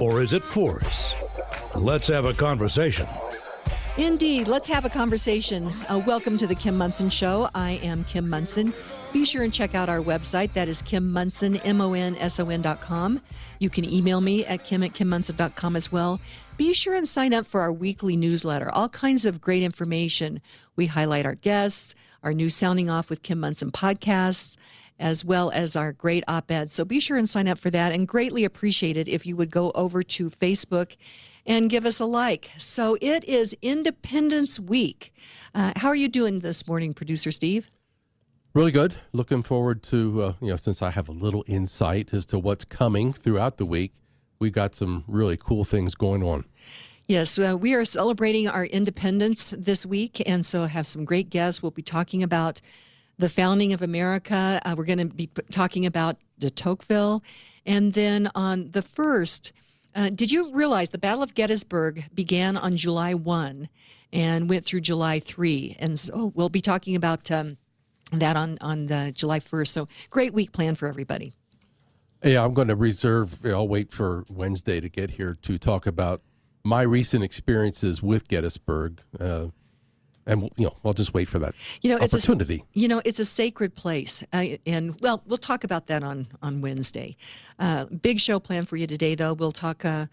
or 0.00 0.22
is 0.22 0.32
it 0.32 0.44
force? 0.44 1.14
Let's 1.74 2.08
have 2.08 2.24
a 2.24 2.34
conversation. 2.34 3.06
Indeed. 3.96 4.48
Let's 4.48 4.66
have 4.68 4.84
a 4.84 4.90
conversation. 4.90 5.72
Uh, 5.88 6.02
welcome 6.04 6.36
to 6.38 6.46
the 6.48 6.54
Kim 6.54 6.76
Monson 6.76 7.08
Show. 7.08 7.48
I 7.54 7.72
am 7.82 8.02
Kim 8.04 8.28
Monson. 8.28 8.72
Be 9.12 9.24
sure 9.24 9.44
and 9.44 9.54
check 9.54 9.76
out 9.76 9.88
our 9.88 10.00
website. 10.00 10.52
That 10.54 10.66
is 10.66 10.82
Kim 10.82 11.12
Monson, 11.12 11.56
M 11.58 11.80
O 11.80 11.92
N 11.92 12.16
S 12.16 12.40
O 12.40 12.48
N 12.48 12.62
dot 12.62 12.80
com. 12.80 13.20
You 13.60 13.70
can 13.70 13.88
email 13.88 14.20
me 14.20 14.44
at 14.44 14.64
kim 14.64 14.82
at 14.82 14.94
kimmonson.com 14.94 15.76
as 15.76 15.92
well. 15.92 16.20
Be 16.56 16.72
sure 16.72 16.96
and 16.96 17.08
sign 17.08 17.32
up 17.32 17.46
for 17.46 17.60
our 17.60 17.72
weekly 17.72 18.16
newsletter. 18.16 18.68
All 18.72 18.88
kinds 18.88 19.24
of 19.24 19.40
great 19.40 19.62
information. 19.62 20.40
We 20.74 20.86
highlight 20.86 21.26
our 21.26 21.36
guests, 21.36 21.94
our 22.24 22.34
new 22.34 22.50
Sounding 22.50 22.90
Off 22.90 23.08
with 23.08 23.22
Kim 23.22 23.38
Monson 23.38 23.70
podcasts, 23.70 24.56
as 25.04 25.22
well 25.22 25.50
as 25.50 25.76
our 25.76 25.92
great 25.92 26.24
op 26.26 26.50
ed. 26.50 26.70
So 26.70 26.82
be 26.82 26.98
sure 26.98 27.18
and 27.18 27.28
sign 27.28 27.46
up 27.46 27.58
for 27.58 27.68
that 27.68 27.92
and 27.92 28.08
greatly 28.08 28.42
appreciate 28.42 28.96
it 28.96 29.06
if 29.06 29.26
you 29.26 29.36
would 29.36 29.50
go 29.50 29.70
over 29.74 30.02
to 30.02 30.30
Facebook 30.30 30.96
and 31.44 31.68
give 31.68 31.84
us 31.84 32.00
a 32.00 32.06
like. 32.06 32.50
So 32.56 32.96
it 33.02 33.22
is 33.24 33.54
Independence 33.60 34.58
Week. 34.58 35.12
Uh, 35.54 35.74
how 35.76 35.88
are 35.88 35.94
you 35.94 36.08
doing 36.08 36.40
this 36.40 36.66
morning, 36.66 36.94
producer 36.94 37.30
Steve? 37.30 37.70
Really 38.54 38.72
good. 38.72 38.96
Looking 39.12 39.42
forward 39.42 39.82
to, 39.84 40.22
uh, 40.22 40.32
you 40.40 40.48
know, 40.48 40.56
since 40.56 40.80
I 40.80 40.90
have 40.90 41.10
a 41.10 41.12
little 41.12 41.44
insight 41.46 42.14
as 42.14 42.24
to 42.26 42.38
what's 42.38 42.64
coming 42.64 43.12
throughout 43.12 43.58
the 43.58 43.66
week, 43.66 43.92
we've 44.38 44.54
got 44.54 44.74
some 44.74 45.04
really 45.06 45.36
cool 45.36 45.64
things 45.64 45.94
going 45.94 46.22
on. 46.22 46.46
Yes, 47.06 47.38
uh, 47.38 47.58
we 47.60 47.74
are 47.74 47.84
celebrating 47.84 48.48
our 48.48 48.64
independence 48.64 49.50
this 49.50 49.84
week, 49.84 50.22
and 50.24 50.46
so 50.46 50.64
have 50.64 50.86
some 50.86 51.04
great 51.04 51.28
guests. 51.28 51.62
We'll 51.62 51.72
be 51.72 51.82
talking 51.82 52.22
about 52.22 52.62
the 53.18 53.28
founding 53.28 53.72
of 53.72 53.82
America. 53.82 54.60
Uh, 54.64 54.74
we're 54.76 54.84
going 54.84 54.98
to 54.98 55.06
be 55.06 55.28
talking 55.50 55.86
about 55.86 56.16
de 56.38 56.50
Tocqueville, 56.50 57.22
and 57.64 57.92
then 57.92 58.30
on 58.34 58.70
the 58.72 58.82
first, 58.82 59.52
uh, 59.94 60.10
did 60.10 60.32
you 60.32 60.52
realize 60.52 60.90
the 60.90 60.98
Battle 60.98 61.22
of 61.22 61.34
Gettysburg 61.34 62.04
began 62.12 62.56
on 62.56 62.76
July 62.76 63.14
one 63.14 63.68
and 64.12 64.48
went 64.48 64.64
through 64.64 64.80
July 64.80 65.20
three? 65.20 65.76
And 65.78 65.98
so 65.98 66.32
we'll 66.34 66.48
be 66.48 66.60
talking 66.60 66.96
about 66.96 67.30
um, 67.30 67.56
that 68.12 68.36
on 68.36 68.58
on 68.60 68.86
the 68.86 69.12
July 69.14 69.40
first. 69.40 69.72
So 69.72 69.88
great 70.10 70.34
week 70.34 70.52
planned 70.52 70.78
for 70.78 70.88
everybody. 70.88 71.32
Yeah, 72.22 72.44
I'm 72.44 72.54
going 72.54 72.68
to 72.68 72.76
reserve. 72.76 73.44
I'll 73.44 73.68
wait 73.68 73.92
for 73.92 74.24
Wednesday 74.30 74.80
to 74.80 74.88
get 74.88 75.10
here 75.10 75.36
to 75.42 75.58
talk 75.58 75.86
about 75.86 76.22
my 76.64 76.82
recent 76.82 77.22
experiences 77.22 78.02
with 78.02 78.26
Gettysburg. 78.28 79.00
Uh, 79.20 79.48
and 80.26 80.50
you 80.56 80.66
know, 80.66 80.76
I'll 80.84 80.92
just 80.92 81.14
wait 81.14 81.28
for 81.28 81.38
that 81.40 81.54
you 81.82 81.90
know, 81.90 81.96
opportunity. 81.96 82.54
It's 82.56 82.76
a, 82.76 82.80
you 82.80 82.88
know, 82.88 83.02
it's 83.04 83.20
a 83.20 83.24
sacred 83.24 83.74
place, 83.74 84.24
uh, 84.32 84.44
and 84.66 84.98
well, 85.00 85.22
we'll 85.26 85.38
talk 85.38 85.64
about 85.64 85.86
that 85.88 86.02
on 86.02 86.26
on 86.42 86.60
Wednesday. 86.60 87.16
Uh, 87.58 87.86
big 87.86 88.18
show 88.18 88.38
plan 88.38 88.64
for 88.64 88.76
you 88.76 88.86
today, 88.86 89.14
though. 89.14 89.32
We'll 89.32 89.52
talk, 89.52 89.84
uh, 89.84 90.06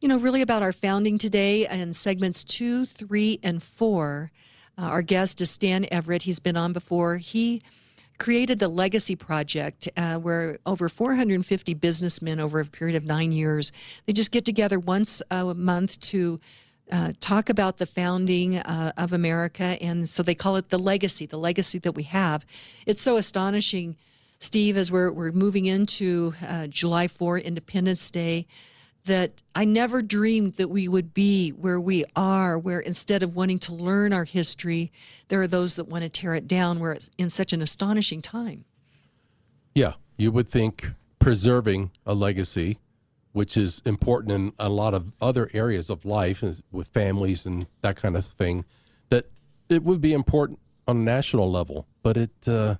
you 0.00 0.08
know, 0.08 0.18
really 0.18 0.42
about 0.42 0.62
our 0.62 0.72
founding 0.72 1.18
today 1.18 1.66
and 1.66 1.94
segments 1.94 2.44
two, 2.44 2.86
three, 2.86 3.40
and 3.42 3.62
four. 3.62 4.30
Uh, 4.78 4.82
our 4.82 5.02
guest 5.02 5.40
is 5.40 5.50
Stan 5.50 5.84
Everitt. 5.86 6.22
He's 6.22 6.38
been 6.38 6.56
on 6.56 6.72
before. 6.72 7.16
He 7.16 7.62
created 8.18 8.58
the 8.58 8.68
Legacy 8.68 9.16
Project, 9.16 9.88
uh, 9.96 10.18
where 10.18 10.58
over 10.66 10.88
450 10.88 11.74
businessmen 11.74 12.40
over 12.40 12.60
a 12.60 12.64
period 12.64 12.96
of 12.96 13.04
nine 13.04 13.32
years, 13.32 13.72
they 14.06 14.12
just 14.12 14.32
get 14.32 14.44
together 14.44 14.78
once 14.78 15.22
a 15.30 15.54
month 15.54 16.00
to 16.00 16.40
uh, 16.90 17.12
talk 17.20 17.48
about 17.48 17.78
the 17.78 17.86
founding 17.86 18.58
uh, 18.58 18.92
of 18.96 19.12
America. 19.12 19.76
And 19.80 20.08
so 20.08 20.22
they 20.22 20.34
call 20.34 20.56
it 20.56 20.70
the 20.70 20.78
legacy, 20.78 21.26
the 21.26 21.38
legacy 21.38 21.78
that 21.78 21.92
we 21.92 22.04
have. 22.04 22.44
It's 22.86 23.02
so 23.02 23.16
astonishing, 23.16 23.96
Steve, 24.38 24.76
as 24.76 24.90
we're, 24.90 25.12
we're 25.12 25.32
moving 25.32 25.66
into 25.66 26.34
uh, 26.46 26.66
July 26.68 27.08
4, 27.08 27.38
Independence 27.38 28.10
Day 28.10 28.46
that 29.08 29.42
I 29.54 29.64
never 29.64 30.02
dreamed 30.02 30.54
that 30.54 30.68
we 30.68 30.86
would 30.86 31.14
be 31.14 31.50
where 31.50 31.80
we 31.80 32.04
are, 32.14 32.58
where 32.58 32.80
instead 32.80 33.22
of 33.22 33.34
wanting 33.34 33.58
to 33.60 33.74
learn 33.74 34.12
our 34.12 34.24
history, 34.24 34.92
there 35.28 35.40
are 35.40 35.46
those 35.46 35.76
that 35.76 35.88
want 35.88 36.04
to 36.04 36.10
tear 36.10 36.34
it 36.34 36.46
down, 36.46 36.78
where 36.78 36.92
it's 36.92 37.10
in 37.16 37.30
such 37.30 37.52
an 37.52 37.62
astonishing 37.62 38.20
time. 38.20 38.64
Yeah, 39.74 39.94
you 40.16 40.30
would 40.30 40.48
think 40.48 40.88
preserving 41.18 41.90
a 42.06 42.14
legacy, 42.14 42.78
which 43.32 43.56
is 43.56 43.82
important 43.84 44.32
in 44.32 44.52
a 44.58 44.68
lot 44.68 44.94
of 44.94 45.12
other 45.20 45.50
areas 45.52 45.90
of 45.90 46.04
life 46.04 46.42
with 46.72 46.88
families 46.88 47.46
and 47.46 47.66
that 47.82 47.96
kind 47.96 48.16
of 48.16 48.24
thing, 48.24 48.64
that 49.10 49.26
it 49.68 49.82
would 49.82 50.00
be 50.00 50.12
important 50.12 50.58
on 50.86 50.96
a 50.96 51.00
national 51.00 51.50
level. 51.50 51.86
But 52.02 52.16
it, 52.16 52.48
uh, 52.48 52.76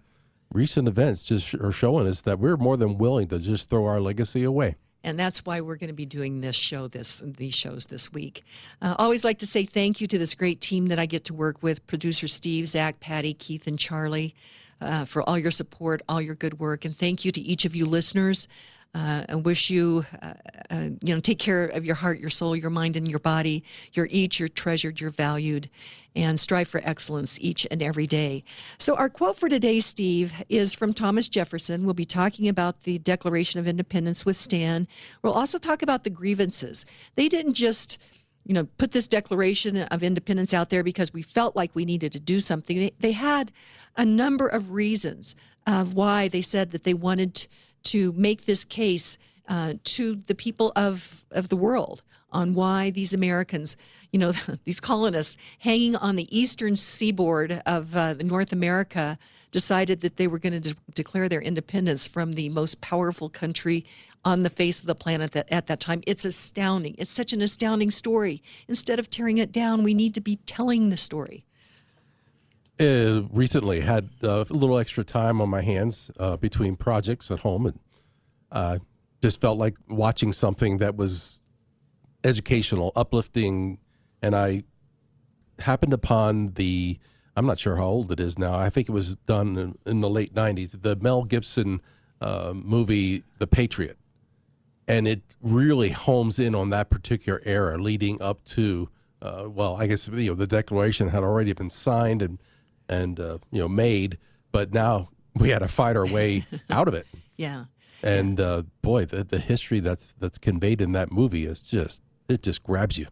recent 0.53 0.89
events 0.89 1.23
just 1.23 1.55
are 1.55 1.73
showing 1.73 2.07
us 2.07 2.23
that 2.23 2.39
we're 2.39 2.57
more 2.57 2.77
than 2.77 2.99
willing 2.99 3.29
to 3.29 3.39
just 3.39 3.71
throw 3.71 3.87
our 3.87 4.01
legacy 4.01 4.45
away. 4.45 4.77
And 5.05 5.19
that's 5.19 5.47
why 5.47 5.61
we're 5.61 5.77
going 5.77 5.89
to 5.89 5.95
be 5.95 6.07
doing 6.07 6.41
this 6.41 6.57
show 6.57 6.89
this 6.89 7.23
these 7.25 7.55
shows 7.55 7.87
this 7.87 8.13
week. 8.13 8.45
Uh, 8.83 8.97
always 8.99 9.25
like 9.25 9.39
to 9.39 9.47
say 9.47 9.65
thank 9.65 10.01
you 10.01 10.07
to 10.09 10.19
this 10.19 10.35
great 10.35 10.61
team 10.61 10.89
that 10.89 10.99
i 10.99 11.07
get 11.07 11.25
to 11.27 11.35
work 11.35 11.63
with 11.63 11.87
producer 11.87 12.27
steve 12.27 12.69
zach 12.69 12.99
patty 12.99 13.33
keith 13.33 13.67
and 13.67 13.79
charlie 13.79 14.35
uh, 14.81 15.05
for 15.05 15.23
all 15.23 15.39
your 15.39 15.51
support 15.51 16.03
all 16.09 16.21
your 16.21 16.35
good 16.35 16.59
work. 16.59 16.85
And 16.85 16.97
thank 16.97 17.25
you 17.25 17.31
to 17.31 17.41
each 17.41 17.65
of 17.65 17.77
you 17.77 17.87
listeners 17.87 18.49
uh, 18.94 19.25
I 19.28 19.34
wish 19.34 19.71
you, 19.71 20.04
uh, 20.22 20.32
uh, 20.71 20.88
you 21.03 21.15
know, 21.15 21.21
take 21.21 21.38
care 21.38 21.66
of 21.66 21.84
your 21.84 21.94
heart, 21.94 22.19
your 22.19 22.31
soul, 22.31 22.56
your 22.56 22.71
mind, 22.71 22.97
and 22.97 23.06
your 23.06 23.19
body. 23.19 23.62
You're 23.93 24.09
each, 24.10 24.41
you're 24.41 24.49
treasured, 24.49 25.00
you're 25.00 25.10
valued, 25.10 25.69
and 26.16 26.41
strive 26.41 26.69
for 26.69 26.81
excellence 26.82 27.38
each 27.41 27.66
and 27.71 27.82
every 27.82 28.06
day. 28.06 28.44
So, 28.78 28.97
our 28.97 29.09
quote 29.09 29.37
for 29.37 29.49
today, 29.49 29.81
Steve, 29.81 30.32
is 30.49 30.72
from 30.75 30.94
Thomas 30.94 31.28
Jefferson. 31.28 31.84
We'll 31.84 31.94
be 31.94 32.06
talking 32.06 32.49
about 32.49 32.82
the 32.84 32.99
Declaration 32.99 33.60
of 33.60 33.69
Independence 33.69 34.25
with 34.25 34.37
Stan. 34.37 34.88
We'll 35.22 35.34
also 35.34 35.59
talk 35.59 35.82
about 35.82 36.05
the 36.05 36.10
grievances. 36.10 36.87
They 37.15 37.28
didn't 37.28 37.55
just 37.55 37.99
you 38.44 38.55
know, 38.55 38.66
put 38.78 38.93
this 38.93 39.06
Declaration 39.06 39.76
of 39.76 40.03
Independence 40.03 40.55
out 40.55 40.70
there 40.70 40.82
because 40.82 41.12
we 41.12 41.20
felt 41.20 41.55
like 41.55 41.75
we 41.75 41.84
needed 41.84 42.12
to 42.12 42.20
do 42.20 42.41
something. 42.41 42.78
They, 42.78 42.93
they 42.99 43.12
had 43.12 43.53
a 43.97 44.06
number 44.06 44.49
of 44.49 44.70
reasons 44.70 45.37
of 45.66 45.93
why 45.93 46.28
they 46.28 46.41
said 46.41 46.70
that 46.70 46.84
they 46.84 46.94
wanted 46.94 47.47
to 47.93 48.12
make 48.12 48.44
this 48.44 48.65
case 48.65 49.19
uh, 49.49 49.75
to 49.82 50.16
the 50.16 50.34
people 50.34 50.72
of, 50.76 51.25
of 51.31 51.49
the 51.49 51.56
world 51.56 52.03
on 52.31 52.54
why 52.54 52.91
these 52.91 53.15
Americans, 53.15 53.76
you 54.12 54.19
know, 54.19 54.32
these 54.65 54.81
colonists 54.81 55.37
hanging 55.59 55.97
on 55.97 56.16
the 56.16 56.37
eastern 56.37 56.76
seaboard 56.76 57.62
of 57.66 57.97
uh, 57.97 58.15
North 58.15 58.53
America 58.53 59.19
decided 59.50 60.03
that 60.03 60.16
they 60.16 60.26
were 60.26 60.38
going 60.38 60.60
to 60.60 60.75
de- 60.75 60.81
declare 60.94 61.28
their 61.28 61.41
independence 61.41 62.06
from 62.06 62.34
the 62.34 62.50
most 62.50 62.81
powerful 62.81 63.31
country 63.31 63.87
on 64.25 64.43
the 64.43 64.50
face 64.50 64.81
of 64.81 64.87
the 64.87 64.94
planet 64.94 65.32
that, 65.32 65.50
at 65.50 65.66
that 65.69 65.81
time. 65.81 66.03
It's 66.06 66.25
astounding. 66.25 66.94
It's 66.99 67.10
such 67.10 67.32
an 67.32 67.41
astounding 67.41 67.91
story. 67.91 68.43
Instead 68.66 68.99
of 68.99 69.09
tearing 69.09 69.38
it 69.38 69.53
down, 69.53 69.82
we 69.82 69.94
need 69.94 70.15
to 70.15 70.20
be 70.20 70.37
telling 70.44 70.91
the 70.91 70.97
story. 70.97 71.44
Uh, 72.81 73.23
recently 73.32 73.81
had 73.81 74.08
uh, 74.23 74.44
a 74.49 74.53
little 74.53 74.79
extra 74.79 75.03
time 75.03 75.41
on 75.41 75.49
my 75.49 75.62
hands 75.62 76.12
uh, 76.20 76.37
between 76.37 76.76
projects 76.76 77.29
at 77.32 77.41
home 77.41 77.67
and 77.67 77.81
uh, 78.53 78.79
just 79.20 79.41
felt 79.41 79.58
like 79.58 79.75
watching 79.88 80.32
something 80.32 80.79
that 80.79 80.97
was 80.97 81.41
educational, 82.23 82.93
uplifting, 82.94 83.79
and 84.23 84.35
I 84.35 84.62
happened 85.58 85.93
upon 85.93 86.53
the. 86.55 86.99
I'm 87.37 87.47
not 87.47 87.58
sure 87.58 87.76
how 87.76 87.85
old 87.85 88.12
it 88.12 88.20
is 88.20 88.38
now. 88.38 88.55
I 88.55 88.70
think 88.70 88.88
it 88.88 88.93
was 88.93 89.14
done 89.26 89.56
in, 89.56 89.79
in 89.85 90.00
the 90.00 90.08
late 90.08 90.35
'90s. 90.35 90.81
The 90.81 90.94
Mel 90.97 91.25
Gibson 91.25 91.81
uh, 92.20 92.53
movie, 92.55 93.25
The 93.38 93.47
Patriot, 93.47 93.99
and 94.87 95.08
it 95.08 95.23
really 95.43 95.91
homes 95.91 96.38
in 96.38 96.55
on 96.55 96.70
that 96.70 96.91
particular 96.91 97.43
era, 97.44 97.76
leading 97.76 98.23
up 98.23 98.44
to. 98.47 98.88
Uh, 99.20 99.47
well, 99.49 99.76
I 99.76 99.88
guess 99.88 100.06
you 100.06 100.31
know 100.31 100.35
the 100.35 100.47
Declaration 100.47 101.08
had 101.08 101.25
already 101.25 101.53
been 101.53 101.70
signed 101.70 102.23
and 102.23 102.38
and 102.88 103.19
uh, 103.20 103.38
you 103.50 103.61
know 103.61 103.69
made, 103.69 104.19
but 104.52 104.73
now 104.73 105.08
we 105.35 105.50
had 105.50 105.61
to 105.61 105.69
fight 105.69 105.96
our 105.96 106.06
way 106.06 106.46
out 106.70 106.88
of 106.88 106.94
it. 106.94 107.06
Yeah. 107.37 107.64
And 108.02 108.40
uh, 108.40 108.62
boy, 108.82 109.06
the, 109.06 109.25
the 109.25 109.38
history 109.38 109.81
that's 109.81 110.14
that's 110.19 110.38
conveyed 110.38 110.81
in 110.81 110.93
that 110.93 111.11
movie 111.11 111.46
is 111.46 111.62
just 111.62 112.02
it 112.29 112.43
just 112.43 112.62
grabs 112.62 112.96
you. 112.96 113.06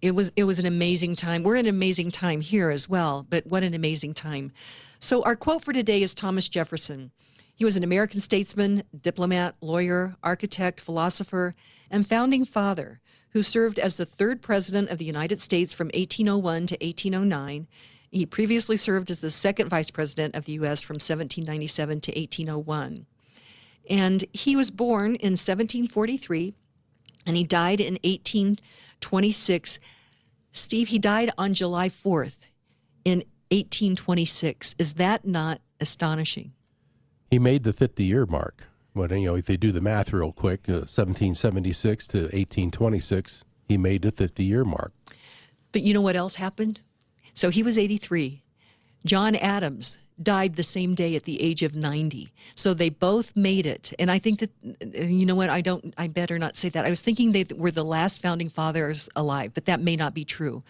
It 0.00 0.14
was 0.14 0.32
it 0.36 0.44
was 0.44 0.58
an 0.58 0.66
amazing 0.66 1.16
time. 1.16 1.42
We're 1.42 1.56
in 1.56 1.66
an 1.66 1.74
amazing 1.74 2.10
time 2.10 2.40
here 2.40 2.70
as 2.70 2.88
well, 2.88 3.26
but 3.28 3.46
what 3.46 3.62
an 3.62 3.74
amazing 3.74 4.14
time. 4.14 4.52
So 4.98 5.22
our 5.22 5.36
quote 5.36 5.62
for 5.64 5.72
today 5.72 6.02
is 6.02 6.14
Thomas 6.14 6.48
Jefferson. 6.48 7.10
He 7.54 7.64
was 7.64 7.76
an 7.76 7.84
American 7.84 8.20
statesman, 8.20 8.82
diplomat, 9.00 9.56
lawyer, 9.60 10.16
architect, 10.22 10.80
philosopher, 10.80 11.54
and 11.90 12.06
founding 12.06 12.44
father 12.44 13.00
who 13.30 13.42
served 13.42 13.78
as 13.78 13.96
the 13.96 14.06
third 14.06 14.42
president 14.42 14.90
of 14.90 14.98
the 14.98 15.04
United 15.04 15.40
States 15.40 15.72
from 15.72 15.86
1801 15.88 16.66
to 16.66 16.74
1809. 16.74 17.66
He 18.12 18.26
previously 18.26 18.76
served 18.76 19.10
as 19.10 19.22
the 19.22 19.30
second 19.30 19.70
vice 19.70 19.90
president 19.90 20.36
of 20.36 20.44
the 20.44 20.52
U.S. 20.52 20.82
from 20.82 20.96
1797 20.96 22.02
to 22.02 22.10
1801. 22.12 23.06
And 23.88 24.24
he 24.34 24.54
was 24.54 24.70
born 24.70 25.16
in 25.16 25.32
1743 25.32 26.54
and 27.26 27.36
he 27.36 27.44
died 27.44 27.80
in 27.80 27.94
1826. 28.04 29.80
Steve, 30.52 30.88
he 30.88 30.98
died 30.98 31.30
on 31.38 31.54
July 31.54 31.88
4th 31.88 32.40
in 33.06 33.20
1826. 33.50 34.74
Is 34.78 34.94
that 34.94 35.24
not 35.24 35.62
astonishing? 35.80 36.52
He 37.30 37.38
made 37.38 37.64
the 37.64 37.72
50 37.72 38.04
year 38.04 38.26
mark. 38.26 38.64
But, 38.94 39.10
you 39.10 39.24
know, 39.24 39.36
if 39.36 39.46
they 39.46 39.56
do 39.56 39.72
the 39.72 39.80
math 39.80 40.12
real 40.12 40.32
quick, 40.32 40.68
uh, 40.68 40.84
1776 40.84 42.08
to 42.08 42.18
1826, 42.24 43.46
he 43.64 43.78
made 43.78 44.02
the 44.02 44.10
50 44.10 44.44
year 44.44 44.66
mark. 44.66 44.92
But 45.72 45.80
you 45.80 45.94
know 45.94 46.02
what 46.02 46.14
else 46.14 46.34
happened? 46.34 46.80
So 47.34 47.50
he 47.50 47.62
was 47.62 47.78
83. 47.78 48.42
John 49.04 49.36
Adams 49.36 49.98
died 50.22 50.56
the 50.56 50.62
same 50.62 50.94
day 50.94 51.16
at 51.16 51.24
the 51.24 51.42
age 51.42 51.62
of 51.62 51.74
90. 51.74 52.32
So 52.54 52.74
they 52.74 52.90
both 52.90 53.34
made 53.34 53.66
it. 53.66 53.92
And 53.98 54.10
I 54.10 54.18
think 54.18 54.40
that, 54.40 54.50
you 54.94 55.26
know 55.26 55.34
what, 55.34 55.50
I 55.50 55.60
don't, 55.60 55.92
I 55.96 56.06
better 56.06 56.38
not 56.38 56.56
say 56.56 56.68
that. 56.68 56.84
I 56.84 56.90
was 56.90 57.02
thinking 57.02 57.32
they 57.32 57.46
were 57.56 57.70
the 57.70 57.84
last 57.84 58.22
founding 58.22 58.50
fathers 58.50 59.08
alive, 59.16 59.52
but 59.54 59.64
that 59.64 59.80
may 59.80 59.96
not 59.96 60.14
be 60.14 60.24
true. 60.24 60.62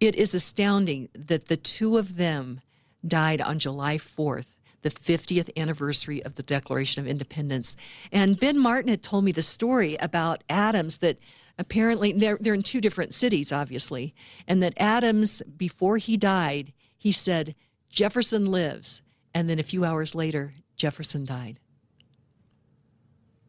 It 0.00 0.14
is 0.14 0.34
astounding 0.34 1.08
that 1.14 1.48
the 1.48 1.56
two 1.56 1.98
of 1.98 2.16
them 2.16 2.60
died 3.06 3.40
on 3.40 3.58
July 3.58 3.96
4th 3.96 4.46
the 4.82 4.90
50th 4.90 5.50
anniversary 5.56 6.22
of 6.24 6.36
the 6.36 6.42
Declaration 6.42 7.02
of 7.02 7.08
Independence. 7.08 7.76
And 8.12 8.38
Ben 8.38 8.58
Martin 8.58 8.90
had 8.90 9.02
told 9.02 9.24
me 9.24 9.32
the 9.32 9.42
story 9.42 9.96
about 9.96 10.44
Adams 10.48 10.98
that 10.98 11.18
apparently 11.58 12.12
they're, 12.12 12.38
they're 12.40 12.54
in 12.54 12.62
two 12.62 12.80
different 12.80 13.14
cities, 13.14 13.52
obviously, 13.52 14.14
and 14.46 14.62
that 14.62 14.74
Adams, 14.76 15.42
before 15.56 15.98
he 15.98 16.16
died, 16.16 16.72
he 16.96 17.12
said, 17.12 17.54
Jefferson 17.90 18.46
lives. 18.46 19.02
And 19.34 19.48
then 19.48 19.58
a 19.58 19.62
few 19.62 19.84
hours 19.84 20.14
later, 20.14 20.52
Jefferson 20.76 21.24
died. 21.24 21.58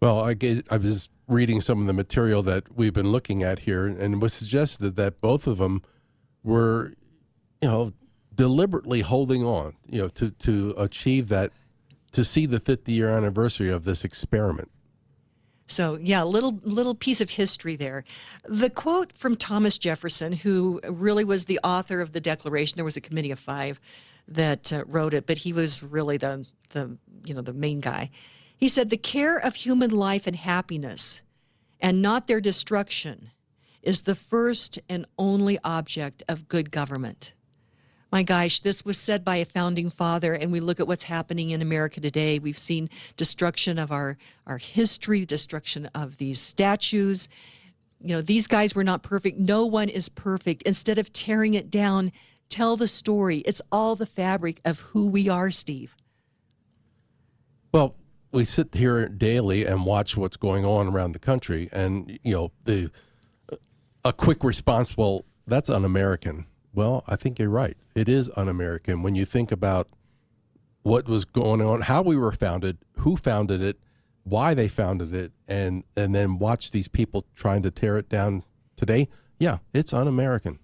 Well, 0.02 0.22
I, 0.22 0.34
get, 0.34 0.68
I 0.72 0.78
was 0.78 1.10
reading 1.28 1.62
some 1.62 1.82
of 1.82 1.88
the 1.88 1.94
material 1.94 2.42
that 2.44 2.76
we've 2.76 2.94
been 2.94 3.12
looking 3.12 3.44
at 3.44 3.60
here, 3.60 3.86
and 3.86 4.16
it 4.16 4.18
was 4.20 4.34
suggested 4.34 4.96
that 4.96 5.22
both 5.22 5.48
of 5.48 5.58
them 5.58 5.82
were, 6.44 6.94
you 7.62 7.68
know, 7.68 7.94
deliberately 8.36 9.02
holding 9.02 9.44
on, 9.44 9.76
you 9.88 10.02
know, 10.02 10.08
to 10.08 10.32
to 10.32 10.74
achieve 10.78 11.28
that, 11.28 11.52
to 12.14 12.24
see 12.24 12.46
the 12.46 12.60
50 12.60 12.92
year 12.92 13.10
anniversary 13.10 13.70
of 13.70 13.84
this 13.84 14.06
experiment. 14.06 14.72
So 15.70 16.00
yeah, 16.02 16.24
little 16.24 16.60
little 16.64 16.96
piece 16.96 17.22
of 17.22 17.30
history 17.30 17.76
there. 17.76 18.04
The 18.44 18.70
quote 18.70 19.14
from 19.16 19.36
Thomas 19.36 19.78
Jefferson, 19.78 20.34
who 20.34 20.82
really 20.90 21.24
was 21.24 21.46
the 21.46 21.60
author 21.64 22.02
of 22.02 22.12
the 22.12 22.20
Declaration. 22.20 22.76
There 22.76 22.86
was 22.86 22.98
a 22.98 23.02
committee 23.02 23.32
of 23.32 23.40
five 23.40 23.80
that 24.28 24.74
uh, 24.74 24.84
wrote 24.86 25.14
it, 25.14 25.26
but 25.26 25.38
he 25.38 25.54
was 25.54 25.84
really 25.84 26.18
the 26.18 26.46
the 26.72 26.98
you 27.26 27.34
know 27.34 27.42
the 27.42 27.54
main 27.54 27.80
guy. 27.80 28.10
He 28.58 28.68
said, 28.68 28.90
"The 28.90 28.98
care 28.98 29.38
of 29.38 29.56
human 29.56 29.92
life 29.92 30.26
and 30.26 30.36
happiness, 30.36 31.22
and 31.80 32.02
not 32.02 32.28
their 32.28 32.42
destruction, 32.42 33.32
is 33.84 34.02
the 34.02 34.16
first 34.16 34.80
and 34.90 35.06
only 35.18 35.60
object 35.64 36.24
of 36.28 36.48
good 36.48 36.72
government." 36.72 37.34
My 38.12 38.24
gosh, 38.24 38.62
this 38.62 38.84
was 38.84 38.98
said 38.98 39.24
by 39.24 39.36
a 39.36 39.46
founding 39.46 39.92
father, 39.92 40.34
and 40.34 40.52
we 40.52 40.60
look 40.60 40.80
at 40.80 40.88
what's 40.88 41.04
happening 41.04 41.52
in 41.52 41.62
America 41.62 42.02
today. 42.02 42.40
We've 42.40 42.58
seen 42.58 42.90
destruction 43.18 43.78
of 43.78 43.92
our, 43.92 44.18
our 44.48 44.58
history, 44.58 45.26
destruction 45.26 45.86
of 45.94 46.18
these 46.18 46.42
statues. 46.42 47.30
You 48.02 48.16
know, 48.16 48.22
these 48.22 48.48
guys 48.48 48.74
were 48.74 48.84
not 48.84 49.04
perfect. 49.04 49.38
No 49.38 49.66
one 49.66 49.90
is 49.90 50.10
perfect. 50.10 50.64
Instead 50.64 50.98
of 50.98 51.14
tearing 51.14 51.54
it 51.54 51.70
down, 51.70 52.12
tell 52.50 52.78
the 52.78 52.88
story. 52.88 53.40
It's 53.40 53.62
all 53.72 53.96
the 53.96 54.08
fabric 54.08 54.60
of 54.66 54.80
who 54.80 55.08
we 55.08 55.30
are, 55.30 55.52
Steve. 55.52 55.96
Well, 57.72 57.96
we 58.32 58.44
sit 58.44 58.74
here 58.74 59.08
daily 59.08 59.66
and 59.66 59.86
watch 59.86 60.18
what's 60.18 60.38
going 60.38 60.66
on 60.66 60.88
around 60.88 61.12
the 61.12 61.20
country, 61.20 61.70
and 61.72 62.20
you 62.24 62.34
know, 62.34 62.52
the 62.66 62.90
a 64.04 64.14
quick 64.14 64.44
response. 64.44 64.98
Well, 64.98 65.26
that's 65.46 65.70
un-American. 65.70 66.46
Well, 66.74 67.04
I 67.08 67.16
think 67.16 67.40
you're 67.40 67.50
right. 67.50 67.76
It 67.96 68.08
is 68.08 68.30
un 68.36 68.48
American 68.48 69.02
when 69.02 69.16
you 69.16 69.26
think 69.26 69.52
about 69.52 69.88
what 70.84 71.08
was 71.08 71.26
going 71.26 71.62
on, 71.62 71.82
how 71.82 72.02
we 72.02 72.16
were 72.16 72.32
founded, 72.32 72.78
who 72.98 73.18
founded 73.18 73.62
it, 73.62 73.78
why 74.24 74.54
they 74.54 74.68
founded 74.68 75.14
it, 75.14 75.32
and, 75.48 75.84
and 75.96 76.14
then 76.14 76.40
watch 76.40 76.72
these 76.72 76.88
people 76.88 77.26
trying 77.36 77.64
to 77.64 77.72
tear 77.72 77.98
it 77.98 78.10
down 78.10 78.44
today. 78.76 79.10
Yeah, 79.40 79.58
it's 79.74 79.94
un 79.94 80.08
American. 80.08 80.60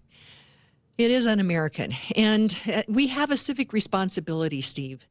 It 0.98 1.12
is 1.12 1.28
un 1.28 1.40
American. 1.40 1.94
And 2.16 2.58
uh, 2.72 2.84
we 2.88 3.08
have 3.08 3.31
a 3.31 3.38
civic 3.38 3.74
responsibility, 3.74 4.62
Steve. 4.62 5.08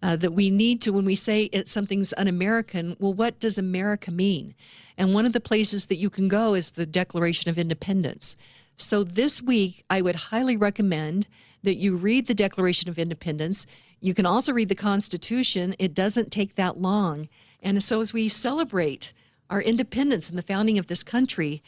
Uh, 0.00 0.14
that 0.14 0.32
we 0.32 0.48
need 0.48 0.80
to 0.80 0.92
when 0.92 1.04
we 1.04 1.16
say 1.16 1.46
it, 1.46 1.66
something's 1.66 2.14
un-American. 2.16 2.96
Well, 3.00 3.12
what 3.12 3.40
does 3.40 3.58
America 3.58 4.12
mean? 4.12 4.54
And 4.96 5.12
one 5.12 5.26
of 5.26 5.32
the 5.32 5.40
places 5.40 5.86
that 5.86 5.96
you 5.96 6.08
can 6.08 6.28
go 6.28 6.54
is 6.54 6.70
the 6.70 6.86
Declaration 6.86 7.50
of 7.50 7.58
Independence. 7.58 8.36
So 8.78 9.02
this 9.02 9.42
week, 9.42 9.84
I 9.90 10.00
would 10.00 10.14
highly 10.16 10.56
recommend 10.56 11.26
that 11.64 11.74
you 11.74 11.96
read 11.96 12.26
the 12.26 12.34
Declaration 12.34 12.88
of 12.88 12.98
Independence. 12.98 13.66
You 14.00 14.14
can 14.14 14.24
also 14.24 14.52
read 14.52 14.68
the 14.68 14.76
Constitution. 14.76 15.74
It 15.80 15.94
doesn't 15.94 16.30
take 16.30 16.54
that 16.54 16.76
long. 16.76 17.28
And 17.60 17.82
so 17.82 18.00
as 18.00 18.12
we 18.12 18.28
celebrate 18.28 19.12
our 19.50 19.60
independence 19.60 20.28
and 20.28 20.38
the 20.38 20.42
founding 20.42 20.78
of 20.78 20.86
this 20.86 21.02
country, 21.02 21.60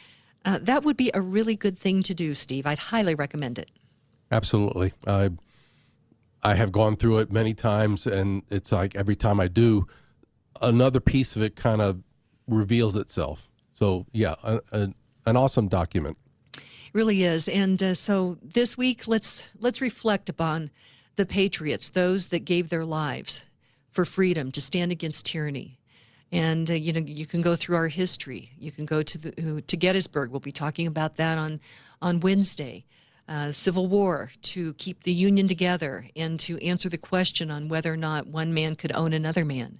uh, 0.45 0.59
that 0.61 0.83
would 0.85 0.95
be 0.95 1.11
a 1.13 1.19
really 1.19 1.57
good 1.57 1.77
thing 1.77 2.01
to 2.03 2.13
do, 2.13 2.33
Steve. 2.33 2.65
I'd 2.65 2.79
highly 2.79 3.13
recommend 3.13 3.59
it. 3.59 3.69
Absolutely. 4.31 4.93
I 5.05 5.31
I 6.43 6.55
have 6.55 6.71
gone 6.71 6.95
through 6.95 7.19
it 7.19 7.31
many 7.31 7.53
times, 7.53 8.07
and 8.07 8.41
it's 8.49 8.71
like 8.71 8.95
every 8.95 9.15
time 9.15 9.39
I 9.39 9.47
do, 9.47 9.85
another 10.61 10.99
piece 10.99 11.35
of 11.35 11.43
it 11.43 11.55
kind 11.55 11.81
of 11.81 12.01
reveals 12.47 12.95
itself. 12.95 13.47
So, 13.73 14.07
yeah, 14.11 14.33
a, 14.41 14.59
a, 14.71 14.93
an 15.27 15.37
awesome 15.37 15.67
document 15.67 16.17
really 16.93 17.23
is. 17.23 17.47
And 17.47 17.81
uh, 17.81 17.93
so 17.93 18.37
this 18.41 18.77
week, 18.77 19.07
let's 19.07 19.47
let's 19.59 19.81
reflect 19.81 20.29
upon 20.29 20.71
the 21.15 21.25
patriots, 21.25 21.89
those 21.89 22.27
that 22.27 22.45
gave 22.45 22.69
their 22.69 22.85
lives 22.85 23.43
for 23.91 24.05
freedom 24.05 24.51
to 24.51 24.61
stand 24.61 24.91
against 24.91 25.25
tyranny. 25.25 25.77
And 26.31 26.69
uh, 26.69 26.75
you 26.75 26.93
know, 26.93 27.01
you 27.01 27.25
can 27.25 27.41
go 27.41 27.55
through 27.55 27.75
our 27.75 27.89
history. 27.89 28.51
You 28.57 28.71
can 28.71 28.85
go 28.85 29.03
to 29.03 29.17
the 29.17 29.61
to 29.61 29.77
Gettysburg. 29.77 30.31
We'll 30.31 30.39
be 30.39 30.51
talking 30.51 30.87
about 30.87 31.17
that 31.17 31.37
on 31.37 31.59
on 32.01 32.19
Wednesday. 32.19 32.85
Uh, 33.27 33.51
Civil 33.51 33.87
War 33.87 34.29
to 34.41 34.73
keep 34.73 35.03
the 35.03 35.13
Union 35.13 35.47
together 35.47 36.05
and 36.17 36.37
to 36.41 36.61
answer 36.65 36.89
the 36.89 36.97
question 36.97 37.49
on 37.49 37.69
whether 37.69 37.93
or 37.93 37.97
not 37.97 38.27
one 38.27 38.53
man 38.53 38.75
could 38.75 38.91
own 38.93 39.13
another 39.13 39.45
man. 39.45 39.79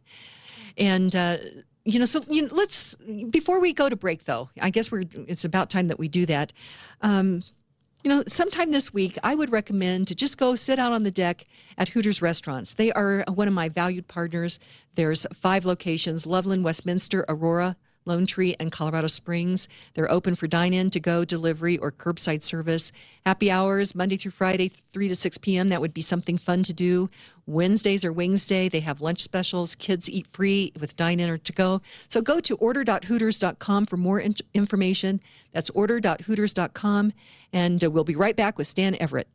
And 0.77 1.13
uh, 1.13 1.37
you 1.83 1.99
know, 1.99 2.05
so 2.05 2.23
you 2.27 2.43
know, 2.43 2.49
let's 2.51 2.95
before 3.29 3.59
we 3.59 3.73
go 3.73 3.89
to 3.89 3.95
break, 3.95 4.25
though, 4.25 4.49
I 4.59 4.69
guess 4.69 4.91
we're 4.91 5.03
it's 5.27 5.45
about 5.45 5.69
time 5.69 5.87
that 5.87 5.99
we 5.99 6.07
do 6.07 6.25
that. 6.27 6.53
Um, 7.01 7.43
you 8.03 8.09
know, 8.09 8.23
sometime 8.27 8.71
this 8.71 8.93
week, 8.93 9.17
I 9.23 9.35
would 9.35 9.51
recommend 9.51 10.07
to 10.07 10.15
just 10.15 10.37
go 10.37 10.55
sit 10.55 10.79
out 10.79 10.91
on 10.91 11.03
the 11.03 11.11
deck 11.11 11.45
at 11.77 11.89
Hooters 11.89 12.21
Restaurants. 12.21 12.73
They 12.73 12.91
are 12.91 13.23
one 13.27 13.47
of 13.47 13.53
my 13.53 13.69
valued 13.69 14.07
partners. 14.07 14.59
There's 14.95 15.25
five 15.33 15.65
locations: 15.65 16.25
Loveland, 16.25 16.63
Westminster, 16.63 17.25
Aurora, 17.27 17.77
Lone 18.05 18.25
Tree, 18.25 18.55
and 18.59 18.71
Colorado 18.71 19.07
Springs. 19.07 19.67
They're 19.93 20.11
open 20.11 20.35
for 20.35 20.47
dine 20.47 20.73
in, 20.73 20.89
to 20.91 20.99
go, 20.99 21.23
delivery, 21.25 21.77
or 21.77 21.91
curbside 21.91 22.41
service. 22.43 22.91
Happy 23.25 23.51
hours, 23.51 23.93
Monday 23.93 24.17
through 24.17 24.31
Friday, 24.31 24.69
3 24.69 25.07
to 25.07 25.15
6 25.15 25.37
p.m. 25.39 25.69
That 25.69 25.81
would 25.81 25.93
be 25.93 26.01
something 26.01 26.37
fun 26.37 26.63
to 26.63 26.73
do. 26.73 27.09
Wednesdays 27.45 28.05
are 28.05 28.13
Wings 28.13 28.45
Day, 28.47 28.69
they 28.69 28.79
have 28.79 29.01
lunch 29.01 29.19
specials. 29.21 29.75
Kids 29.75 30.09
eat 30.09 30.27
free 30.27 30.71
with 30.79 30.95
dine 30.95 31.19
in 31.19 31.29
or 31.29 31.37
to 31.37 31.51
go. 31.51 31.81
So 32.07 32.21
go 32.21 32.39
to 32.39 32.55
order.hooters.com 32.55 33.85
for 33.85 33.97
more 33.97 34.19
in- 34.19 34.35
information. 34.53 35.21
That's 35.51 35.69
order.hooters.com. 35.71 37.13
And 37.53 37.83
uh, 37.83 37.91
we'll 37.91 38.03
be 38.03 38.15
right 38.15 38.35
back 38.35 38.57
with 38.57 38.67
Stan 38.67 38.95
Everitt. 38.95 39.25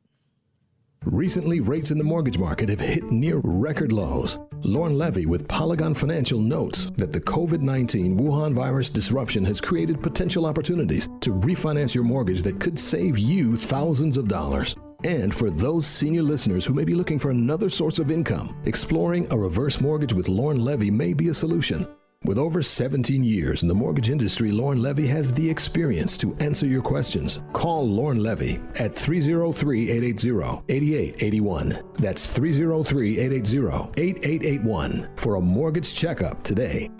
Recently, 1.04 1.60
rates 1.60 1.90
in 1.90 1.98
the 1.98 2.04
mortgage 2.04 2.38
market 2.38 2.68
have 2.68 2.80
hit 2.80 3.04
near 3.12 3.40
record 3.44 3.92
lows. 3.92 4.38
Lauren 4.62 4.98
Levy 4.98 5.26
with 5.26 5.46
Polygon 5.46 5.94
Financial 5.94 6.40
notes 6.40 6.90
that 6.96 7.12
the 7.12 7.20
COVID 7.20 7.60
19 7.60 8.18
Wuhan 8.18 8.52
virus 8.52 8.90
disruption 8.90 9.44
has 9.44 9.60
created 9.60 10.02
potential 10.02 10.46
opportunities 10.46 11.08
to 11.20 11.32
refinance 11.32 11.94
your 11.94 12.04
mortgage 12.04 12.42
that 12.42 12.58
could 12.60 12.78
save 12.78 13.18
you 13.18 13.56
thousands 13.56 14.16
of 14.16 14.28
dollars. 14.28 14.74
And 15.04 15.32
for 15.32 15.50
those 15.50 15.86
senior 15.86 16.22
listeners 16.22 16.64
who 16.64 16.74
may 16.74 16.84
be 16.84 16.94
looking 16.94 17.18
for 17.18 17.30
another 17.30 17.70
source 17.70 17.98
of 17.98 18.10
income, 18.10 18.56
exploring 18.64 19.28
a 19.30 19.38
reverse 19.38 19.80
mortgage 19.80 20.12
with 20.12 20.28
Lauren 20.28 20.64
Levy 20.64 20.90
may 20.90 21.12
be 21.12 21.28
a 21.28 21.34
solution. 21.34 21.86
With 22.26 22.38
over 22.38 22.60
17 22.60 23.22
years 23.22 23.62
in 23.62 23.68
the 23.68 23.74
mortgage 23.74 24.10
industry, 24.10 24.50
Lauren 24.50 24.82
Levy 24.82 25.06
has 25.06 25.32
the 25.32 25.48
experience 25.48 26.18
to 26.18 26.34
answer 26.40 26.66
your 26.66 26.82
questions. 26.82 27.40
Call 27.52 27.88
Lauren 27.88 28.20
Levy 28.20 28.58
at 28.80 28.96
303 28.96 29.90
880 29.92 30.64
8881. 30.68 31.78
That's 32.00 32.26
303 32.26 33.18
880 33.20 33.92
8881 33.96 35.08
for 35.16 35.36
a 35.36 35.40
mortgage 35.40 35.94
checkup 35.94 36.42
today. 36.42 36.90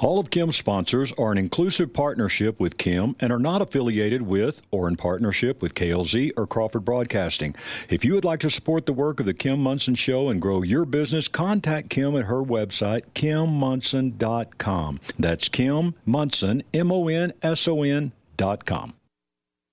All 0.00 0.18
of 0.18 0.30
Kim's 0.30 0.56
sponsors 0.56 1.12
are 1.12 1.30
an 1.30 1.38
inclusive 1.38 1.92
partnership 1.92 2.58
with 2.58 2.78
Kim 2.78 3.14
and 3.20 3.32
are 3.32 3.38
not 3.38 3.62
affiliated 3.62 4.22
with 4.22 4.60
or 4.70 4.88
in 4.88 4.96
partnership 4.96 5.62
with 5.62 5.74
KLZ 5.74 6.32
or 6.36 6.46
Crawford 6.46 6.84
Broadcasting. 6.84 7.54
If 7.88 8.04
you 8.04 8.14
would 8.14 8.24
like 8.24 8.40
to 8.40 8.50
support 8.50 8.86
the 8.86 8.92
work 8.92 9.20
of 9.20 9.26
the 9.26 9.34
Kim 9.34 9.60
Monson 9.60 9.94
Show 9.94 10.28
and 10.28 10.42
grow 10.42 10.62
your 10.62 10.84
business, 10.84 11.28
contact 11.28 11.90
Kim 11.90 12.16
at 12.16 12.24
her 12.24 12.42
website, 12.42 13.04
kimmonson.com. 13.14 15.00
That's 15.18 15.48
Kim 15.48 15.94
Monson, 16.04 16.64
M 16.74 16.90
O 16.90 17.06
N 17.08 17.32
S 17.42 17.68
O 17.68 17.82
N 17.82 18.12
dot 18.36 18.66
com. 18.66 18.94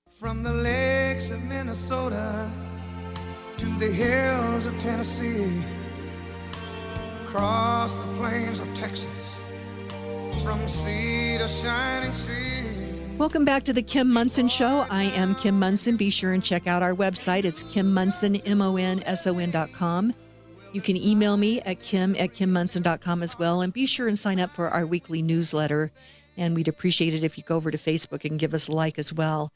From 0.07 0.43
the 0.43 0.53
lakes 0.53 1.31
of 1.31 1.41
Minnesota 1.41 2.49
to 3.57 3.65
the 3.79 3.91
hills 3.91 4.67
of 4.67 4.77
Tennessee, 4.77 5.63
across 7.23 7.95
the 7.95 8.03
plains 8.17 8.59
of 8.59 8.71
Texas 8.75 9.40
from 10.43 10.67
sea 10.67 11.38
to 11.38 11.47
shining 11.47 12.13
sea. 12.13 12.63
Welcome 13.17 13.45
back 13.45 13.63
to 13.63 13.73
the 13.73 13.83
Kim 13.83 14.11
Monson 14.11 14.47
Show. 14.47 14.85
I 14.89 15.03
am 15.03 15.35
Kim 15.35 15.59
Monson. 15.59 15.95
Be 15.97 16.09
sure 16.09 16.33
and 16.33 16.43
check 16.43 16.65
out 16.65 16.81
our 16.81 16.93
website. 16.93 17.43
It's 17.43 17.63
Kim 17.63 17.93
Monson, 17.93 18.38
M 18.38 18.61
O 18.61 18.77
N 18.77 19.03
S 19.05 19.27
O 19.27 19.38
N.com. 19.38 20.13
You 20.73 20.81
can 20.81 20.95
email 20.95 21.35
me 21.38 21.59
at 21.61 21.81
kim 21.81 22.15
at 22.17 22.33
kimmonson.com 22.33 23.23
as 23.23 23.38
well. 23.38 23.61
And 23.61 23.73
be 23.73 23.85
sure 23.85 24.07
and 24.07 24.17
sign 24.17 24.39
up 24.39 24.51
for 24.51 24.69
our 24.69 24.85
weekly 24.85 25.21
newsletter. 25.21 25.91
And 26.38 26.55
we'd 26.55 26.69
appreciate 26.69 27.13
it 27.13 27.23
if 27.23 27.38
you 27.38 27.43
go 27.43 27.57
over 27.57 27.71
to 27.71 27.77
Facebook 27.77 28.23
and 28.23 28.39
give 28.39 28.53
us 28.53 28.67
a 28.67 28.71
like 28.71 28.97
as 28.97 29.13
well. 29.13 29.51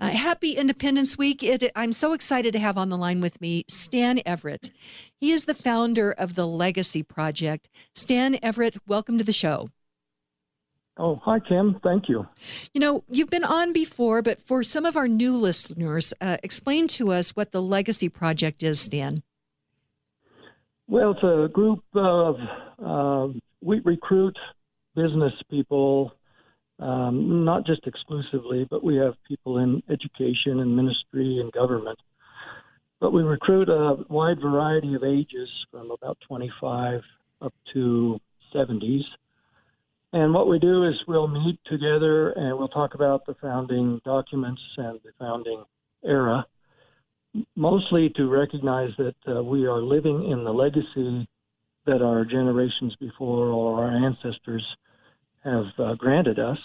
Uh, 0.00 0.08
happy 0.08 0.52
Independence 0.52 1.16
Week. 1.16 1.42
It, 1.42 1.70
I'm 1.76 1.92
so 1.92 2.14
excited 2.14 2.52
to 2.54 2.58
have 2.58 2.76
on 2.76 2.88
the 2.88 2.96
line 2.96 3.20
with 3.20 3.40
me 3.40 3.64
Stan 3.68 4.18
Everitt. 4.20 4.70
He 5.16 5.30
is 5.30 5.44
the 5.44 5.54
founder 5.54 6.10
of 6.10 6.34
the 6.34 6.46
Legacy 6.46 7.02
Project. 7.02 7.68
Stan 7.94 8.34
Everitt, 8.36 8.78
welcome 8.88 9.18
to 9.18 9.24
the 9.24 9.32
show. 9.32 9.70
Oh, 10.96 11.16
hi, 11.24 11.40
Kim. 11.40 11.80
Thank 11.82 12.08
you. 12.08 12.26
You 12.72 12.80
know, 12.80 13.04
you've 13.08 13.30
been 13.30 13.44
on 13.44 13.72
before, 13.72 14.22
but 14.22 14.40
for 14.40 14.62
some 14.62 14.86
of 14.86 14.96
our 14.96 15.08
new 15.08 15.36
listeners, 15.36 16.14
uh, 16.20 16.36
explain 16.42 16.86
to 16.88 17.10
us 17.10 17.34
what 17.34 17.50
the 17.50 17.60
Legacy 17.60 18.08
Project 18.08 18.62
is, 18.62 18.80
Stan. 18.80 19.22
Well, 20.86 21.12
it's 21.12 21.22
a 21.24 21.48
group 21.52 21.82
of, 21.94 22.36
uh, 22.84 23.32
we 23.60 23.80
recruit 23.80 24.36
business 24.94 25.32
people, 25.50 26.12
um, 26.78 27.44
not 27.44 27.66
just 27.66 27.86
exclusively, 27.88 28.66
but 28.70 28.84
we 28.84 28.94
have 28.96 29.14
people 29.26 29.58
in 29.58 29.82
education 29.90 30.60
and 30.60 30.76
ministry 30.76 31.40
and 31.40 31.50
government. 31.52 31.98
But 33.00 33.12
we 33.12 33.22
recruit 33.22 33.68
a 33.68 33.96
wide 34.08 34.40
variety 34.40 34.94
of 34.94 35.02
ages 35.02 35.48
from 35.72 35.90
about 35.90 36.18
25 36.28 37.00
up 37.40 37.52
to 37.72 38.20
70s 38.54 39.02
and 40.14 40.32
what 40.32 40.48
we 40.48 40.60
do 40.60 40.84
is 40.84 40.94
we'll 41.08 41.26
meet 41.26 41.58
together 41.66 42.30
and 42.30 42.56
we'll 42.56 42.68
talk 42.68 42.94
about 42.94 43.26
the 43.26 43.34
founding 43.42 44.00
documents 44.04 44.62
and 44.76 45.00
the 45.02 45.10
founding 45.18 45.64
era, 46.04 46.46
mostly 47.56 48.10
to 48.10 48.28
recognize 48.28 48.90
that 48.96 49.16
uh, 49.26 49.42
we 49.42 49.66
are 49.66 49.82
living 49.82 50.30
in 50.30 50.44
the 50.44 50.52
legacy 50.52 51.26
that 51.86 52.00
our 52.00 52.24
generations 52.24 52.94
before 53.00 53.48
or 53.48 53.82
our 53.84 54.06
ancestors 54.06 54.64
have 55.42 55.64
uh, 55.80 55.94
granted 55.96 56.38
us. 56.38 56.58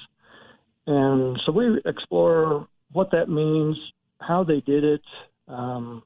And 0.85 1.41
so 1.43 1.51
we 1.51 1.81
explore 1.85 2.67
what 2.91 3.09
that 3.13 3.29
means, 3.29 3.75
how 4.21 4.43
they 4.43 4.61
did 4.61 4.83
it, 4.83 5.01
um, 5.47 6.03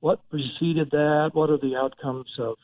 what 0.00 0.26
preceded 0.30 0.90
that, 0.92 1.32
what 1.34 1.50
are 1.50 1.58
the 1.58 1.76
outcomes 1.76 2.30
of 2.38 2.56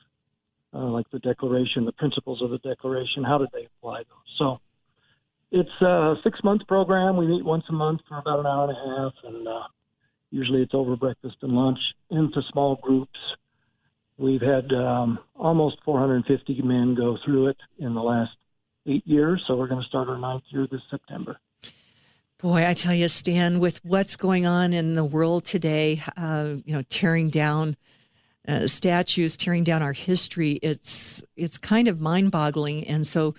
uh, 0.74 0.86
like 0.86 1.08
the 1.10 1.18
Declaration, 1.18 1.84
the 1.84 1.92
principles 1.92 2.42
of 2.42 2.50
the 2.50 2.58
Declaration. 2.58 3.24
How 3.24 3.38
did 3.38 3.48
they 3.52 3.66
apply 3.78 3.98
those? 3.98 4.36
So 4.38 4.60
it's 5.50 5.82
a 5.82 6.14
six 6.24 6.40
month 6.42 6.66
program. 6.66 7.16
We 7.16 7.26
meet 7.26 7.44
once 7.44 7.64
a 7.68 7.72
month 7.72 8.00
for 8.08 8.18
about 8.18 8.40
an 8.40 8.46
hour 8.46 8.68
and 8.68 8.72
a 8.72 9.02
half, 9.02 9.12
and 9.24 9.48
uh, 9.48 9.62
usually 10.30 10.62
it's 10.62 10.74
over 10.74 10.96
breakfast 10.96 11.36
and 11.42 11.52
lunch 11.52 11.78
into 12.10 12.40
small 12.50 12.76
groups. 12.76 13.18
We've 14.18 14.40
had 14.40 14.72
um, 14.72 15.18
almost 15.34 15.76
450 15.84 16.62
men 16.62 16.94
go 16.94 17.18
through 17.24 17.48
it 17.48 17.56
in 17.78 17.94
the 17.94 18.02
last 18.02 18.32
eight 18.86 19.06
years, 19.06 19.42
so 19.46 19.56
we're 19.56 19.68
going 19.68 19.82
to 19.82 19.88
start 19.88 20.08
our 20.08 20.18
ninth 20.18 20.44
year 20.50 20.66
this 20.70 20.80
September. 20.90 21.38
Boy, 22.38 22.66
I 22.66 22.74
tell 22.74 22.94
you, 22.94 23.08
Stan, 23.08 23.60
with 23.60 23.78
what's 23.84 24.16
going 24.16 24.46
on 24.46 24.72
in 24.72 24.94
the 24.94 25.04
world 25.04 25.44
today, 25.44 26.02
uh, 26.16 26.56
you 26.64 26.74
know, 26.74 26.82
tearing 26.82 27.30
down 27.30 27.76
uh, 28.49 28.66
statues, 28.66 29.37
tearing 29.37 29.64
down 29.64 29.82
our 29.82 29.92
history. 29.92 30.52
It's 30.62 31.22
it's 31.37 31.58
kind 31.58 31.88
of 31.88 32.00
mind-boggling, 32.00 32.87
and 32.88 33.06
so 33.06 33.34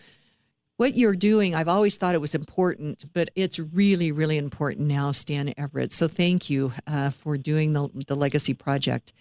what 0.78 0.96
you're 0.96 1.16
doing, 1.16 1.54
I've 1.54 1.68
always 1.68 1.98
thought 1.98 2.16
it 2.16 2.22
was 2.22 2.34
important, 2.34 3.06
but 3.14 3.30
it's 3.36 3.60
really, 3.60 4.12
really 4.12 4.38
important 4.38 4.88
now, 4.88 5.12
Stan 5.12 5.54
Everitt. 5.54 5.92
So 5.92 6.08
thank 6.08 6.50
you 6.50 6.74
uh, 6.88 7.12
for 7.12 7.38
doing 7.38 7.74
the 7.74 7.90
the 8.08 8.16
legacy 8.16 8.54
project. 8.54 9.14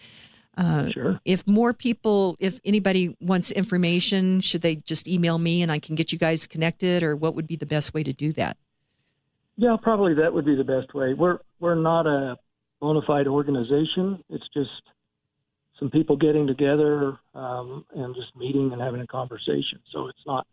Uh, 0.57 0.91
sure. 0.91 1.21
If 1.25 1.47
more 1.47 1.73
people, 1.73 2.37
if 2.39 2.61
anybody 2.65 3.17
wants 3.21 3.51
information, 3.51 4.41
should 4.41 4.61
they 4.61 4.77
just 4.77 5.09
email 5.09 5.39
me 5.39 5.63
and 5.63 5.73
I 5.73 5.79
can 5.79 5.95
get 5.95 6.13
you 6.13 6.19
guys 6.19 6.47
connected, 6.47 7.03
or 7.03 7.17
what 7.17 7.35
would 7.35 7.47
be 7.47 7.57
the 7.57 7.67
best 7.67 7.95
way 7.95 8.03
to 8.03 8.13
do 8.13 8.33
that? 8.33 8.57
Yeah, 9.57 9.77
probably 9.81 10.15
that 10.15 10.33
would 10.33 10.45
be 10.45 10.55
the 10.55 10.65
best 10.65 10.95
way. 10.95 11.15
We're 11.15 11.39
we're 11.61 11.75
not 11.75 12.07
a 12.07 12.37
bona 12.81 13.01
fide 13.07 13.29
organization. 13.29 14.23
It's 14.29 14.49
just 14.53 14.71
some 15.83 15.91
people 15.91 16.17
getting 16.17 16.47
together 16.47 17.19
um, 17.35 17.85
and 17.97 18.15
just 18.15 18.37
meeting 18.37 18.73
and 18.73 18.81
having 18.81 19.01
a 19.01 19.07
conversation. 19.07 19.81
So 19.91 20.07
it's 20.07 20.25
not 20.25 20.47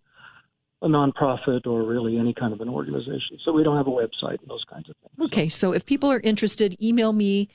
a 0.81 0.87
nonprofit 0.87 1.67
or 1.67 1.83
really 1.83 2.17
any 2.17 2.33
kind 2.33 2.51
of 2.51 2.61
an 2.61 2.69
organization. 2.69 3.37
So 3.45 3.51
we 3.51 3.63
don't 3.63 3.77
have 3.77 3.85
a 3.85 3.91
website 3.91 4.39
and 4.39 4.49
those 4.49 4.65
kinds 4.67 4.89
of 4.89 4.95
things. 4.95 5.27
Okay, 5.27 5.47
so 5.47 5.71
if 5.71 5.85
people 5.85 6.11
are 6.11 6.19
interested, 6.21 6.81
email 6.81 7.13
me 7.13 7.47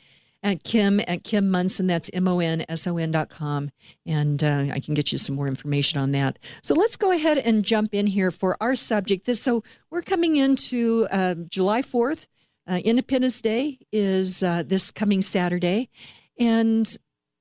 at 0.44 0.62
Kim 0.62 1.00
at 1.08 1.24
Kim 1.24 1.50
Monson. 1.50 1.88
That's 1.88 2.08
M 2.12 2.28
O 2.28 2.38
N 2.38 2.64
S 2.68 2.86
O 2.86 2.96
N 2.96 3.10
dot 3.10 3.28
com. 3.28 3.72
And 4.06 4.44
uh, 4.44 4.66
I 4.70 4.78
can 4.78 4.94
get 4.94 5.10
you 5.10 5.18
some 5.18 5.34
more 5.34 5.48
information 5.48 5.98
on 5.98 6.12
that. 6.12 6.38
So 6.62 6.76
let's 6.76 6.96
go 6.96 7.10
ahead 7.10 7.38
and 7.38 7.64
jump 7.64 7.92
in 7.92 8.06
here 8.06 8.30
for 8.30 8.56
our 8.60 8.76
subject. 8.76 9.26
This 9.26 9.42
So 9.42 9.64
we're 9.90 10.02
coming 10.02 10.36
into 10.36 11.08
uh, 11.10 11.34
July 11.48 11.82
4th. 11.82 12.28
Uh, 12.68 12.80
Independence 12.84 13.42
Day 13.42 13.80
is 13.90 14.44
uh, 14.44 14.62
this 14.64 14.92
coming 14.92 15.22
Saturday. 15.22 15.88
And 16.38 16.96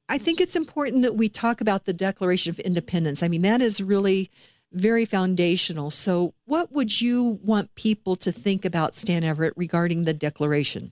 I 0.10 0.18
think 0.18 0.42
it's 0.42 0.56
important 0.56 1.04
that 1.04 1.16
we 1.16 1.30
talk 1.30 1.62
about 1.62 1.86
the 1.86 1.94
Declaration 1.94 2.50
of 2.50 2.60
Independence. 2.60 3.24
I 3.24 3.28
mean, 3.28 3.42
that 3.44 3.62
is 3.62 3.82
really 3.82 4.30
very 4.74 5.06
foundational. 5.06 5.92
So, 5.92 6.34
what 6.46 6.72
would 6.72 7.00
you 7.02 7.40
want 7.44 7.74
people 7.76 8.16
to 8.18 8.32
think 8.32 8.66
about, 8.66 8.96
Stan 8.96 9.22
Everitt, 9.22 9.54
regarding 9.56 10.04
the 10.04 10.14
Declaration? 10.14 10.92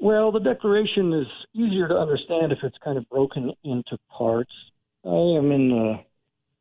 Well, 0.00 0.32
the 0.32 0.40
Declaration 0.40 1.12
is 1.12 1.26
easier 1.54 1.88
to 1.88 1.94
understand 1.96 2.52
if 2.52 2.58
it's 2.62 2.76
kind 2.84 2.98
of 2.98 3.08
broken 3.08 3.52
into 3.64 3.98
parts. 4.10 4.52
I 5.04 5.08
am 5.08 5.52
in 5.52 5.72
uh, 5.72 6.02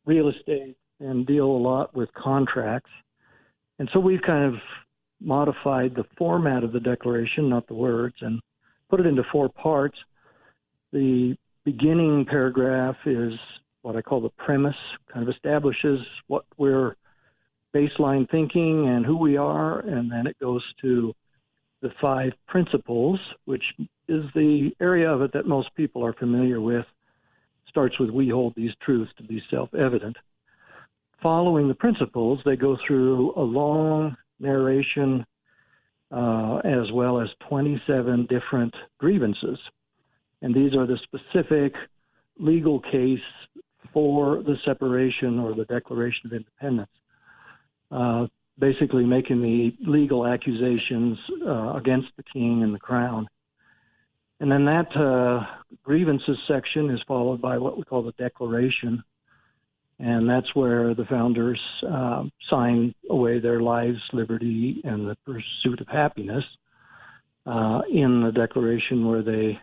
real 0.05 0.29
estate 0.29 0.75
and 0.99 1.25
deal 1.25 1.45
a 1.45 1.57
lot 1.57 1.95
with 1.95 2.09
contracts. 2.13 2.89
And 3.79 3.89
so 3.93 3.99
we've 3.99 4.21
kind 4.21 4.53
of 4.53 4.61
modified 5.19 5.95
the 5.95 6.05
format 6.17 6.63
of 6.63 6.71
the 6.71 6.79
Declaration, 6.79 7.49
not 7.49 7.67
the 7.67 7.73
words, 7.73 8.15
and 8.21 8.39
put 8.89 8.99
it 8.99 9.05
into 9.05 9.23
four 9.31 9.49
parts. 9.49 9.97
The 10.93 11.35
beginning 11.65 12.23
paragraph 12.29 12.95
is 13.07 13.33
what 13.81 13.95
I 13.95 14.03
call 14.03 14.21
the 14.21 14.29
premise, 14.29 14.75
kind 15.11 15.27
of 15.27 15.33
establishes 15.33 15.99
what 16.27 16.45
we're 16.57 16.95
baseline 17.75 18.29
thinking 18.29 18.87
and 18.87 19.03
who 19.03 19.17
we 19.17 19.35
are, 19.35 19.79
and 19.79 20.11
then 20.11 20.27
it 20.27 20.37
goes 20.39 20.63
to 20.81 21.11
the 21.81 21.89
five 21.99 22.31
principles, 22.47 23.19
which 23.45 23.63
is 24.07 24.23
the 24.35 24.69
area 24.79 25.09
of 25.09 25.23
it 25.23 25.33
that 25.33 25.47
most 25.47 25.73
people 25.75 26.05
are 26.05 26.13
familiar 26.13 26.61
with. 26.61 26.85
Starts 27.69 27.99
with 27.99 28.11
we 28.11 28.29
hold 28.29 28.53
these 28.55 28.71
truths 28.85 29.11
to 29.17 29.23
be 29.23 29.41
self-evident. 29.49 30.15
Following 31.23 31.67
the 31.67 31.73
principles, 31.73 32.39
they 32.45 32.55
go 32.55 32.77
through 32.85 33.33
a 33.35 33.41
long 33.41 34.15
narration 34.39 35.25
uh, 36.11 36.57
as 36.57 36.91
well 36.93 37.19
as 37.19 37.29
27 37.49 38.27
different 38.29 38.75
grievances 38.99 39.57
and 40.43 40.53
these 40.53 40.75
are 40.75 40.85
the 40.85 40.99
specific 41.03 41.73
legal 42.37 42.81
case 42.81 43.19
for 43.93 44.43
the 44.43 44.57
separation 44.65 45.39
or 45.39 45.55
the 45.55 45.65
Declaration 45.65 46.21
of 46.25 46.33
Independence. 46.33 46.91
Uh, 47.89 48.27
basically, 48.59 49.05
making 49.05 49.41
the 49.41 49.73
legal 49.89 50.27
accusations 50.27 51.17
uh, 51.45 51.73
against 51.75 52.09
the 52.17 52.23
king 52.23 52.61
and 52.61 52.75
the 52.75 52.79
crown. 52.79 53.27
And 54.41 54.51
then 54.51 54.65
that 54.65 54.95
uh, 54.97 55.45
grievances 55.83 56.37
section 56.45 56.89
is 56.89 57.01
followed 57.07 57.41
by 57.41 57.57
what 57.57 57.77
we 57.77 57.83
call 57.83 58.03
the 58.03 58.11
declaration. 58.13 59.01
And 59.99 60.29
that's 60.29 60.53
where 60.53 60.93
the 60.93 61.05
founders 61.05 61.61
uh, 61.89 62.23
signed 62.49 62.95
away 63.09 63.39
their 63.39 63.61
lives, 63.61 63.99
liberty, 64.11 64.81
and 64.83 65.09
the 65.09 65.15
pursuit 65.23 65.79
of 65.79 65.87
happiness 65.87 66.43
uh, 67.45 67.83
in 67.89 68.23
the 68.23 68.31
Declaration, 68.33 69.07
where 69.07 69.21
they 69.21 69.59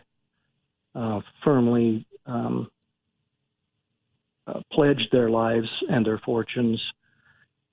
uh, 0.95 1.21
firmly 1.43 2.05
um, 2.25 2.69
uh, 4.47 4.61
pledged 4.71 5.07
their 5.11 5.29
lives 5.29 5.69
and 5.89 6.05
their 6.05 6.19
fortunes, 6.19 6.81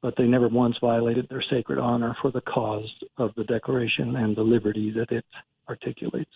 but 0.02 0.14
they 0.16 0.26
never 0.26 0.48
once 0.48 0.76
violated 0.80 1.26
their 1.28 1.42
sacred 1.50 1.78
honor 1.78 2.16
for 2.20 2.30
the 2.30 2.40
cause 2.42 2.88
of 3.16 3.32
the 3.36 3.44
Declaration 3.44 4.16
and 4.16 4.36
the 4.36 4.42
liberty 4.42 4.90
that 4.92 5.10
it 5.10 5.24
articulates. 5.68 6.30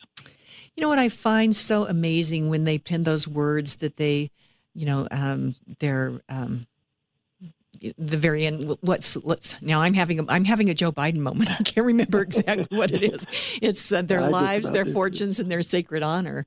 You 0.75 0.81
know 0.81 0.89
what 0.89 0.99
I 0.99 1.09
find 1.09 1.55
so 1.55 1.87
amazing 1.87 2.49
when 2.49 2.65
they 2.65 2.79
pen 2.79 3.03
those 3.03 3.29
words 3.29 3.77
that 3.77 3.97
they, 3.97 4.31
you 4.75 4.87
know, 4.87 5.07
um, 5.11 5.55
they're 5.81 6.21
um, 6.29 6.67
the 7.81 8.17
very 8.17 8.47
end. 8.47 8.77
Let's 8.83 9.17
let's 9.17 9.61
now. 9.63 9.81
I'm 9.81 9.95
having 9.95 10.21
a 10.21 10.25
I'm 10.29 10.45
having 10.45 10.71
a 10.71 10.75
Joe 10.75 10.93
Biden 10.93 11.19
moment. 11.19 11.51
I 11.61 11.63
can't 11.63 11.87
remember 11.87 12.21
exactly 12.21 12.77
what 12.77 12.91
it 12.91 13.03
is. 13.03 13.27
It's 13.61 13.93
uh, 13.93 14.03
their 14.03 14.29
lives, 14.29 14.71
their 14.71 14.87
fortunes, 14.87 15.41
and 15.41 15.51
their 15.51 15.63
sacred 15.63 16.03
honor. 16.03 16.47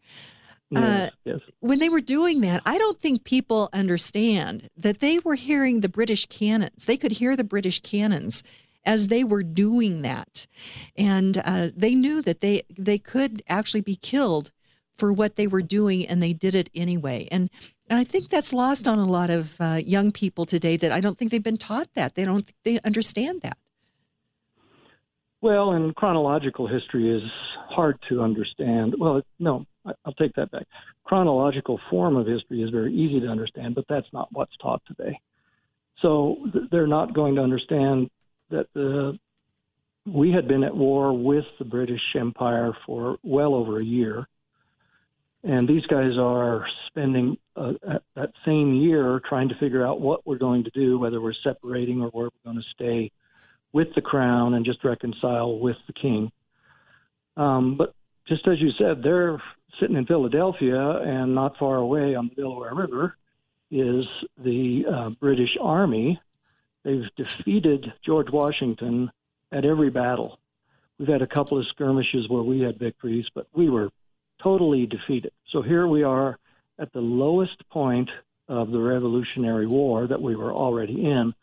Yes, 0.71 0.83
uh, 0.83 1.09
yes. 1.25 1.39
When 1.59 1.79
they 1.79 1.89
were 1.89 2.01
doing 2.01 2.41
that, 2.41 2.61
I 2.65 2.77
don't 2.77 2.99
think 2.99 3.23
people 3.23 3.69
understand 3.71 4.69
that 4.75 4.99
they 4.99 5.19
were 5.19 5.35
hearing 5.35 5.81
the 5.81 5.89
British 5.89 6.25
cannons. 6.25 6.85
They 6.85 6.97
could 6.97 7.13
hear 7.13 7.35
the 7.35 7.43
British 7.43 7.81
cannons 7.81 8.43
as 8.83 9.07
they 9.07 9.23
were 9.23 9.43
doing 9.43 10.01
that, 10.01 10.47
and 10.95 11.41
uh, 11.43 11.69
they 11.75 11.95
knew 11.95 12.21
that 12.21 12.41
they 12.41 12.63
they 12.77 12.97
could 12.97 13.41
actually 13.47 13.81
be 13.81 13.95
killed 13.95 14.51
for 14.95 15.13
what 15.13 15.35
they 15.35 15.47
were 15.47 15.61
doing, 15.61 16.05
and 16.05 16.21
they 16.21 16.33
did 16.33 16.55
it 16.55 16.69
anyway. 16.73 17.27
And 17.31 17.49
and 17.89 17.99
I 17.99 18.03
think 18.03 18.29
that's 18.29 18.51
lost 18.51 18.87
on 18.87 18.97
a 18.97 19.05
lot 19.05 19.29
of 19.29 19.55
uh, 19.59 19.79
young 19.83 20.11
people 20.11 20.45
today. 20.45 20.77
That 20.77 20.91
I 20.91 21.01
don't 21.01 21.17
think 21.17 21.31
they've 21.31 21.43
been 21.43 21.57
taught 21.57 21.89
that. 21.95 22.15
They 22.15 22.25
don't 22.25 22.51
they 22.63 22.79
understand 22.83 23.41
that. 23.41 23.57
Well, 25.41 25.73
and 25.73 25.95
chronological 25.95 26.67
history 26.67 27.15
is 27.15 27.23
hard 27.69 27.99
to 28.09 28.21
understand. 28.21 28.95
Well, 28.97 29.21
no, 29.37 29.65
I'll 29.85 30.13
take 30.13 30.33
that 30.35 30.49
back. 30.51 30.65
Chronological 31.03 31.79
form 31.89 32.15
of 32.15 32.25
history 32.25 32.63
is 32.63 32.71
very 32.71 32.93
easy 32.93 33.19
to 33.19 33.27
understand, 33.27 33.75
but 33.75 33.85
that's 33.87 34.07
not 34.11 34.29
what's 34.31 34.55
taught 34.57 34.81
today. 34.87 35.19
So 36.01 36.37
they're 36.71 36.87
not 36.87 37.13
going 37.13 37.35
to 37.35 37.41
understand 37.41 38.09
that 38.49 38.67
the 38.73 39.17
we 40.07 40.31
had 40.31 40.47
been 40.47 40.63
at 40.63 40.75
war 40.75 41.13
with 41.13 41.45
the 41.57 41.65
British 41.65 42.01
Empire 42.15 42.73
for 42.85 43.17
well 43.23 43.55
over 43.55 43.79
a 43.79 43.83
year, 43.83 44.27
and 45.45 45.67
these 45.67 45.85
guys 45.85 46.17
are 46.17 46.65
spending 46.87 47.37
uh, 47.55 47.73
that 48.15 48.31
same 48.43 48.73
year 48.73 49.21
trying 49.29 49.49
to 49.49 49.55
figure 49.55 49.85
out 49.85 50.01
what 50.01 50.25
we're 50.25 50.39
going 50.39 50.63
to 50.63 50.71
do, 50.71 50.97
whether 50.97 51.21
we're 51.21 51.33
separating 51.33 52.01
or 52.01 52.07
where 52.09 52.25
we're 52.25 52.51
going 52.51 52.57
to 52.57 52.69
stay 52.73 53.11
with 53.71 53.93
the 53.93 54.01
crown 54.01 54.55
and 54.55 54.65
just 54.65 54.83
reconcile 54.83 55.59
with 55.59 55.77
the 55.85 55.93
king. 55.93 56.31
Um, 57.37 57.75
but 57.75 57.93
just 58.27 58.47
as 58.47 58.59
you 58.59 58.71
said, 58.71 59.03
they're 59.03 59.39
sitting 59.79 59.97
in 59.97 60.05
Philadelphia, 60.05 60.79
and 60.79 61.35
not 61.35 61.57
far 61.57 61.75
away 61.75 62.15
on 62.15 62.29
the 62.29 62.41
Delaware 62.41 62.73
River 62.73 63.15
is 63.69 64.05
the 64.37 64.85
uh, 64.89 65.09
British 65.09 65.57
Army. 65.61 66.19
They've 66.83 67.09
defeated 67.15 67.93
George 68.03 68.31
Washington 68.31 69.11
at 69.51 69.65
every 69.65 69.89
battle. 69.89 70.39
We've 70.97 71.09
had 71.09 71.21
a 71.21 71.27
couple 71.27 71.59
of 71.59 71.67
skirmishes 71.67 72.29
where 72.29 72.41
we 72.41 72.61
had 72.61 72.79
victories, 72.79 73.25
but 73.35 73.47
we 73.53 73.69
were 73.69 73.89
totally 74.45 74.85
defeated. 74.85 75.31
So 75.49 75.63
here 75.63 75.87
we 75.87 76.03
are 76.03 76.37
at 76.77 76.93
the 76.93 77.01
lowest 77.01 77.67
point 77.69 78.11
of 78.47 78.69
the 78.69 78.79
Revolutionary 78.79 79.65
War 79.65 80.05
that 80.05 80.21
we 80.21 80.35
were 80.35 80.53
already 80.53 81.03
in, 81.03 81.33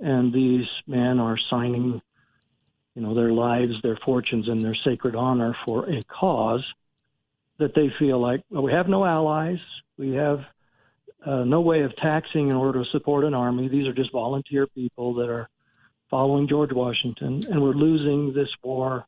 and 0.00 0.32
these 0.32 0.66
men 0.88 1.20
are 1.20 1.38
signing, 1.48 2.02
you 2.96 3.02
know, 3.02 3.14
their 3.14 3.30
lives, 3.30 3.80
their 3.82 3.96
fortunes, 4.04 4.48
and 4.48 4.60
their 4.60 4.74
sacred 4.74 5.14
honor 5.14 5.56
for 5.64 5.88
a 5.88 6.02
cause 6.02 6.66
that 7.58 7.76
they 7.76 7.92
feel 7.96 8.18
like 8.18 8.42
well, 8.50 8.64
we 8.64 8.72
have 8.72 8.88
no 8.88 9.04
allies, 9.04 9.60
we 9.96 10.14
have 10.14 10.44
uh, 11.24 11.44
no 11.44 11.60
way 11.60 11.82
of 11.82 11.94
taxing 11.94 12.48
in 12.48 12.56
order 12.56 12.82
to 12.82 12.90
support 12.90 13.24
an 13.24 13.34
army. 13.34 13.68
These 13.68 13.86
are 13.86 13.92
just 13.92 14.10
volunteer 14.10 14.66
people 14.66 15.14
that 15.14 15.30
are 15.30 15.48
following 16.10 16.48
George 16.48 16.72
Washington, 16.72 17.40
and 17.48 17.62
we're 17.62 17.70
losing 17.70 18.34
this 18.34 18.50
war. 18.64 19.06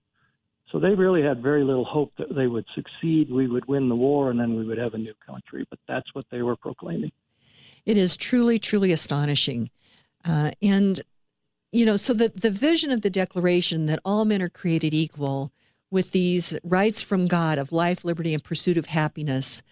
So 0.71 0.81
they 0.81 0.95
really 0.95 1.23
had 1.23 1.41
very 1.43 1.63
little 1.63 1.85
hope 1.85 2.13
that 2.19 2.35
they 2.35 2.49
would 2.49 2.65
succeed. 2.75 3.31
We 3.31 3.47
would 3.47 3.67
win 3.67 3.89
the 3.89 3.95
war, 3.95 4.31
and 4.31 4.41
then 4.41 4.57
we 4.57 4.65
would 4.65 4.79
have 4.79 4.95
a 4.95 4.99
new 4.99 5.15
country. 5.25 5.65
But 5.71 5.79
that's 5.87 6.15
what 6.15 6.27
they 6.31 6.43
were 6.43 6.57
proclaiming. 6.57 7.13
It 7.87 7.97
is 7.97 8.17
truly, 8.17 8.59
truly 8.59 8.91
astonishing. 8.91 9.71
Uh, 10.25 10.53
and, 10.63 11.01
you 11.71 11.85
know, 11.85 11.97
so 11.97 12.13
the, 12.13 12.31
the 12.31 12.51
vision 12.51 12.91
of 12.91 13.03
the 13.03 13.11
Declaration 13.11 13.87
that 13.87 14.01
all 14.05 14.25
men 14.25 14.43
are 14.43 14.49
created 14.49 14.95
equal 14.95 15.53
with 15.91 16.11
these 16.11 16.59
rights 16.65 17.03
from 17.03 17.29
God 17.29 17.59
of 17.59 17.71
life, 17.71 18.05
liberty, 18.05 18.35
and 18.35 18.43
pursuit 18.43 18.77
of 18.77 18.87
happiness. 18.87 19.63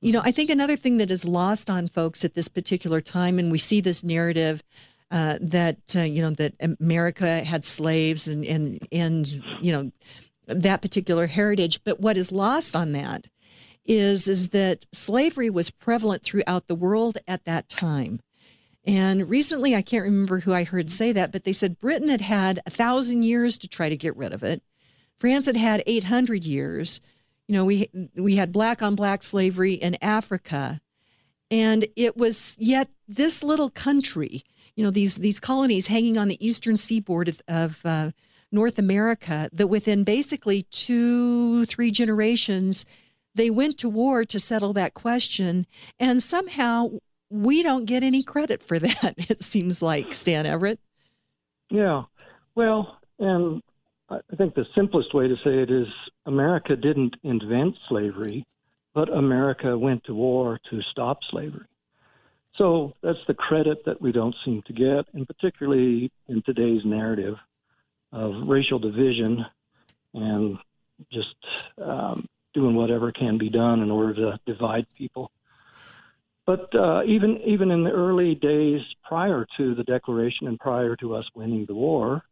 You 0.00 0.12
know, 0.12 0.22
I 0.22 0.30
think 0.30 0.48
another 0.48 0.76
thing 0.76 0.98
that 0.98 1.10
is 1.10 1.24
lost 1.24 1.68
on 1.68 1.88
folks 1.88 2.24
at 2.24 2.34
this 2.34 2.46
particular 2.46 3.00
time, 3.00 3.38
and 3.38 3.50
we 3.50 3.58
see 3.58 3.80
this 3.80 4.04
narrative 4.04 4.62
uh, 5.10 5.38
that 5.40 5.78
uh, 5.96 6.00
you 6.00 6.22
know 6.22 6.30
that 6.30 6.54
America 6.60 7.40
had 7.40 7.64
slaves 7.64 8.28
and 8.28 8.44
and 8.44 8.86
and 8.92 9.42
you 9.60 9.72
know 9.72 9.90
that 10.46 10.82
particular 10.82 11.26
heritage, 11.26 11.80
but 11.84 12.00
what 12.00 12.16
is 12.16 12.32
lost 12.32 12.74
on 12.74 12.92
that 12.92 13.28
is 13.84 14.28
is 14.28 14.50
that 14.50 14.86
slavery 14.92 15.50
was 15.50 15.70
prevalent 15.70 16.22
throughout 16.22 16.68
the 16.68 16.74
world 16.74 17.18
at 17.26 17.44
that 17.44 17.68
time. 17.68 18.20
And 18.86 19.28
recently, 19.28 19.74
I 19.74 19.82
can't 19.82 20.04
remember 20.04 20.40
who 20.40 20.52
I 20.52 20.64
heard 20.64 20.90
say 20.90 21.12
that, 21.12 21.32
but 21.32 21.44
they 21.44 21.52
said 21.52 21.78
Britain 21.78 22.08
had 22.08 22.22
had 22.22 22.62
a 22.66 22.70
thousand 22.70 23.24
years 23.24 23.58
to 23.58 23.68
try 23.68 23.88
to 23.88 23.96
get 23.96 24.16
rid 24.16 24.32
of 24.32 24.42
it. 24.42 24.62
France 25.18 25.46
had 25.46 25.56
had 25.56 25.82
800 25.86 26.44
years. 26.44 27.00
You 27.46 27.56
know, 27.56 27.64
we 27.64 27.90
we 28.14 28.36
had 28.36 28.52
black 28.52 28.80
on 28.80 28.94
black 28.94 29.22
slavery 29.22 29.74
in 29.74 29.98
Africa, 30.00 30.80
and 31.50 31.86
it 31.96 32.16
was 32.16 32.56
yet 32.58 32.88
this 33.08 33.42
little 33.42 33.70
country, 33.70 34.44
you 34.74 34.84
know, 34.84 34.90
these 34.90 35.16
these 35.16 35.40
colonies 35.40 35.86
hanging 35.86 36.16
on 36.16 36.28
the 36.28 36.44
eastern 36.46 36.76
seaboard 36.76 37.28
of, 37.28 37.42
of 37.48 37.80
uh, 37.84 38.10
North 38.52 38.78
America, 38.78 39.48
that 39.52 39.68
within 39.68 40.04
basically 40.04 40.62
two 40.70 41.64
three 41.66 41.90
generations, 41.90 42.84
they 43.34 43.50
went 43.50 43.78
to 43.78 43.88
war 43.88 44.24
to 44.24 44.38
settle 44.38 44.72
that 44.74 44.94
question, 44.94 45.66
and 45.98 46.22
somehow 46.22 46.90
we 47.30 47.62
don't 47.62 47.84
get 47.84 48.02
any 48.02 48.22
credit 48.22 48.62
for 48.62 48.78
that. 48.80 49.14
It 49.30 49.42
seems 49.42 49.82
like 49.82 50.12
Stan 50.12 50.44
Everitt. 50.44 50.78
Yeah, 51.70 52.02
well, 52.54 52.98
and 53.18 53.62
I 54.10 54.18
think 54.36 54.54
the 54.54 54.66
simplest 54.74 55.14
way 55.14 55.28
to 55.28 55.36
say 55.36 55.62
it 55.62 55.70
is 55.70 55.86
America 56.26 56.74
didn't 56.74 57.14
invent 57.22 57.76
slavery, 57.88 58.44
but 58.92 59.08
America 59.08 59.78
went 59.78 60.02
to 60.04 60.14
war 60.14 60.58
to 60.70 60.82
stop 60.90 61.18
slavery. 61.30 61.66
So 62.56 62.94
that's 63.02 63.18
the 63.26 63.34
credit 63.34 63.84
that 63.86 64.00
we 64.00 64.12
don't 64.12 64.34
seem 64.44 64.62
to 64.66 64.72
get, 64.72 65.06
and 65.14 65.26
particularly 65.26 66.10
in 66.28 66.42
today's 66.42 66.84
narrative 66.84 67.36
of 68.12 68.32
racial 68.46 68.78
division 68.78 69.44
and 70.14 70.58
just 71.12 71.36
um, 71.82 72.26
doing 72.52 72.74
whatever 72.74 73.12
can 73.12 73.38
be 73.38 73.48
done 73.48 73.80
in 73.80 73.90
order 73.90 74.14
to 74.14 74.40
divide 74.46 74.86
people. 74.96 75.30
But 76.46 76.74
uh, 76.74 77.02
even 77.06 77.40
even 77.46 77.70
in 77.70 77.84
the 77.84 77.92
early 77.92 78.34
days 78.34 78.80
prior 79.04 79.46
to 79.56 79.74
the 79.74 79.84
Declaration 79.84 80.48
and 80.48 80.58
prior 80.58 80.96
to 80.96 81.14
us 81.14 81.28
winning 81.34 81.64
the 81.66 81.74
war, 81.74 82.24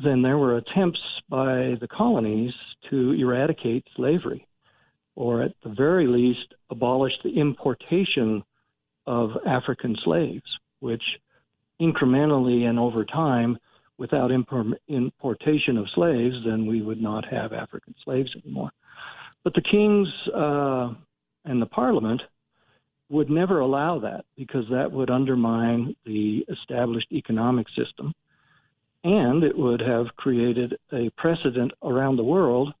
then 0.00 0.22
there 0.22 0.38
were 0.38 0.56
attempts 0.56 1.04
by 1.28 1.76
the 1.80 1.88
colonies 1.88 2.54
to 2.90 3.12
eradicate 3.12 3.86
slavery, 3.96 4.46
or 5.16 5.42
at 5.42 5.54
the 5.64 5.70
very 5.70 6.06
least, 6.06 6.54
abolish 6.70 7.14
the 7.24 7.36
importation 7.36 8.44
of 9.06 9.30
African 9.46 9.96
slaves, 10.04 10.46
which 10.80 11.02
incrementally 11.80 12.68
and 12.68 12.78
over 12.78 13.04
time, 13.04 13.58
without 13.98 14.30
importation 14.30 15.76
of 15.76 15.86
slaves, 15.94 16.36
then 16.44 16.66
we 16.66 16.82
would 16.82 17.00
not 17.00 17.24
have 17.26 17.52
African 17.52 17.94
slaves 18.04 18.34
anymore. 18.42 18.70
But 19.44 19.54
the 19.54 19.62
kings 19.62 20.08
uh, 20.34 20.94
and 21.44 21.60
the 21.60 21.66
parliament 21.66 22.22
would 23.08 23.28
never 23.28 23.60
allow 23.60 23.98
that 23.98 24.24
because 24.36 24.64
that 24.70 24.90
would 24.90 25.10
undermine 25.10 25.94
the 26.06 26.44
established 26.48 27.12
economic 27.12 27.66
system 27.76 28.14
and 29.04 29.42
it 29.42 29.56
would 29.56 29.80
have 29.80 30.14
created 30.16 30.78
a 30.92 31.10
precedent 31.10 31.72
around 31.82 32.16
the 32.16 32.24
world 32.24 32.72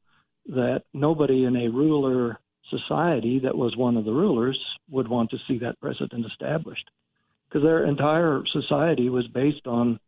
that 0.46 0.84
nobody 0.92 1.44
in 1.44 1.56
a 1.56 1.68
ruler 1.68 2.38
society 2.78 3.38
that 3.40 3.56
was 3.56 3.76
one 3.76 3.96
of 3.96 4.04
the 4.04 4.12
rulers 4.12 4.58
would 4.90 5.08
want 5.08 5.30
to 5.30 5.38
see 5.46 5.58
that 5.58 5.80
precedent 5.80 6.24
established. 6.26 6.90
Because 7.48 7.62
their 7.62 7.84
entire 7.84 8.42
society 8.50 9.08
was 9.10 9.26
based 9.28 9.66
on 9.66 10.00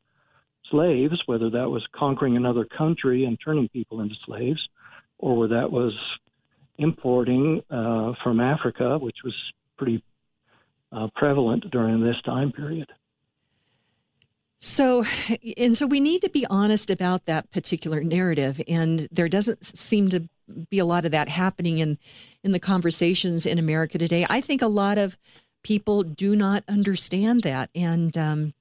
slaves, 0.70 1.22
whether 1.26 1.50
that 1.50 1.70
was 1.70 1.86
conquering 1.92 2.36
another 2.36 2.64
country 2.64 3.24
and 3.24 3.38
turning 3.44 3.68
people 3.68 4.00
into 4.00 4.14
slaves, 4.26 4.68
or 5.18 5.36
whether 5.36 5.60
that 5.60 5.70
was 5.70 5.92
importing 6.78 7.62
uh, 7.70 8.12
from 8.22 8.40
Africa, 8.40 8.98
which 8.98 9.18
was 9.24 9.34
pretty 9.76 10.02
uh, 10.90 11.08
prevalent 11.14 11.70
during 11.70 12.02
this 12.02 12.20
time 12.24 12.50
period. 12.50 12.88
So, 14.58 15.04
and 15.58 15.76
so 15.76 15.86
we 15.86 16.00
need 16.00 16.22
to 16.22 16.30
be 16.30 16.46
honest 16.48 16.88
about 16.90 17.26
that 17.26 17.50
particular 17.50 18.02
narrative, 18.02 18.60
and 18.66 19.06
there 19.12 19.28
doesn't 19.28 19.64
seem 19.64 20.08
to 20.10 20.26
be 20.70 20.78
a 20.78 20.84
lot 20.84 21.04
of 21.04 21.10
that 21.12 21.28
happening 21.28 21.78
in 21.78 21.98
in 22.42 22.52
the 22.52 22.60
conversations 22.60 23.46
in 23.46 23.58
America 23.58 23.98
today. 23.98 24.26
I 24.28 24.40
think 24.40 24.62
a 24.62 24.66
lot 24.66 24.98
of 24.98 25.16
people 25.62 26.02
do 26.02 26.36
not 26.36 26.62
understand 26.68 27.42
that, 27.42 27.70
and 27.74 28.16
um, 28.18 28.54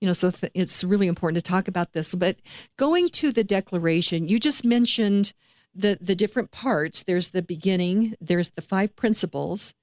you 0.00 0.06
know, 0.06 0.12
so 0.12 0.30
th- 0.30 0.52
it's 0.54 0.84
really 0.84 1.06
important 1.06 1.42
to 1.42 1.48
talk 1.50 1.68
about 1.68 1.92
this. 1.92 2.14
But 2.14 2.36
going 2.76 3.08
to 3.10 3.32
the 3.32 3.44
Declaration, 3.44 4.28
you 4.28 4.38
just 4.38 4.64
mentioned 4.64 5.32
the 5.74 5.96
the 6.00 6.14
different 6.14 6.50
parts. 6.50 7.02
There's 7.02 7.28
the 7.28 7.42
beginning. 7.42 8.14
There's 8.20 8.50
the 8.50 8.62
five 8.62 8.94
principles, 8.96 9.74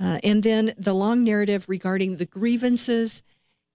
uh, 0.00 0.18
and 0.22 0.42
then 0.42 0.74
the 0.76 0.94
long 0.94 1.24
narrative 1.24 1.66
regarding 1.68 2.16
the 2.16 2.26
grievances 2.26 3.22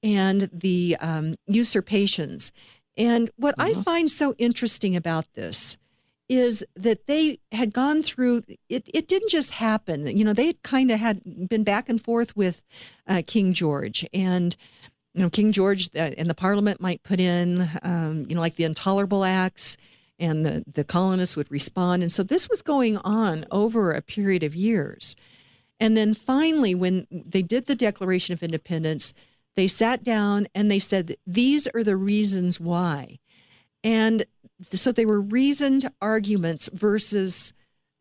and 0.03 0.49
the 0.53 0.95
um, 0.99 1.35
usurpations. 1.47 2.51
And 2.95 3.29
what 3.35 3.55
I 3.57 3.71
Mhm. 3.71 3.83
find 3.83 4.11
so 4.11 4.35
interesting 4.37 4.95
about 4.95 5.33
this 5.33 5.77
is 6.29 6.65
that 6.75 7.07
they 7.07 7.39
had 7.51 7.73
gone 7.73 8.03
through 8.03 8.43
it 8.69 8.87
it 8.93 9.07
didn't 9.07 9.29
just 9.29 9.51
happen. 9.51 10.05
You 10.17 10.25
know 10.25 10.33
they 10.33 10.47
had 10.47 10.61
kind 10.63 10.91
of 10.91 10.99
had 10.99 11.21
been 11.49 11.63
back 11.63 11.89
and 11.89 12.01
forth 12.01 12.35
with 12.35 12.61
uh, 13.07 13.21
king 13.25 13.53
george 13.53 14.05
and 14.13 14.55
you 15.13 15.21
know 15.21 15.29
king 15.29 15.51
george 15.51 15.89
uh, 15.95 16.11
and 16.17 16.29
the 16.29 16.35
parliament 16.35 16.81
might 16.81 17.03
put 17.03 17.19
in 17.19 17.69
um, 17.81 18.25
you 18.27 18.35
know 18.35 18.41
like 18.41 18.55
the 18.55 18.65
intolerable 18.65 19.23
acts 19.23 19.77
and 20.19 20.45
the, 20.45 20.63
the 20.71 20.83
colonists 20.83 21.35
would 21.35 21.51
respond. 21.51 22.01
And 22.01 22.11
so 22.11 22.23
this 22.23 22.49
was 22.49 22.63
going 22.63 22.97
on 22.97 23.45
over 23.51 23.91
a 23.91 24.01
period 24.01 24.43
of 24.43 24.55
years. 24.55 25.15
And 25.79 25.95
then 25.95 26.13
finally 26.13 26.73
when 26.73 27.07
they 27.11 27.43
did 27.43 27.67
the 27.67 27.75
declaration 27.75 28.33
of 28.33 28.43
independence 28.43 29.13
they 29.57 29.67
sat 29.67 30.03
down 30.03 30.47
and 30.53 30.69
they 30.69 30.79
said 30.79 31.17
these 31.25 31.67
are 31.67 31.83
the 31.83 31.97
reasons 31.97 32.59
why. 32.59 33.17
And 33.83 34.25
so 34.71 34.91
they 34.91 35.05
were 35.05 35.21
reasoned 35.21 35.91
arguments 36.01 36.69
versus 36.73 37.53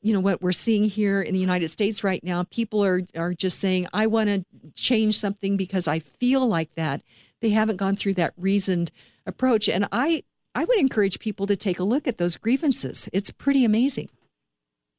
you 0.03 0.13
know 0.13 0.21
what 0.21 0.41
we're 0.41 0.53
seeing 0.53 0.85
here 0.85 1.21
in 1.21 1.35
the 1.35 1.41
United 1.41 1.69
States 1.69 2.05
right 2.05 2.23
now. 2.23 2.45
People 2.45 2.85
are 2.85 3.03
are 3.17 3.35
just 3.35 3.59
saying 3.59 3.89
I 3.93 4.07
want 4.07 4.29
to 4.29 4.45
change 4.75 5.19
something 5.19 5.57
because 5.57 5.89
I 5.89 5.99
feel 5.99 6.47
like 6.47 6.75
that. 6.75 7.03
They 7.41 7.51
haven't 7.51 7.77
gone 7.77 7.97
through 7.97 8.15
that 8.15 8.33
reasoned 8.37 8.91
approach. 9.27 9.69
And 9.69 9.89
I 9.93 10.23
I 10.55 10.65
would 10.65 10.79
encourage 10.79 11.19
people 11.19 11.47
to 11.49 11.57
take 11.57 11.81
a 11.81 11.85
look 11.85 12.09
at 12.09 12.19
those 12.19 12.37
grievances. 12.37 13.09
It's 13.13 13.31
pretty 13.31 13.65
amazing. 13.65 14.09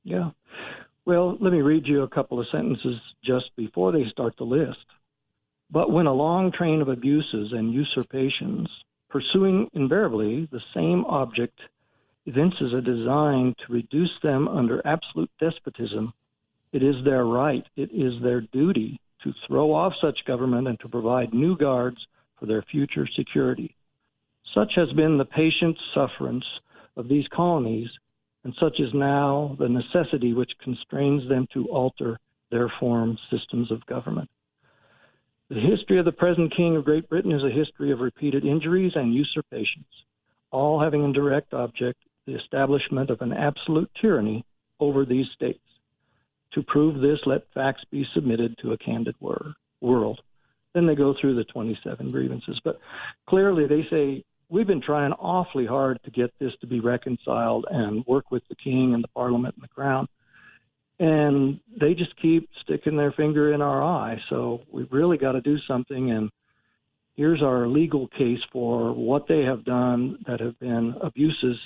Yeah. 0.03 0.31
Well, 1.05 1.37
let 1.39 1.53
me 1.53 1.61
read 1.61 1.87
you 1.87 2.03
a 2.03 2.09
couple 2.09 2.39
of 2.39 2.47
sentences 2.51 2.99
just 3.23 3.55
before 3.55 3.91
they 3.91 4.05
start 4.09 4.35
the 4.37 4.43
list. 4.43 4.85
But 5.71 5.91
when 5.91 6.05
a 6.05 6.13
long 6.13 6.51
train 6.51 6.81
of 6.81 6.89
abuses 6.89 7.53
and 7.53 7.73
usurpations, 7.73 8.67
pursuing 9.09 9.69
invariably 9.73 10.47
the 10.51 10.61
same 10.73 11.05
object, 11.05 11.59
evinces 12.25 12.73
a 12.73 12.81
design 12.81 13.55
to 13.65 13.73
reduce 13.73 14.11
them 14.21 14.47
under 14.47 14.85
absolute 14.85 15.29
despotism, 15.39 16.13
it 16.73 16.83
is 16.83 16.95
their 17.05 17.25
right, 17.25 17.65
it 17.75 17.89
is 17.93 18.21
their 18.21 18.41
duty 18.41 18.99
to 19.23 19.33
throw 19.47 19.73
off 19.73 19.93
such 20.01 20.25
government 20.25 20.67
and 20.67 20.79
to 20.79 20.89
provide 20.89 21.33
new 21.33 21.57
guards 21.57 21.97
for 22.37 22.45
their 22.45 22.61
future 22.63 23.07
security. 23.15 23.75
Such 24.53 24.73
has 24.75 24.91
been 24.93 25.17
the 25.17 25.25
patient 25.25 25.77
sufferance 25.93 26.45
of 26.95 27.07
these 27.07 27.27
colonies 27.33 27.89
and 28.43 28.55
such 28.61 28.79
is 28.79 28.93
now 28.93 29.57
the 29.59 29.67
necessity 29.67 30.33
which 30.33 30.51
constrains 30.63 31.27
them 31.27 31.47
to 31.53 31.67
alter 31.67 32.17
their 32.49 32.71
form 32.79 33.17
systems 33.29 33.69
of 33.71 33.85
government. 33.87 34.29
The 35.49 35.61
history 35.61 35.97
of 35.97 36.03
the 36.03 36.11
present 36.11 36.53
King 36.55 36.75
of 36.75 36.83
Great 36.83 37.07
Britain 37.07 37.31
is 37.31 37.43
a 37.43 37.49
history 37.49 37.91
of 37.91 38.01
repeated 38.01 38.43
injuries 38.43 38.91
and 38.95 39.15
usurpations, 39.15 39.85
all 40.51 40.81
having 40.81 41.05
in 41.05 41.13
direct 41.13 41.53
object 41.53 41.99
the 42.25 42.35
establishment 42.35 43.09
of 43.09 43.21
an 43.21 43.31
absolute 43.31 43.89
tyranny 44.01 44.43
over 44.81 45.05
these 45.05 45.27
states. 45.33 45.63
To 46.53 46.63
prove 46.63 46.99
this, 46.99 47.19
let 47.25 47.51
facts 47.53 47.85
be 47.89 48.05
submitted 48.13 48.57
to 48.61 48.73
a 48.73 48.77
candid 48.77 49.15
wor- 49.21 49.53
world. 49.79 50.19
Then 50.73 50.85
they 50.85 50.95
go 50.95 51.15
through 51.19 51.35
the 51.35 51.45
27 51.45 52.11
grievances. 52.11 52.59
But 52.65 52.79
clearly, 53.29 53.67
they 53.67 53.87
say 53.89 54.25
we've 54.49 54.67
been 54.67 54.81
trying 54.81 55.13
awfully 55.13 55.65
hard 55.65 55.97
to 56.03 56.11
get 56.11 56.33
this 56.39 56.51
to 56.59 56.67
be 56.67 56.81
reconciled 56.81 57.65
and 57.69 58.05
work 58.05 58.31
with 58.31 58.43
the 58.49 58.55
king 58.55 58.93
and 58.93 59.01
the 59.01 59.09
parliament 59.09 59.55
and 59.55 59.63
the 59.63 59.73
crown. 59.73 60.09
And 60.99 61.59
they 61.79 61.93
just 61.93 62.19
keep 62.19 62.49
sticking 62.63 62.97
their 62.97 63.11
finger 63.11 63.53
in 63.53 63.61
our 63.61 63.83
eye. 63.83 64.19
So 64.29 64.61
we've 64.71 64.91
really 64.91 65.17
got 65.17 65.33
to 65.33 65.41
do 65.41 65.57
something. 65.67 66.11
And 66.11 66.31
here's 67.15 67.43
our 67.43 67.67
legal 67.67 68.07
case 68.07 68.39
for 68.51 68.93
what 68.93 69.27
they 69.27 69.41
have 69.43 69.63
done 69.63 70.17
that 70.25 70.39
have 70.39 70.57
been 70.59 70.95
abuses 71.01 71.57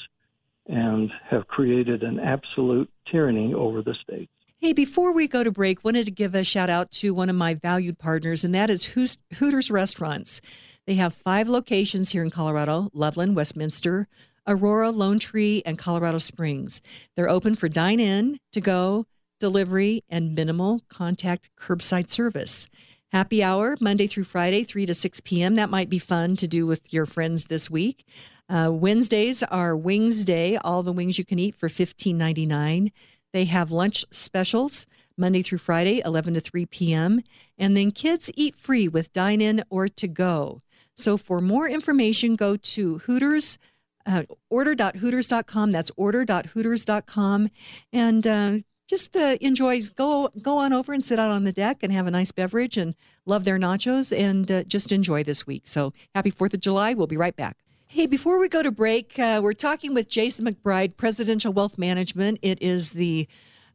and 0.68 1.10
have 1.30 1.48
created 1.48 2.04
an 2.04 2.20
absolute 2.20 2.90
tyranny 3.10 3.54
over 3.54 3.82
the 3.82 3.96
states. 4.04 4.32
Hey, 4.60 4.74
before 4.74 5.12
we 5.12 5.28
go 5.28 5.44
to 5.44 5.52
break, 5.52 5.84
wanted 5.84 6.06
to 6.06 6.12
give 6.12 6.36
a 6.36 6.44
shout 6.44 6.70
out 6.70 6.92
to 6.92 7.16
one 7.16 7.30
of 7.30 7.36
my 7.36 7.56
valued 7.56 7.98
partners, 7.98 8.44
and 8.44 8.54
that 8.54 8.70
is 8.70 8.94
Hooters 9.34 9.72
Restaurants. 9.72 10.40
They 10.86 10.94
have 10.96 11.16
five 11.16 11.48
locations 11.48 12.12
here 12.12 12.22
in 12.22 12.30
Colorado 12.30 12.90
Loveland, 12.94 13.36
Westminster, 13.36 14.08
Aurora, 14.46 14.92
Lone 14.92 15.18
Tree, 15.18 15.64
and 15.66 15.80
Colorado 15.80 16.20
Springs. 16.20 16.82
They're 17.16 17.30
open 17.30 17.56
for 17.56 17.70
dine 17.70 18.00
in, 18.00 18.38
to 18.52 18.62
go, 18.62 19.08
delivery, 19.42 20.06
and 20.10 20.34
minimal 20.34 20.84
contact 20.88 21.50
curbside 21.58 22.10
service. 22.10 22.70
Happy 23.12 23.44
hour, 23.44 23.76
Monday 23.82 24.08
through 24.08 24.24
Friday, 24.24 24.64
3 24.64 24.86
to 24.86 24.94
6 24.94 25.20
p.m. 25.20 25.56
That 25.56 25.70
might 25.70 25.90
be 25.90 26.00
fun 26.00 26.38
to 26.38 26.48
do 26.48 26.66
with 26.66 26.94
your 26.94 27.06
friends 27.06 27.46
this 27.46 27.70
week. 27.70 28.06
Uh, 28.48 28.72
Wednesdays 28.72 29.44
are 29.44 29.76
Wings 29.76 30.24
Day, 30.24 30.56
all 30.56 30.82
the 30.84 30.94
wings 30.94 31.18
you 31.18 31.26
can 31.26 31.40
eat 31.40 31.56
for 31.56 31.68
$15.99. 31.68 32.94
They 33.34 33.46
have 33.46 33.70
lunch 33.70 34.06
specials 34.12 34.88
Monday 35.18 35.42
through 35.42 35.58
Friday, 35.58 36.02
11 36.06 36.36
to 36.36 36.42
3 36.42 36.66
p.m. 36.68 37.22
And 37.58 37.76
then 37.76 37.92
kids 37.92 38.32
eat 38.36 38.56
free 38.56 38.88
with 38.88 39.12
dine 39.12 39.42
in 39.42 39.64
or 39.70 39.90
to 39.90 40.08
go. 40.08 40.62
So 40.96 41.18
for 41.18 41.42
more 41.42 41.68
information, 41.68 42.36
go 42.36 42.56
to 42.56 43.00
Hooters, 43.00 43.58
uh, 44.06 44.24
order.hooters.com. 44.50 45.72
That's 45.72 45.92
order.hooters.com. 45.98 47.50
And 47.92 48.28
uh, 48.28 48.54
just 48.92 49.16
uh, 49.16 49.38
enjoy, 49.40 49.82
go, 49.96 50.30
go 50.42 50.58
on 50.58 50.74
over 50.74 50.92
and 50.92 51.02
sit 51.02 51.18
out 51.18 51.32
on 51.32 51.46
the 51.46 51.54
deck 51.54 51.82
and 51.82 51.94
have 51.94 52.08
a 52.08 52.12
nice 52.12 52.34
beverage 52.34 52.76
and 52.76 52.94
love 53.26 53.46
their 53.46 53.58
nachos 53.58 54.16
and 54.16 54.52
uh, 54.52 54.64
just 54.66 54.92
enjoy 54.92 55.24
this 55.24 55.48
week. 55.48 55.66
So 55.66 55.94
happy 56.14 56.30
4th 56.30 56.56
of 56.56 56.60
July. 56.60 56.94
We'll 56.94 57.08
be 57.08 57.16
right 57.16 57.34
back. 57.34 57.56
Hey, 57.88 58.06
before 58.06 58.38
we 58.38 58.50
go 58.50 58.62
to 58.62 58.70
break, 58.70 59.18
uh, 59.18 59.40
we're 59.42 59.54
talking 59.54 59.94
with 59.94 60.10
Jason 60.10 60.46
McBride, 60.46 60.98
Presidential 60.98 61.54
Wealth 61.54 61.78
Management. 61.78 62.40
It 62.42 62.62
is 62.62 62.92
the 62.92 63.30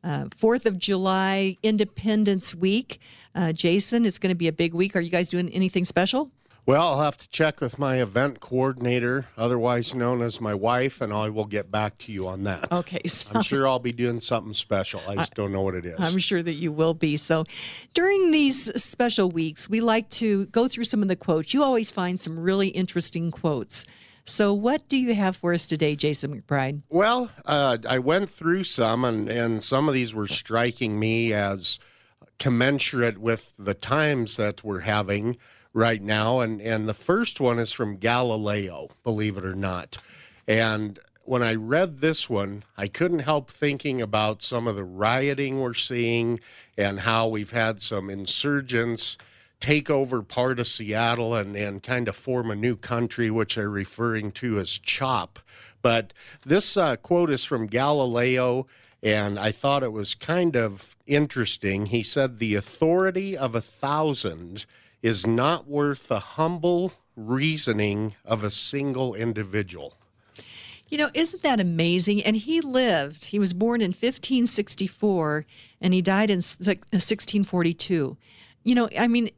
uh, 0.05 0.27
4th 0.27 0.67
of 0.67 0.79
July 0.79 1.57
Independence 1.63 2.55
Week. 2.55 3.01
Uh, 3.35 3.55
Jason, 3.55 4.05
it's 4.05 4.19
going 4.19 4.33
to 4.33 4.37
be 4.37 4.49
a 4.49 4.53
big 4.53 4.75
week. 4.75 4.95
Are 4.95 5.01
you 5.01 5.11
guys 5.11 5.31
doing 5.31 5.49
anything 5.49 5.87
special? 5.87 6.31
Well, 6.67 6.83
I'll 6.83 7.03
have 7.03 7.17
to 7.19 7.29
check 7.29 7.61
with 7.61 7.79
my 7.79 8.03
event 8.03 8.41
coordinator, 8.41 9.27
otherwise 9.39 9.95
known 9.95 10.21
as 10.21 10.41
my 10.41 10.53
wife, 10.53 11.01
and 11.01 11.13
I 11.13 11.29
will 11.29 11.45
get 11.45 11.71
back 11.71 11.97
to 11.99 12.13
you 12.13 12.27
on 12.27 12.43
that. 12.43 12.73
Okay, 12.73 13.03
so 13.07 13.29
I'm 13.33 13.43
sure 13.43 13.69
I'll 13.69 13.79
be 13.79 13.93
doing 13.93 14.19
something 14.19 14.53
special. 14.53 15.01
I 15.07 15.15
just 15.15 15.35
don't 15.35 15.53
know 15.53 15.63
what 15.63 15.77
it 15.77 15.87
is. 15.87 16.01
I'm 16.01 16.19
sure 16.19 16.43
that 16.43 16.55
you 16.55 16.73
will 16.73 16.93
be. 16.93 17.19
So, 17.19 17.45
during 17.95 18.33
these 18.33 18.65
special 18.83 19.31
weeks, 19.31 19.71
we 19.71 19.81
like 19.81 20.11
to 20.11 20.47
go 20.47 20.67
through 20.67 20.85
some 20.85 21.03
of 21.03 21.09
the 21.09 21.15
quotes. 21.15 21.55
You 21.55 21.63
always 21.63 21.93
find 21.93 22.19
some 22.19 22.37
really 22.37 22.69
interesting 22.69 23.31
quotes. 23.31 23.87
So, 24.25 24.53
what 24.53 24.89
do 24.89 24.97
you 24.97 25.15
have 25.15 25.37
for 25.37 25.55
us 25.55 25.67
today, 25.67 25.95
Jason 25.95 26.35
McBride? 26.43 26.83
Well, 26.89 27.31
uh, 27.45 27.79
I 27.89 28.01
went 28.01 28.29
through 28.29 28.65
some, 28.65 29.05
and, 29.05 29.29
and 29.29 29.63
some 29.63 29.87
of 29.87 29.95
these 29.95 30.17
were 30.17 30.27
striking 30.27 30.99
me 30.99 31.33
as 31.33 31.79
commensurate 32.41 33.19
with 33.19 33.55
the 33.57 33.75
times 33.75 34.37
that 34.37 34.65
we're 34.65 34.81
having 34.81 35.37
right 35.77 36.03
now. 36.03 36.41
And, 36.41 36.61
and 36.63 36.89
the 36.89 36.95
first 36.95 37.39
one 37.39 37.59
is 37.59 37.71
from 37.71 37.99
Galileo, 37.99 38.89
believe 39.05 39.37
it 39.37 39.45
or 39.45 39.55
not. 39.55 39.99
And 40.49 40.99
when 41.25 41.43
I 41.43 41.55
read 41.55 41.99
this 41.99 42.31
one, 42.31 42.65
I 42.79 42.89
couldn't 42.89 43.19
help 43.21 43.51
thinking 43.51 44.01
about 44.01 44.43
some 44.43 44.67
of 44.67 44.77
the 44.77 44.85
rioting 44.85 45.61
we're 45.61 45.75
seeing 45.75 46.41
and 46.79 47.01
how 47.01 47.29
we've 47.29 47.51
had 47.51 47.83
some 47.83 48.09
insurgents 48.09 49.19
take 49.61 49.91
over 49.91 50.23
part 50.23 50.59
of 50.59 50.67
Seattle 50.67 51.35
and, 51.35 51.55
and 51.55 51.83
kind 51.83 52.09
of 52.09 52.17
form 52.17 52.51
a 52.51 52.57
new 52.57 52.77
country, 52.77 53.31
which 53.31 53.57
they're 53.57 53.69
referring 53.69 54.33
to 54.33 54.59
as 54.59 54.79
CHOP. 54.79 55.39
But 55.83 56.15
this 56.45 56.79
uh, 56.79 56.97
quote 56.97 57.31
is 57.31 57.45
from 57.45 57.67
Galileo, 57.67 58.67
and 59.03 59.39
I 59.39 59.53
thought 59.53 59.83
it 59.83 59.93
was 59.93 60.15
kind 60.15 60.57
of 60.57 60.97
interesting. 61.07 61.87
He 61.87 62.03
said, 62.03 62.39
The 62.39 62.55
authority 62.55 63.37
of 63.37 63.55
a 63.55 63.61
thousand 63.61 64.65
is 65.03 65.27
not 65.27 65.69
worth 65.69 66.09
the 66.09 66.21
humble 66.21 66.93
reasoning 67.17 68.15
of 68.25 68.45
a 68.45 68.51
single 68.51 69.15
individual. 69.15 69.95
You 70.89 70.99
know, 70.99 71.11
isn't 71.15 71.43
that 71.43 71.59
amazing? 71.59 72.23
And 72.23 72.37
he 72.37 72.61
lived, 72.61 73.27
he 73.27 73.39
was 73.39 73.53
born 73.53 73.81
in 73.81 73.89
1564 73.89 75.45
and 75.81 75.93
he 75.93 76.01
died 76.01 76.31
in 76.31 76.39
1642. 76.39 78.17
you 78.63 78.75
know, 78.75 78.89
I 78.97 79.09
mean, 79.09 79.31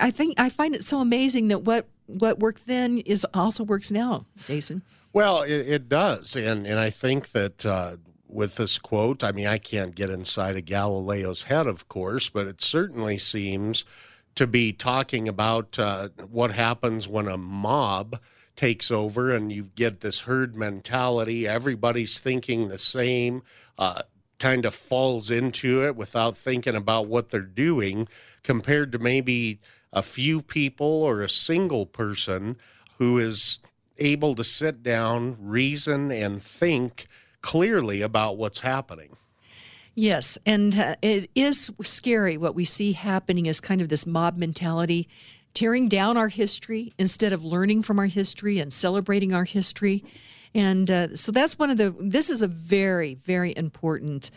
I 0.00 0.10
think 0.10 0.38
I 0.40 0.48
find 0.48 0.74
it 0.74 0.84
so 0.84 1.00
amazing 1.00 1.48
that 1.48 1.62
what 1.62 1.86
what 2.06 2.38
worked 2.38 2.66
then 2.66 2.98
is 2.98 3.26
also 3.34 3.64
works 3.64 3.90
now, 3.90 4.26
Jason. 4.46 4.82
Well, 5.12 5.42
it, 5.42 5.68
it 5.68 5.88
does, 5.88 6.36
and 6.36 6.66
and 6.66 6.78
I 6.78 6.90
think 6.90 7.32
that 7.32 7.66
uh, 7.66 7.96
with 8.28 8.56
this 8.56 8.78
quote, 8.78 9.24
I 9.24 9.32
mean, 9.32 9.46
I 9.46 9.58
can't 9.58 9.94
get 9.94 10.10
inside 10.10 10.56
of 10.56 10.64
Galileo's 10.64 11.42
head, 11.42 11.66
of 11.66 11.88
course, 11.88 12.28
but 12.28 12.46
it 12.46 12.60
certainly 12.60 13.18
seems 13.18 13.84
to 14.36 14.46
be 14.46 14.72
talking 14.72 15.28
about 15.28 15.78
uh, 15.78 16.08
what 16.30 16.52
happens 16.52 17.08
when 17.08 17.26
a 17.26 17.36
mob 17.36 18.20
takes 18.54 18.90
over 18.90 19.34
and 19.34 19.52
you 19.52 19.70
get 19.74 20.00
this 20.00 20.20
herd 20.20 20.56
mentality. 20.56 21.46
Everybody's 21.46 22.18
thinking 22.18 22.68
the 22.68 22.78
same. 22.78 23.42
Uh, 23.78 24.02
kind 24.38 24.64
of 24.66 24.74
falls 24.74 25.30
into 25.30 25.84
it 25.86 25.96
without 25.96 26.36
thinking 26.36 26.74
about 26.74 27.06
what 27.06 27.30
they're 27.30 27.40
doing 27.40 28.06
compared 28.42 28.92
to 28.92 28.98
maybe 28.98 29.58
a 29.92 30.02
few 30.02 30.42
people 30.42 30.86
or 30.86 31.22
a 31.22 31.28
single 31.28 31.86
person 31.86 32.56
who 32.98 33.18
is 33.18 33.58
able 33.98 34.34
to 34.34 34.44
sit 34.44 34.82
down, 34.82 35.36
reason, 35.40 36.12
and 36.12 36.42
think 36.42 37.06
clearly 37.40 38.02
about 38.02 38.36
what's 38.36 38.60
happening. 38.60 39.16
Yes, 39.98 40.36
and 40.44 40.78
uh, 40.78 40.96
it 41.00 41.30
is 41.34 41.72
scary 41.80 42.36
what 42.36 42.54
we 42.54 42.66
see 42.66 42.92
happening 42.92 43.46
is 43.46 43.60
kind 43.60 43.80
of 43.80 43.88
this 43.88 44.06
mob 44.06 44.36
mentality, 44.36 45.08
tearing 45.54 45.88
down 45.88 46.18
our 46.18 46.28
history 46.28 46.92
instead 46.98 47.32
of 47.32 47.46
learning 47.46 47.82
from 47.82 47.98
our 47.98 48.06
history 48.06 48.58
and 48.58 48.70
celebrating 48.70 49.32
our 49.32 49.44
history. 49.44 50.04
And 50.54 50.90
uh, 50.90 51.16
so 51.16 51.32
that's 51.32 51.58
one 51.58 51.70
of 51.70 51.78
the, 51.78 51.94
this 51.98 52.28
is 52.28 52.42
a 52.42 52.46
very, 52.46 53.14
very 53.14 53.54
important 53.56 54.30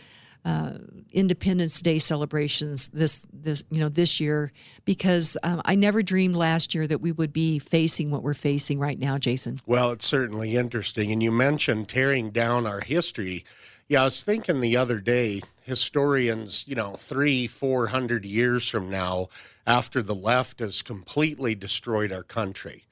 uh, 0.46 0.78
Independence 1.12 1.82
Day 1.82 2.00
celebrations 2.00 2.88
this 2.90 3.26
this 3.34 3.64
you 3.70 3.80
know 3.80 3.90
this 3.90 4.22
year 4.22 4.54
because 4.86 5.36
um, 5.44 5.62
I 5.66 5.76
never 5.76 6.02
dreamed 6.02 6.36
last 6.36 6.74
year 6.74 6.88
that 6.88 7.02
we 7.02 7.12
would 7.12 7.34
be 7.34 7.60
facing 7.60 8.10
what 8.10 8.24
we're 8.24 8.34
facing 8.34 8.80
right 8.80 8.98
now, 8.98 9.18
Jason. 9.18 9.60
Well, 9.66 9.92
it's 9.92 10.08
certainly 10.08 10.56
interesting, 10.56 11.12
and 11.12 11.22
you 11.22 11.32
mentioned 11.32 11.90
tearing 11.90 12.30
down 12.30 12.66
our 12.66 12.80
history. 12.80 13.44
Yeah, 13.90 14.02
I 14.02 14.06
was 14.06 14.22
thinking 14.22 14.60
the 14.60 14.78
other 14.78 15.00
day, 15.00 15.42
historians, 15.64 16.64
you 16.68 16.76
know, 16.76 16.94
three, 16.94 17.48
four 17.48 17.88
hundred 17.88 18.24
years 18.24 18.70
from 18.70 18.88
now, 18.88 19.30
after 19.66 20.04
the 20.04 20.14
left 20.14 20.60
has 20.60 20.84
completely 20.84 21.56
destroyed 21.56 22.12
our 22.12 22.22
country, 22.22 22.86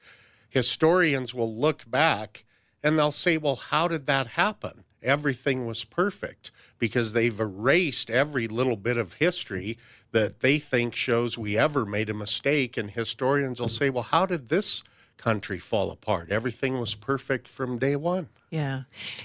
historians 0.50 1.32
will 1.32 1.54
look 1.54 1.88
back 1.88 2.44
and 2.82 2.98
they'll 2.98 3.12
say, 3.12 3.38
well, 3.38 3.54
how 3.54 3.86
did 3.86 4.06
that 4.06 4.26
happen? 4.26 4.82
Everything 5.00 5.68
was 5.68 5.84
perfect 5.84 6.50
because 6.80 7.12
they've 7.12 7.38
erased 7.38 8.10
every 8.10 8.48
little 8.48 8.76
bit 8.76 8.96
of 8.96 9.14
history 9.14 9.78
that 10.10 10.40
they 10.40 10.58
think 10.58 10.96
shows 10.96 11.38
we 11.38 11.56
ever 11.56 11.86
made 11.86 12.10
a 12.10 12.14
mistake. 12.14 12.76
And 12.76 12.90
historians 12.90 13.60
will 13.60 13.68
say, 13.68 13.88
well, 13.88 14.02
how 14.02 14.26
did 14.26 14.48
this 14.48 14.82
country 15.16 15.60
fall 15.60 15.92
apart? 15.92 16.32
Everything 16.32 16.80
was 16.80 16.96
perfect 16.96 17.46
from 17.46 17.78
day 17.78 17.94
one. 17.94 18.26
Yeah. 18.50 18.82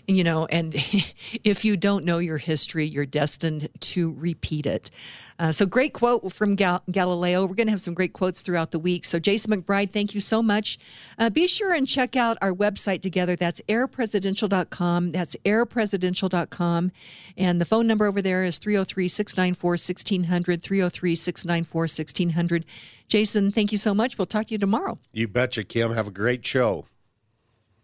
You 0.07 0.23
know, 0.23 0.45
and 0.47 0.73
if 1.43 1.63
you 1.63 1.77
don't 1.77 2.03
know 2.03 2.17
your 2.17 2.37
history, 2.37 2.85
you're 2.85 3.05
destined 3.05 3.69
to 3.79 4.13
repeat 4.17 4.65
it. 4.65 4.91
Uh, 5.39 5.51
so, 5.51 5.65
great 5.65 5.93
quote 5.93 6.31
from 6.31 6.55
Gal- 6.55 6.83
Galileo. 6.91 7.45
We're 7.45 7.55
going 7.55 7.67
to 7.67 7.71
have 7.71 7.81
some 7.81 7.93
great 7.93 8.13
quotes 8.13 8.41
throughout 8.41 8.71
the 8.71 8.79
week. 8.79 9.03
So, 9.03 9.19
Jason 9.19 9.51
McBride, 9.51 9.91
thank 9.91 10.13
you 10.13 10.21
so 10.21 10.43
much. 10.43 10.77
Uh, 11.17 11.29
be 11.29 11.47
sure 11.47 11.73
and 11.73 11.87
check 11.87 12.15
out 12.15 12.37
our 12.41 12.53
website 12.53 13.01
together. 13.01 13.35
That's 13.35 13.59
airpresidential.com. 13.67 15.11
That's 15.11 15.35
airpresidential.com. 15.43 16.91
And 17.35 17.59
the 17.59 17.65
phone 17.65 17.87
number 17.87 18.05
over 18.05 18.21
there 18.21 18.45
is 18.45 18.57
303 18.57 19.07
694 19.07 19.71
1600. 19.71 20.61
303 20.61 21.15
694 21.15 21.81
1600. 21.81 22.65
Jason, 23.07 23.51
thank 23.51 23.71
you 23.71 23.77
so 23.77 23.93
much. 23.93 24.17
We'll 24.17 24.25
talk 24.27 24.47
to 24.47 24.51
you 24.51 24.59
tomorrow. 24.59 24.99
You 25.11 25.27
betcha, 25.27 25.63
Kim. 25.63 25.93
Have 25.93 26.07
a 26.07 26.11
great 26.11 26.45
show. 26.45 26.85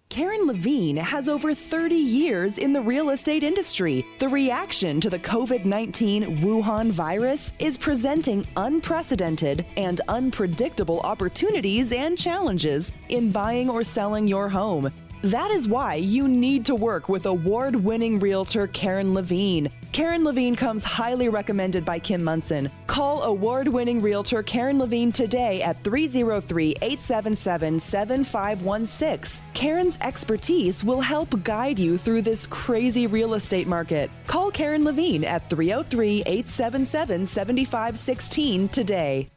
Karen 0.10 0.48
Levine 0.48 0.98
has 0.98 1.30
over 1.30 1.54
30 1.54 1.96
years 1.96 2.58
in 2.58 2.74
the 2.74 2.82
real 2.82 3.12
estate 3.12 3.44
industry. 3.44 4.04
The 4.18 4.28
reaction 4.28 5.00
to 5.02 5.10
the 5.10 5.20
COVID 5.20 5.66
19 5.66 6.40
Wuhan 6.40 6.90
virus 6.90 7.54
is 7.60 7.78
presenting 7.78 8.44
unprecedented 8.58 9.68
and 9.78 10.02
unpredictable 10.08 11.00
opportunities 11.02 11.92
and 11.92 12.18
challenges 12.18 12.92
in 13.10 13.32
buying 13.32 13.70
or 13.70 13.84
selling 13.84 14.28
your 14.28 14.50
home. 14.50 14.92
That 15.24 15.52
is 15.52 15.68
why 15.68 15.96
you 15.96 16.30
need 16.30 16.66
to 16.68 16.76
work 16.76 17.10
with 17.10 17.26
award 17.26 17.76
winning 17.76 18.20
realtor 18.20 18.68
Karen 18.68 19.14
Levine. 19.14 19.70
Karen 19.92 20.24
Levine 20.24 20.56
comes 20.56 20.86
highly 20.86 21.28
recommended 21.28 21.84
by 21.84 22.00
Kim 22.00 22.24
Monson. 22.24 22.72
Call 22.88 23.24
award 23.24 23.68
winning 23.68 24.02
realtor 24.02 24.42
Karen 24.42 24.80
Levine 24.80 25.12
today 25.12 25.62
at 25.62 25.84
303 25.84 26.72
877 26.82 27.80
7516. 27.82 29.46
Karen's 29.54 29.98
expertise 30.00 30.86
will 30.86 31.02
help 31.02 31.44
guide 31.44 31.78
you 31.78 31.98
through 31.98 32.22
this 32.22 32.48
crazy 32.48 33.06
real 33.06 33.34
estate 33.34 33.68
market. 33.68 34.10
Call 34.26 34.52
Karen 34.52 34.86
Levine 34.86 35.26
at 35.26 35.50
303 35.50 36.24
877 36.26 37.26
7516 37.26 38.70
today. 38.70 39.30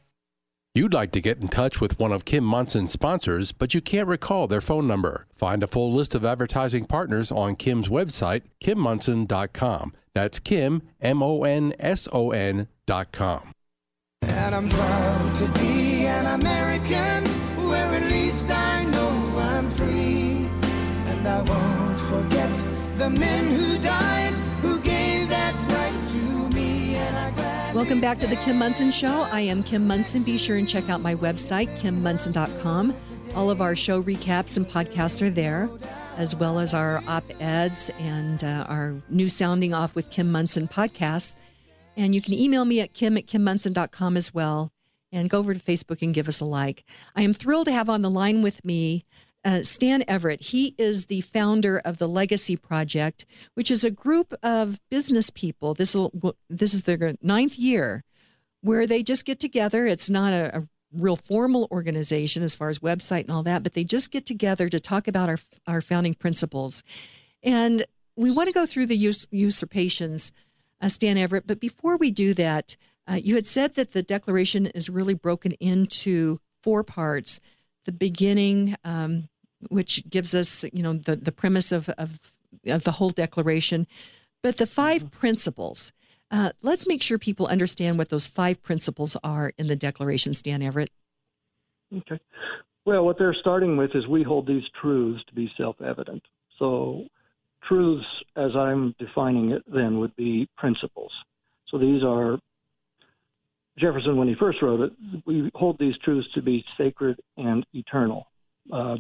You'd 0.75 0.95
like 0.95 1.13
to 1.13 1.21
get 1.21 1.43
in 1.43 1.49
touch 1.49 1.83
with 1.83 1.99
one 1.99 2.13
of 2.13 2.25
Kim 2.25 2.45
Monson's 2.45 2.93
sponsors, 2.93 3.53
but 3.53 3.75
you 3.75 3.83
can't 3.83 4.09
recall 4.09 4.47
their 4.47 4.63
phone 4.63 4.87
number. 4.87 5.27
Find 5.35 5.63
a 5.63 5.67
full 5.67 5.93
list 5.93 6.15
of 6.15 6.25
advertising 6.25 6.87
partners 6.87 7.31
on 7.31 7.57
Kim's 7.57 7.89
website, 7.89 8.45
kimmonson.com. 8.59 9.93
That's 10.15 10.39
Kim, 10.39 10.81
M 10.99 11.23
O 11.23 11.45
N 11.45 11.75
S 11.79 12.09
O 12.11 12.31
N.com. 12.31 13.53
And 14.23 14.55
I'm 14.55 14.71
proud 14.71 15.37
to 15.41 15.61
be 15.61 16.07
an 16.07 16.41
American, 16.41 17.27
where 17.69 17.93
at 17.95 18.11
least 18.11 18.51
I 18.51 18.85
know 18.85 19.11
I'm 19.41 19.69
free. 19.69 20.49
And 21.07 21.29
I 21.29 21.43
won't 21.43 22.01
forget 22.01 22.51
the 22.97 23.11
men 23.11 23.51
who 23.51 23.77
died, 23.77 24.22
Welcome 27.75 28.03
back 28.03 28.19
to 28.19 28.27
the 28.27 28.37
Kim 28.37 28.59
Monson 28.59 28.91
Show. 28.91 29.23
I 29.33 29.41
am 29.41 29.63
Kim 29.63 29.87
Monson. 29.87 30.23
Be 30.25 30.37
sure 30.37 30.59
and 30.59 30.69
check 30.69 30.91
out 30.91 31.01
my 31.01 31.15
website, 31.15 31.75
kimmonson.com. 31.79 32.95
All 33.35 33.51
of 33.51 33.63
our 33.63 33.75
show 33.75 34.03
recaps 34.03 34.59
and 34.59 34.69
podcasts 34.69 35.23
are 35.23 35.31
there, 35.31 35.71
as 36.19 36.37
well 36.37 36.59
as 36.59 36.75
our 36.75 37.03
op 37.09 37.25
eds 37.41 37.91
and 37.99 38.45
uh, 38.45 38.67
our 38.69 38.95
new 39.09 39.31
Sounding 39.31 39.73
Off 39.73 39.95
with 39.95 40.11
Kim 40.11 40.31
Monson 40.31 40.69
podcasts. 40.69 41.37
And 41.97 42.15
you 42.15 42.21
can 42.21 42.35
email 42.35 42.67
me 42.67 42.83
at 42.83 42.93
kim 42.93 43.17
at 43.17 43.27
kimmonson.com 43.27 44.19
as 44.19 44.35
well. 44.35 44.71
And 45.11 45.31
go 45.31 45.39
over 45.39 45.55
to 45.55 45.61
Facebook 45.61 46.03
and 46.03 46.13
give 46.13 46.29
us 46.29 46.41
a 46.41 46.45
like. 46.45 46.85
I 47.17 47.23
am 47.23 47.33
thrilled 47.33 47.69
to 47.69 47.73
have 47.73 47.89
on 47.89 48.03
the 48.03 48.11
line 48.11 48.43
with 48.43 48.67
me 48.67 49.07
uh, 49.45 49.63
Stan 49.63 50.03
Everitt. 50.03 50.41
He 50.41 50.75
is 50.79 51.07
the 51.07 51.21
founder 51.23 51.81
of 51.85 51.99
the 51.99 52.09
Legacy 52.09 52.57
Project, 52.57 53.27
which 53.55 53.71
is 53.71 53.85
a 53.85 53.91
group 53.91 54.35
of 54.43 54.81
business 54.91 55.31
people. 55.31 55.75
This 55.75 55.95
will 55.95 56.37
this 56.49 56.75
is 56.75 56.83
their 56.83 57.15
ninth 57.23 57.59
year, 57.59 58.05
where 58.61 58.87
they 58.87 59.03
just 59.03 59.25
get 59.25 59.41
together. 59.41 59.87
It's 59.87 60.11
not 60.11 60.33
a, 60.33 60.59
a 60.59 60.69
real 60.93 61.17
formal 61.17 61.69
organization 61.71 62.43
as 62.43 62.55
far 62.55 62.69
as 62.69 62.79
website 62.79 63.23
and 63.23 63.31
all 63.31 63.43
that, 63.43 63.63
but 63.63 63.73
they 63.73 63.85
just 63.85 64.11
get 64.11 64.27
together 64.27 64.69
to 64.69 64.79
talk 64.79 65.09
about 65.09 65.29
our 65.29 65.39
our 65.67 65.81
founding 65.81 66.15
principles. 66.15 66.83
And 67.43 67.87
we 68.15 68.31
want 68.31 68.49
to 68.49 68.53
go 68.53 68.67
through 68.67 68.87
the 68.87 68.97
us- 68.97 69.27
usurpations, 69.31 70.33
uh, 70.81 70.89
Stan 70.89 71.17
Everitt. 71.17 71.47
But 71.47 71.61
before 71.61 71.97
we 71.97 72.11
do 72.11 72.35
that, 72.35 72.77
uh, 73.09 73.15
you 73.15 73.35
had 73.35 73.47
said 73.47 73.75
that 73.75 73.93
the 73.93 74.03
Declaration 74.03 74.67
is 74.67 74.89
really 74.89 75.15
broken 75.15 75.53
into 75.53 76.39
four 76.63 76.85
parts: 76.85 77.41
the 77.85 77.93
beginning, 77.93 78.77
um, 78.85 79.29
which 79.69 80.09
gives 80.09 80.35
us, 80.35 80.65
you 80.73 80.83
know, 80.83 80.95
the 80.95 81.17
the 81.17 81.33
premise 81.33 81.73
of 81.73 81.89
of, 81.91 82.19
of 82.67 82.85
the 82.85 82.93
whole 82.93 83.11
Declaration, 83.11 83.87
but 84.43 84.57
the 84.57 84.67
5 84.67 85.11
principles. 85.11 85.93
Uh, 86.31 86.51
let's 86.63 86.87
make 86.87 87.03
sure 87.03 87.19
people 87.19 87.47
understand 87.47 87.99
what 87.99 88.09
those 88.09 88.27
five 88.27 88.63
principles 88.63 89.19
are 89.23 89.53
in 89.59 89.67
the 89.67 89.77
Declaration, 89.77 90.33
Stan 90.33 90.61
Everitt. 90.61 90.89
Okay. 91.95 92.19
Well, 92.87 93.05
what 93.05 93.19
they're 93.19 93.37
starting 93.39 93.77
with 93.77 93.91
is 93.95 94.07
we 94.07 94.23
hold 94.23 94.47
these 94.47 94.63
truths 94.81 95.23
to 95.29 95.35
be 95.35 95.53
self 95.59 95.81
evident. 95.83 96.23
So, 96.59 97.05
truths, 97.69 98.07
as 98.35 98.57
I'm 98.57 98.95
defining 98.99 99.51
it, 99.51 99.63
then 99.73 100.01
would 100.01 100.17
be 100.17 100.49
principles. 100.57 101.13
So, 101.69 101.77
these 101.77 102.03
are 102.03 102.39
Jefferson, 103.79 104.17
when 104.17 104.29
he 104.29 104.35
first 104.35 104.61
wrote 104.63 104.81
it, 104.81 104.93
we 105.27 105.51
hold 105.55 105.79
these 105.79 105.97
truths 106.05 106.29
to 106.35 106.43
be 106.43 106.65
sacred 106.77 107.19
and 107.37 107.65
eternal. 107.73 108.27
Uh, 108.73 108.97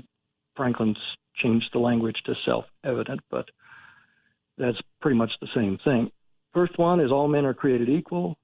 Franklin's 0.57 0.99
changed 1.43 1.71
the 1.73 1.79
language 1.79 2.17
to 2.27 2.35
self 2.45 2.65
evident, 2.85 3.21
but 3.31 3.49
that's 4.59 4.81
pretty 5.01 5.17
much 5.17 5.31
the 5.41 5.49
same 5.55 5.79
thing. 5.85 6.11
First 6.53 6.79
one 6.79 7.01
is 7.01 7.11
all 7.11 7.29
men 7.29 7.47
are 7.47 7.55
created 7.55 7.89
equal. 7.89 8.37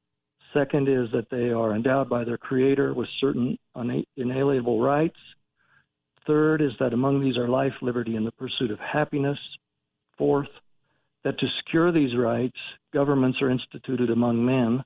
Second 0.55 0.88
is 0.88 1.11
that 1.12 1.29
they 1.31 1.51
are 1.51 1.75
endowed 1.75 2.09
by 2.09 2.25
their 2.25 2.38
Creator 2.38 2.94
with 2.94 3.09
certain 3.21 3.59
inalienable 4.16 4.81
rights. 4.81 5.18
Third 6.27 6.62
is 6.62 6.73
that 6.81 6.94
among 6.94 7.21
these 7.21 7.37
are 7.37 7.49
life, 7.49 7.75
liberty, 7.83 8.16
and 8.16 8.27
the 8.27 8.33
pursuit 8.33 8.71
of 8.71 8.79
happiness. 8.79 9.38
Fourth, 10.16 10.49
that 11.25 11.38
to 11.38 11.47
secure 11.59 11.92
these 11.92 12.16
rights, 12.16 12.57
governments 12.94 13.42
are 13.42 13.51
instituted 13.51 14.11
among 14.11 14.44
men. 14.44 14.83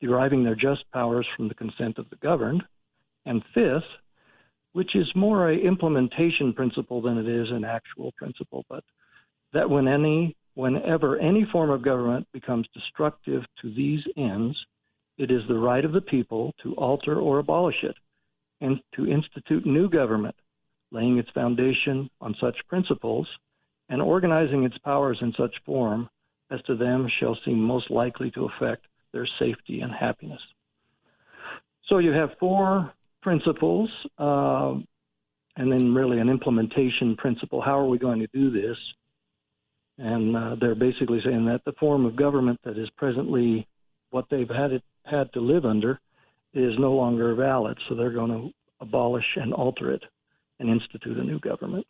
deriving 0.00 0.42
their 0.42 0.56
just 0.56 0.84
powers 0.92 1.26
from 1.36 1.48
the 1.48 1.54
consent 1.54 1.98
of 1.98 2.10
the 2.10 2.16
governed. 2.16 2.62
And 3.24 3.42
fifth, 3.54 3.84
which 4.72 4.94
is 4.94 5.10
more 5.14 5.50
a 5.50 5.56
implementation 5.56 6.52
principle 6.52 7.02
than 7.02 7.18
it 7.18 7.28
is 7.28 7.48
an 7.50 7.64
actual 7.64 8.12
principle, 8.12 8.64
but 8.68 8.84
that 9.52 9.68
when 9.68 9.88
any 9.88 10.36
whenever 10.54 11.18
any 11.18 11.46
form 11.50 11.70
of 11.70 11.82
government 11.82 12.26
becomes 12.32 12.66
destructive 12.74 13.42
to 13.60 13.72
these 13.74 14.00
ends, 14.16 14.56
it 15.18 15.30
is 15.30 15.42
the 15.48 15.58
right 15.58 15.84
of 15.84 15.92
the 15.92 16.00
people 16.00 16.54
to 16.62 16.74
alter 16.74 17.18
or 17.20 17.38
abolish 17.38 17.82
it 17.82 17.96
and 18.60 18.80
to 18.94 19.06
institute 19.06 19.64
new 19.66 19.88
government, 19.88 20.34
laying 20.90 21.18
its 21.18 21.30
foundation 21.30 22.08
on 22.20 22.34
such 22.40 22.56
principles 22.68 23.26
and 23.88 24.00
organizing 24.00 24.64
its 24.64 24.76
powers 24.78 25.18
in 25.20 25.32
such 25.36 25.54
form 25.64 26.08
as 26.50 26.60
to 26.62 26.76
them 26.76 27.08
shall 27.18 27.36
seem 27.44 27.58
most 27.58 27.90
likely 27.90 28.30
to 28.30 28.44
affect 28.44 28.86
their 29.12 29.26
safety 29.38 29.80
and 29.80 29.92
happiness. 29.92 30.40
So 31.88 31.98
you 31.98 32.12
have 32.12 32.30
four 32.38 32.92
principles, 33.22 33.88
uh, 34.18 34.74
and 35.56 35.72
then 35.72 35.94
really 35.94 36.18
an 36.18 36.28
implementation 36.28 37.16
principle. 37.16 37.60
How 37.60 37.78
are 37.78 37.86
we 37.86 37.98
going 37.98 38.20
to 38.20 38.28
do 38.32 38.50
this? 38.50 38.76
And 39.98 40.36
uh, 40.36 40.56
they're 40.60 40.74
basically 40.74 41.20
saying 41.24 41.44
that 41.46 41.60
the 41.64 41.72
form 41.78 42.06
of 42.06 42.16
government 42.16 42.58
that 42.64 42.78
is 42.78 42.88
presently 42.96 43.66
what 44.10 44.26
they've 44.30 44.48
had 44.48 44.72
it, 44.72 44.82
had 45.04 45.32
to 45.32 45.40
live 45.40 45.64
under 45.64 46.00
is 46.54 46.72
no 46.78 46.92
longer 46.92 47.34
valid. 47.34 47.78
So 47.88 47.94
they're 47.94 48.12
going 48.12 48.30
to 48.30 48.50
abolish 48.80 49.24
and 49.36 49.52
alter 49.52 49.92
it 49.92 50.02
and 50.58 50.68
institute 50.68 51.16
a 51.18 51.22
new 51.22 51.38
government. 51.38 51.86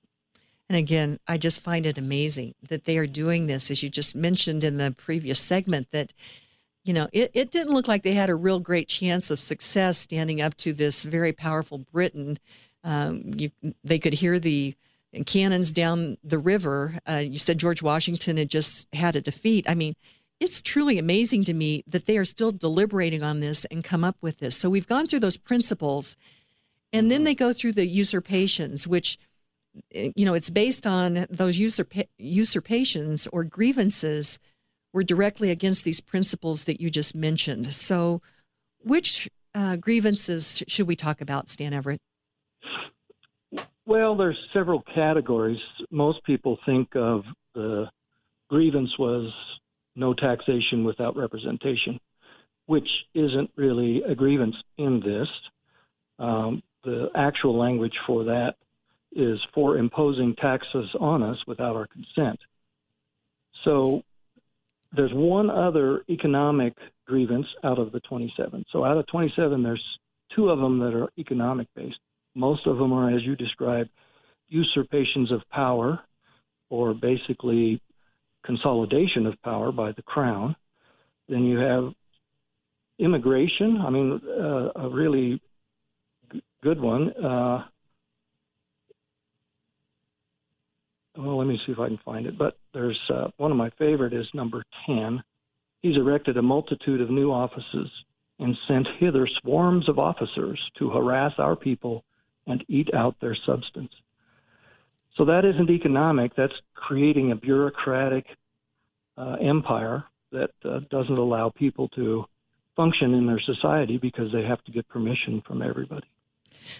And 0.68 0.78
again, 0.78 1.18
I 1.28 1.36
just 1.38 1.60
find 1.60 1.84
it 1.84 1.98
amazing 1.98 2.54
that 2.68 2.84
they 2.84 2.96
are 2.96 3.06
doing 3.06 3.46
this, 3.46 3.70
as 3.70 3.82
you 3.82 3.90
just 3.90 4.16
mentioned 4.16 4.64
in 4.64 4.78
the 4.78 4.94
previous 4.96 5.38
segment, 5.38 5.88
that, 5.92 6.12
you 6.84 6.92
know, 6.92 7.08
it, 7.12 7.30
it 7.34 7.50
didn't 7.50 7.72
look 7.72 7.88
like 7.88 8.02
they 8.02 8.14
had 8.14 8.30
a 8.30 8.34
real 8.34 8.60
great 8.60 8.88
chance 8.88 9.30
of 9.30 9.40
success 9.40 9.98
standing 9.98 10.40
up 10.40 10.56
to 10.56 10.72
this 10.72 11.04
very 11.04 11.32
powerful 11.32 11.78
Britain. 11.92 12.38
Um, 12.84 13.32
you, 13.36 13.50
they 13.84 13.98
could 13.98 14.14
hear 14.14 14.38
the 14.38 14.74
cannons 15.26 15.72
down 15.72 16.18
the 16.24 16.38
river. 16.38 16.94
Uh, 17.08 17.22
you 17.24 17.38
said 17.38 17.58
George 17.58 17.82
Washington 17.82 18.36
had 18.36 18.48
just 18.48 18.86
had 18.94 19.16
a 19.16 19.20
defeat. 19.20 19.64
I 19.68 19.74
mean, 19.74 19.94
it's 20.40 20.60
truly 20.60 20.98
amazing 20.98 21.44
to 21.44 21.54
me 21.54 21.84
that 21.86 22.06
they 22.06 22.18
are 22.18 22.24
still 22.24 22.50
deliberating 22.50 23.22
on 23.22 23.40
this 23.40 23.64
and 23.66 23.84
come 23.84 24.04
up 24.04 24.16
with 24.20 24.38
this. 24.38 24.56
So 24.56 24.68
we've 24.68 24.86
gone 24.86 25.06
through 25.06 25.20
those 25.20 25.36
principles, 25.36 26.16
and 26.92 27.10
then 27.10 27.24
they 27.24 27.34
go 27.34 27.52
through 27.52 27.72
the 27.72 27.86
usurpations, 27.86 28.86
which– 28.86 29.18
you 29.90 30.26
know, 30.26 30.34
it's 30.34 30.50
based 30.50 30.86
on 30.86 31.26
those 31.30 31.58
usurp- 31.58 32.08
usurpations 32.18 33.26
or 33.32 33.42
grievances 33.42 34.38
were 34.92 35.02
directly 35.02 35.50
against 35.50 35.84
these 35.84 36.00
principles 36.00 36.64
that 36.64 36.80
you 36.80 36.90
just 36.90 37.14
mentioned. 37.14 37.72
So, 37.74 38.20
which 38.80 39.28
uh, 39.54 39.76
grievances 39.76 40.62
should 40.68 40.86
we 40.86 40.96
talk 40.96 41.20
about, 41.20 41.48
Stan 41.48 41.72
Everitt? 41.72 41.98
Well, 43.84 44.16
there's 44.16 44.38
several 44.52 44.82
categories. 44.94 45.60
Most 45.90 46.22
people 46.24 46.58
think 46.64 46.94
of 46.94 47.24
the 47.54 47.86
grievance 48.48 48.90
was 48.98 49.32
no 49.96 50.14
taxation 50.14 50.84
without 50.84 51.16
representation, 51.16 51.98
which 52.66 52.88
isn't 53.14 53.50
really 53.56 54.02
a 54.02 54.14
grievance 54.14 54.56
in 54.78 55.00
this. 55.00 55.28
Um, 56.18 56.62
the 56.84 57.08
actual 57.14 57.58
language 57.58 57.94
for 58.06 58.24
that 58.24 58.54
is 59.14 59.38
for 59.54 59.76
imposing 59.76 60.34
taxes 60.36 60.88
on 60.98 61.22
us 61.22 61.38
without 61.46 61.76
our 61.76 61.86
consent. 61.86 62.38
So 63.64 64.02
there's 64.94 65.12
one 65.14 65.50
other 65.50 66.02
economic 66.08 66.74
grievance 67.06 67.46
out 67.64 67.78
of 67.78 67.92
the 67.92 68.00
27. 68.00 68.64
So 68.72 68.84
out 68.84 68.96
of 68.96 69.06
27, 69.06 69.62
there's 69.62 69.82
two 70.34 70.50
of 70.50 70.58
them 70.58 70.78
that 70.80 70.94
are 70.94 71.08
economic 71.18 71.68
based. 71.74 71.98
Most 72.34 72.66
of 72.66 72.78
them 72.78 72.92
are, 72.92 73.14
as 73.14 73.22
you 73.22 73.36
described, 73.36 73.90
usurpations 74.48 75.32
of 75.32 75.40
power, 75.50 76.00
or 76.70 76.94
basically 76.94 77.80
consolidation 78.44 79.26
of 79.26 79.34
power 79.42 79.72
by 79.72 79.92
the 79.92 80.02
crown. 80.02 80.56
Then 81.28 81.44
you 81.44 81.58
have 81.58 81.92
immigration. 82.98 83.78
I 83.84 83.90
mean, 83.90 84.20
uh, 84.26 84.70
a 84.76 84.88
really 84.90 85.40
g- 86.32 86.42
good 86.62 86.80
one. 86.80 87.12
Uh, 87.12 87.64
well, 91.16 91.38
let 91.38 91.46
me 91.46 91.60
see 91.66 91.72
if 91.72 91.78
I 91.78 91.88
can 91.88 91.98
find 92.04 92.26
it. 92.26 92.38
But 92.38 92.58
there's 92.72 92.98
uh, 93.12 93.28
one 93.36 93.50
of 93.50 93.56
my 93.56 93.70
favorite 93.78 94.12
is 94.12 94.26
number 94.34 94.64
10. 94.86 95.22
He's 95.82 95.96
erected 95.96 96.36
a 96.36 96.42
multitude 96.42 97.00
of 97.00 97.10
new 97.10 97.30
offices 97.30 97.90
and 98.38 98.56
sent 98.66 98.86
hither 98.98 99.28
swarms 99.40 99.88
of 99.88 99.98
officers 99.98 100.58
to 100.78 100.90
harass 100.90 101.32
our 101.38 101.56
people 101.56 102.04
and 102.46 102.64
eat 102.68 102.88
out 102.94 103.16
their 103.20 103.36
substance. 103.46 103.92
So 105.16 105.24
that 105.26 105.44
isn't 105.44 105.70
economic. 105.70 106.34
That's 106.34 106.54
creating 106.74 107.32
a 107.32 107.36
bureaucratic 107.36 108.26
uh, 109.16 109.36
empire 109.40 110.04
that 110.32 110.50
uh, 110.64 110.80
doesn't 110.90 111.18
allow 111.18 111.50
people 111.50 111.88
to 111.90 112.24
function 112.74 113.12
in 113.12 113.26
their 113.26 113.40
society 113.40 113.98
because 113.98 114.32
they 114.32 114.42
have 114.42 114.64
to 114.64 114.72
get 114.72 114.88
permission 114.88 115.42
from 115.46 115.60
everybody. 115.60 116.06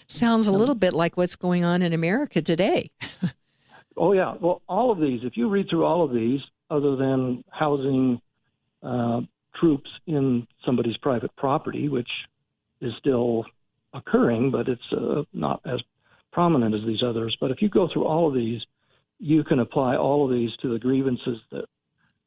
Sounds 0.07 0.47
a 0.47 0.51
little 0.51 0.75
bit 0.75 0.93
like 0.93 1.17
what's 1.17 1.35
going 1.35 1.63
on 1.63 1.81
in 1.81 1.93
America 1.93 2.41
today. 2.41 2.89
Oh 3.97 4.13
yeah. 4.13 4.35
Well, 4.39 4.61
all 4.67 4.91
of 4.91 4.99
these. 4.99 5.21
If 5.23 5.37
you 5.37 5.49
read 5.49 5.67
through 5.69 5.85
all 5.85 6.03
of 6.03 6.13
these, 6.13 6.39
other 6.69 6.95
than 6.95 7.43
housing 7.49 8.19
uh, 8.81 9.21
troops 9.59 9.89
in 10.07 10.47
somebody's 10.65 10.97
private 10.97 11.35
property, 11.35 11.89
which 11.89 12.09
is 12.81 12.91
still 12.99 13.45
occurring, 13.93 14.51
but 14.51 14.67
it's 14.67 14.81
uh, 14.91 15.23
not 15.33 15.61
as 15.65 15.79
prominent 16.31 16.73
as 16.73 16.81
these 16.85 17.03
others. 17.05 17.35
But 17.39 17.51
if 17.51 17.61
you 17.61 17.69
go 17.69 17.87
through 17.91 18.05
all 18.05 18.27
of 18.27 18.33
these, 18.33 18.61
you 19.19 19.43
can 19.43 19.59
apply 19.59 19.95
all 19.95 20.25
of 20.25 20.31
these 20.31 20.49
to 20.61 20.73
the 20.73 20.79
grievances 20.79 21.37
that 21.51 21.65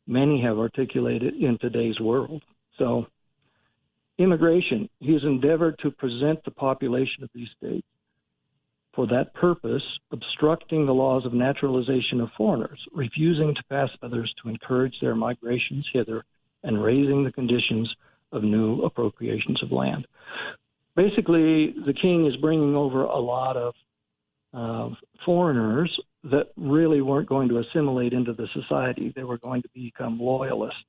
many 0.07 0.41
have 0.43 0.59
articulated 0.59 1.35
in 1.35 1.59
today's 1.61 1.99
world. 2.01 2.43
So, 2.79 3.07
immigration, 4.19 4.89
he 5.01 5.13
has 5.13 5.23
endeavored 5.25 5.79
to 5.81 5.91
present 5.91 6.45
the 6.45 6.53
population 6.53 7.25
of 7.25 7.31
these 7.35 7.49
states 7.59 7.87
for 8.97 9.07
that 9.07 9.33
purpose, 9.35 9.83
obstructing 10.11 10.87
the 10.87 10.95
laws 10.95 11.27
of 11.27 11.35
naturalization 11.35 12.21
of 12.21 12.31
foreigners, 12.37 12.81
refusing 12.93 13.55
to 13.55 13.63
pass 13.71 13.91
others 14.03 14.33
to 14.43 14.49
encourage 14.49 14.95
their 15.01 15.15
migrations 15.15 15.87
hither, 15.93 16.25
and 16.65 16.83
raising 16.83 17.23
the 17.23 17.31
conditions 17.31 17.95
of 18.33 18.43
new 18.43 18.83
appropriations 18.83 19.63
of 19.63 19.71
land. 19.71 20.07
Basically, 20.97 21.75
the 21.85 21.95
king 22.01 22.27
is 22.27 22.35
bringing 22.37 22.75
over 22.75 23.05
a 23.05 23.19
lot 23.19 23.57
of 23.57 23.75
uh, 24.55 24.95
foreigners 25.25 25.95
that 26.25 26.47
really 26.57 27.03
weren't 27.03 27.29
going 27.29 27.49
to 27.51 27.59
assimilate 27.59 28.15
into 28.15 28.33
the 28.33 28.49
society. 28.55 29.13
They 29.15 29.23
were 29.23 29.39
going 29.39 29.63
to 29.63 29.69
become 29.75 30.19
loyalists. 30.19 30.81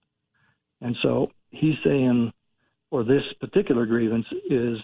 And 0.82 0.96
so 1.02 1.30
he's 1.50 1.76
saying, 1.84 2.32
or 2.90 3.04
this 3.04 3.24
particular 3.42 3.86
grievance 3.86 4.26
is 4.50 4.78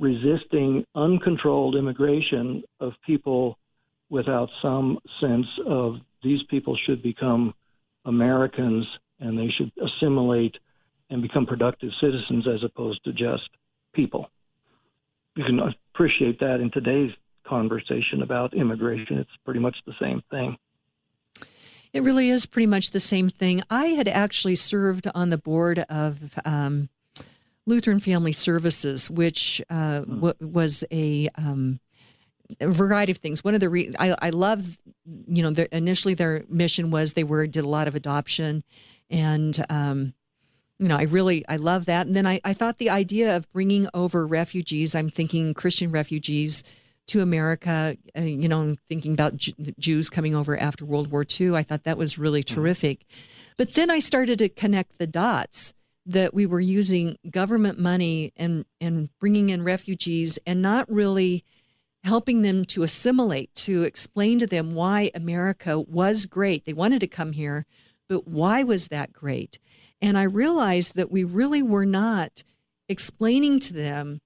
resisting 0.00 0.84
uncontrolled 0.94 1.76
immigration 1.76 2.64
of 2.80 2.94
people 3.06 3.58
without 4.08 4.48
some 4.60 4.98
sense 5.20 5.46
of 5.66 5.96
these 6.22 6.42
people 6.44 6.76
should 6.86 7.02
become 7.02 7.54
Americans 8.06 8.86
and 9.20 9.38
they 9.38 9.48
should 9.56 9.70
assimilate 9.80 10.56
and 11.10 11.22
become 11.22 11.46
productive 11.46 11.90
citizens 12.00 12.48
as 12.48 12.64
opposed 12.64 13.04
to 13.04 13.12
just 13.12 13.48
people. 13.92 14.30
You 15.36 15.44
can 15.44 15.60
appreciate 15.94 16.40
that 16.40 16.60
in 16.60 16.70
today's 16.70 17.12
conversation 17.46 18.22
about 18.22 18.54
immigration. 18.54 19.18
It's 19.18 19.30
pretty 19.44 19.60
much 19.60 19.76
the 19.86 19.94
same 20.00 20.22
thing. 20.30 20.56
It 21.92 22.02
really 22.02 22.30
is 22.30 22.46
pretty 22.46 22.66
much 22.66 22.90
the 22.90 23.00
same 23.00 23.28
thing. 23.28 23.62
I 23.68 23.86
had 23.86 24.08
actually 24.08 24.56
served 24.56 25.08
on 25.14 25.30
the 25.30 25.38
board 25.38 25.80
of 25.88 26.38
um, 26.44 26.88
Lutheran 27.66 28.00
Family 28.00 28.32
Services, 28.32 29.10
which 29.10 29.62
uh, 29.70 30.02
hmm. 30.02 30.14
w- 30.16 30.34
was 30.40 30.84
a, 30.90 31.28
um, 31.36 31.80
a, 32.60 32.68
variety 32.68 33.12
of 33.12 33.18
things. 33.18 33.44
One 33.44 33.54
of 33.54 33.60
the 33.60 33.68
re- 33.68 33.94
I, 33.98 34.16
I 34.18 34.30
love, 34.30 34.78
you 35.26 35.42
know, 35.42 35.64
initially 35.72 36.14
their 36.14 36.44
mission 36.48 36.90
was 36.90 37.12
they 37.12 37.24
were 37.24 37.46
did 37.46 37.64
a 37.64 37.68
lot 37.68 37.88
of 37.88 37.94
adoption, 37.94 38.64
and 39.08 39.64
um, 39.68 40.14
you 40.78 40.88
know, 40.88 40.96
I 40.96 41.04
really 41.04 41.44
I 41.48 41.56
love 41.56 41.84
that. 41.86 42.06
And 42.06 42.16
then 42.16 42.26
I, 42.26 42.40
I 42.44 42.54
thought 42.54 42.78
the 42.78 42.90
idea 42.90 43.36
of 43.36 43.50
bringing 43.52 43.86
over 43.92 44.26
refugees, 44.26 44.94
I'm 44.94 45.10
thinking 45.10 45.54
Christian 45.54 45.92
refugees 45.92 46.64
to 47.08 47.20
America, 47.20 47.96
uh, 48.16 48.20
you 48.22 48.48
know, 48.48 48.76
thinking 48.88 49.12
about 49.12 49.36
J- 49.36 49.54
Jews 49.78 50.08
coming 50.08 50.34
over 50.34 50.58
after 50.58 50.84
World 50.84 51.10
War 51.10 51.24
II. 51.28 51.54
I 51.54 51.62
thought 51.62 51.84
that 51.84 51.98
was 51.98 52.18
really 52.18 52.40
hmm. 52.40 52.54
terrific. 52.54 53.04
But 53.56 53.74
then 53.74 53.90
I 53.90 53.98
started 53.98 54.38
to 54.38 54.48
connect 54.48 54.98
the 54.98 55.06
dots 55.06 55.74
that 56.12 56.34
we 56.34 56.46
were 56.46 56.60
using 56.60 57.16
government 57.30 57.78
money 57.78 58.32
and 58.36 58.64
and 58.80 59.08
bringing 59.18 59.50
in 59.50 59.64
refugees 59.64 60.38
and 60.46 60.62
not 60.62 60.90
really 60.90 61.44
helping 62.04 62.42
them 62.42 62.64
to 62.64 62.82
assimilate 62.82 63.54
to 63.54 63.82
explain 63.82 64.38
to 64.38 64.46
them 64.46 64.74
why 64.74 65.10
America 65.14 65.78
was 65.78 66.26
great 66.26 66.64
they 66.64 66.72
wanted 66.72 67.00
to 67.00 67.06
come 67.06 67.32
here 67.32 67.66
but 68.08 68.26
why 68.26 68.62
was 68.62 68.88
that 68.88 69.12
great 69.12 69.58
and 70.00 70.16
i 70.16 70.22
realized 70.22 70.94
that 70.96 71.10
we 71.10 71.22
really 71.24 71.62
were 71.62 71.84
not 71.84 72.42
explaining 72.88 73.60
to 73.60 73.72
them 73.72 74.20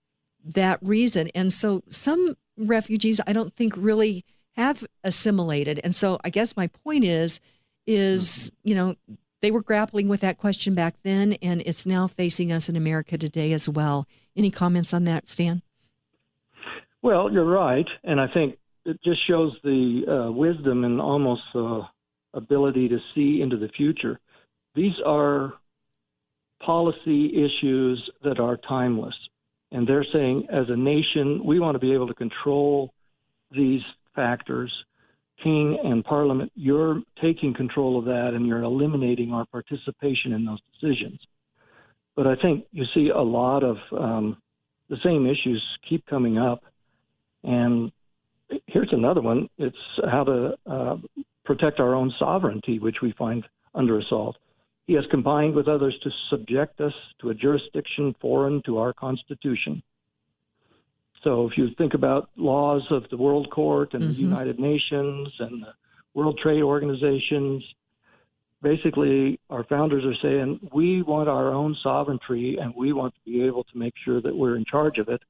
that 0.45 0.79
reason. 0.83 1.29
And 1.35 1.53
so 1.53 1.83
some 1.89 2.37
refugees, 2.57 3.21
I 3.27 3.33
don't 3.33 3.55
think 3.55 3.75
really 3.77 4.25
have 4.57 4.85
assimilated. 5.03 5.81
And 5.83 5.95
so 5.95 6.19
I 6.25 6.31
guess 6.31 6.57
my 6.57 6.69
point 6.69 7.05
is, 7.05 7.41
is, 7.87 8.51
mm-hmm. 8.51 8.69
you 8.69 8.75
know, 8.75 8.95
they 9.45 9.51
were 9.51 9.63
grappling 9.63 10.09
with 10.09 10.23
that 10.23 10.39
question 10.39 10.75
back 10.75 10.95
then, 11.03 11.35
and 11.43 11.61
it's 11.67 11.85
now 11.85 12.07
facing 12.07 12.51
us 12.51 12.71
in 12.71 12.77
America 12.77 13.19
today 13.19 13.53
as 13.53 13.69
well. 13.69 14.09
Any 14.35 14.51
comments 14.51 14.95
on 14.95 15.05
that, 15.05 15.29
Stan? 15.29 15.61
Well, 17.03 17.31
you're 17.31 17.45
right. 17.45 17.85
And 18.05 18.19
I 18.19 18.27
think 18.33 18.57
it 18.87 18.99
just 19.05 19.21
shows 19.29 19.53
the 19.63 20.05
uh, 20.09 20.33
wisdom 20.33 20.85
and 20.85 20.99
almost 20.99 21.43
uh, 21.55 21.83
ability 22.33 22.89
to 22.89 22.99
see 23.15 23.43
into 23.43 23.59
the 23.59 23.69
future. 23.69 24.19
These 24.75 24.95
are 25.05 25.53
policy 26.65 27.45
issues 27.45 28.11
that 28.23 28.41
are 28.41 28.57
timeless. 28.67 29.15
And 29.73 29.87
they're 29.87 30.07
saying, 30.11 30.47
as 30.51 30.71
a 30.71 30.77
nation, 30.77 31.45
we 31.45 31.61
want 31.61 31.75
to 31.75 31.81
be 31.81 31.93
able 31.93 32.09
to 32.09 32.15
control 32.15 32.95
these 33.51 33.83
factors. 34.15 34.73
King 35.45 35.79
and 35.85 36.03
Parliament, 36.03 36.51
you're 36.57 37.03
taking 37.23 37.55
control 37.55 37.99
of 37.99 38.07
that 38.07 38.31
and 38.35 38.47
you're 38.47 38.63
eliminating 38.63 39.33
our 39.33 39.45
participation 39.45 40.33
in 40.33 40.45
those 40.45 40.59
decisions. 40.73 41.21
But 42.17 42.27
I 42.27 42.35
think 42.37 42.65
you 42.73 42.85
see 42.95 43.11
a 43.15 43.21
lot 43.21 43.63
of 43.63 43.77
um, 43.93 44.39
the 44.89 44.97
same 45.05 45.27
issues 45.27 45.63
keep 45.89 46.07
coming 46.07 46.39
up. 46.39 46.63
And 47.43 47.93
here's 48.67 48.93
another 48.93 49.21
one 49.21 49.49
it's 49.59 49.77
how 50.11 50.25
to 50.25 50.55
uh, 50.67 50.97
protect 51.45 51.79
our 51.79 51.95
own 51.95 52.13
sovereignty, 52.19 52.79
which 52.79 52.97
we 53.03 53.13
find 53.19 53.45
under 53.75 53.99
assault. 53.99 54.37
He 54.87 54.95
has 54.95 55.05
combined 55.11 55.55
with 55.55 55.69
others 55.69 55.95
to 56.03 56.11
subject 56.31 56.81
us 56.81 56.93
to 57.21 57.31
a 57.31 57.35
jurisdiction 57.35 58.15
foreign 58.21 58.63
to 58.67 58.79
our 58.79 58.93
Constitution. 58.93 59.83
So 61.25 61.49
if 61.51 61.57
you 61.57 61.69
think 61.79 61.95
about 61.95 62.29
laws 62.37 62.83
of 62.91 63.05
the 63.11 63.17
World 63.17 63.51
Court 63.51 63.95
and 63.95 64.03
mm-hmm. 64.03 64.13
the 64.13 64.19
United 64.19 64.61
Nations 64.61 65.29
and 65.41 65.63
the 65.63 65.73
World 66.13 66.39
Trade 66.41 66.63
Organizations, 66.63 67.65
basically 68.63 69.41
our 69.49 69.65
founders 69.65 70.05
are 70.05 70.19
saying 70.23 70.61
we 70.75 71.03
want 71.03 71.29
our 71.31 71.49
own 71.53 71.75
sovereignty 71.83 72.59
and 72.61 72.75
we 72.77 72.93
want 72.93 73.15
to 73.15 73.21
be 73.31 73.43
able 73.43 73.65
to 73.65 73.79
make 73.79 73.95
sure 74.05 74.21
that 74.21 74.37
we're 74.37 74.57
in 74.57 74.65
charge 74.71 74.99
of 74.99 75.09
it. 75.09 75.23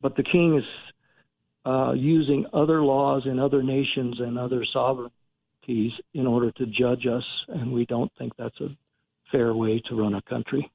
But 0.00 0.16
the 0.16 0.22
king 0.22 0.58
is 0.58 0.64
uh, 1.64 1.92
using 1.92 2.46
other 2.52 2.82
laws 2.82 3.22
in 3.26 3.40
other 3.40 3.62
nations 3.62 4.20
and 4.20 4.38
other 4.38 4.64
sovereignties 4.72 5.92
in 6.14 6.26
order 6.26 6.52
to 6.52 6.66
judge 6.66 7.06
us, 7.06 7.24
and 7.48 7.72
we 7.72 7.84
don't 7.86 8.12
think 8.16 8.32
that's 8.38 8.60
a 8.60 8.68
fair 9.32 9.52
way 9.54 9.82
to 9.88 9.96
run 9.96 10.14
a 10.14 10.22
country. 10.22 10.70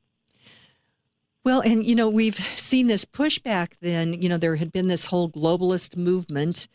Well, 1.44 1.62
and 1.62 1.84
you 1.84 1.96
know, 1.96 2.10
we've 2.10 2.40
seen 2.56 2.88
this 2.88 3.04
pushback 3.04 3.74
then. 3.82 4.22
You 4.22 4.30
know, 4.30 4.38
there 4.38 4.58
had 4.58 4.72
been 4.72 4.88
this 4.88 5.08
whole 5.08 5.30
globalist 5.30 5.98
movement, 5.98 6.68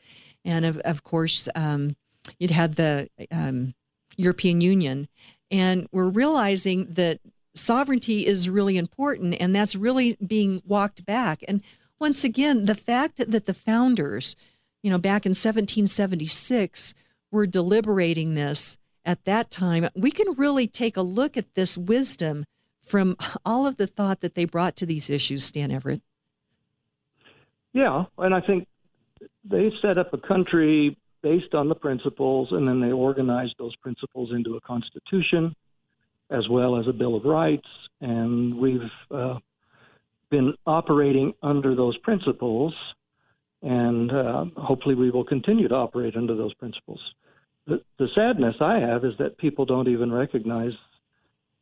and 0.44 0.64
of, 0.64 0.78
of 0.78 1.04
course, 1.04 1.48
um, 1.54 1.96
you'd 2.38 2.50
had 2.50 2.74
the 2.74 3.08
um, 3.30 3.74
European 4.16 4.60
Union, 4.60 5.08
and 5.50 5.86
we're 5.92 6.08
realizing 6.08 6.86
that 6.94 7.20
sovereignty 7.54 8.26
is 8.26 8.50
really 8.50 8.76
important, 8.76 9.36
and 9.40 9.54
that's 9.54 9.76
really 9.76 10.16
being 10.24 10.60
walked 10.66 11.06
back. 11.06 11.44
And 11.46 11.62
once 12.00 12.24
again, 12.24 12.66
the 12.66 12.74
fact 12.74 13.16
that, 13.16 13.30
that 13.30 13.46
the 13.46 13.54
founders, 13.54 14.34
you 14.82 14.90
know, 14.90 14.98
back 14.98 15.24
in 15.24 15.30
1776, 15.30 16.92
were 17.30 17.46
deliberating 17.46 18.34
this 18.34 18.78
at 19.04 19.24
that 19.24 19.50
time, 19.50 19.88
we 19.94 20.10
can 20.10 20.34
really 20.36 20.66
take 20.66 20.96
a 20.96 21.02
look 21.02 21.36
at 21.36 21.54
this 21.54 21.78
wisdom 21.78 22.44
from 22.86 23.16
all 23.44 23.66
of 23.66 23.76
the 23.76 23.86
thought 23.86 24.20
that 24.20 24.34
they 24.34 24.44
brought 24.44 24.76
to 24.76 24.86
these 24.86 25.10
issues, 25.10 25.44
Stan 25.44 25.70
Everitt. 25.70 26.00
Yeah, 27.72 28.04
and 28.18 28.34
I 28.34 28.40
think 28.40 28.66
they 29.44 29.70
set 29.82 29.98
up 29.98 30.14
a 30.14 30.18
country 30.18 30.96
based 31.22 31.54
on 31.54 31.68
the 31.68 31.74
principles, 31.74 32.48
and 32.52 32.66
then 32.66 32.80
they 32.80 32.92
organized 32.92 33.54
those 33.58 33.76
principles 33.76 34.30
into 34.32 34.56
a 34.56 34.60
constitution 34.60 35.54
as 36.30 36.48
well 36.48 36.78
as 36.78 36.88
a 36.88 36.92
Bill 36.92 37.14
of 37.16 37.24
Rights. 37.24 37.68
And 38.00 38.58
we've 38.58 38.80
uh, 39.10 39.38
been 40.30 40.54
operating 40.66 41.34
under 41.42 41.74
those 41.74 41.96
principles 41.98 42.74
and 43.62 44.12
uh, 44.12 44.44
hopefully 44.56 44.94
we 44.94 45.10
will 45.10 45.24
continue 45.24 45.68
to 45.68 45.74
operate 45.74 46.16
under 46.16 46.36
those 46.36 46.54
principles. 46.54 47.00
The, 47.66 47.80
the 47.98 48.08
sadness 48.14 48.54
I 48.60 48.78
have 48.78 49.04
is 49.04 49.14
that 49.18 49.38
people 49.38 49.64
don't 49.64 49.88
even 49.88 50.12
recognize 50.12 50.72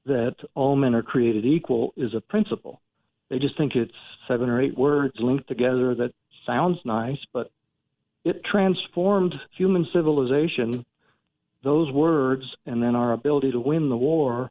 that 0.06 0.34
all 0.54 0.76
men 0.76 0.94
are 0.94 1.02
created 1.02 1.44
equal 1.44 1.92
is 1.96 2.14
a 2.14 2.20
principle. 2.20 2.80
They 3.30 3.38
just 3.38 3.56
think 3.56 3.74
it's 3.74 3.92
seven 4.28 4.48
or 4.48 4.60
eight 4.60 4.76
words 4.76 5.14
linked 5.18 5.48
together 5.48 5.94
that 5.94 6.12
sounds 6.46 6.78
nice, 6.84 7.18
but 7.32 7.50
it 8.24 8.42
transformed 8.44 9.34
human 9.56 9.86
civilization, 9.92 10.84
those 11.62 11.90
words, 11.92 12.42
and 12.66 12.82
then 12.82 12.94
our 12.94 13.12
ability 13.12 13.52
to 13.52 13.60
win 13.60 13.88
the 13.88 13.96
war, 13.96 14.50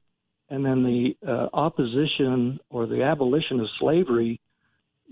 and 0.49 0.65
then 0.65 0.83
the 0.83 1.15
uh, 1.27 1.49
opposition 1.53 2.59
or 2.69 2.85
the 2.85 3.03
abolition 3.03 3.59
of 3.59 3.67
slavery 3.79 4.39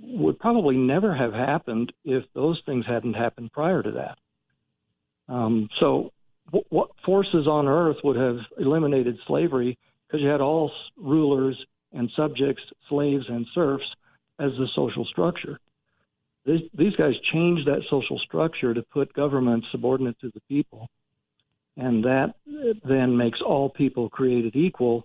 would 0.02 0.40
probably 0.40 0.78
never 0.78 1.16
have 1.16 1.34
happened 1.34 1.92
if 2.04 2.24
those 2.34 2.62
things 2.66 2.86
hadn't 2.88 3.14
happened 3.14 3.52
prior 3.52 3.82
to 3.84 3.92
that. 3.92 4.18
Um, 5.32 5.70
so, 5.80 6.12
w- 6.48 6.66
what 6.70 6.90
forces 7.06 7.48
on 7.48 7.68
earth 7.68 7.98
would 8.04 8.18
have 8.18 8.38
eliminated 8.60 9.18
slavery? 9.28 9.78
Because 10.12 10.24
you 10.24 10.30
had 10.30 10.42
all 10.42 10.72
rulers 10.98 11.58
and 11.94 12.12
subjects, 12.18 12.64
slaves 12.90 13.26
and 13.30 13.48
serfs, 13.56 13.86
as 14.40 14.52
the 14.58 14.68
social 14.76 15.06
structure. 15.06 15.60
These, 16.46 16.62
these 16.74 16.96
guys 16.96 17.14
changed 17.32 17.68
that 17.68 17.84
social 17.90 18.20
structure 18.20 18.74
to 18.74 18.82
put 18.82 19.14
government 19.14 19.64
subordinate 19.72 20.20
to 20.22 20.32
the 20.34 20.42
people, 20.50 20.90
and 21.78 22.04
that 22.04 22.34
then 22.84 23.16
makes 23.16 23.40
all 23.42 23.70
people 23.70 24.10
created 24.10 24.56
equal, 24.56 25.04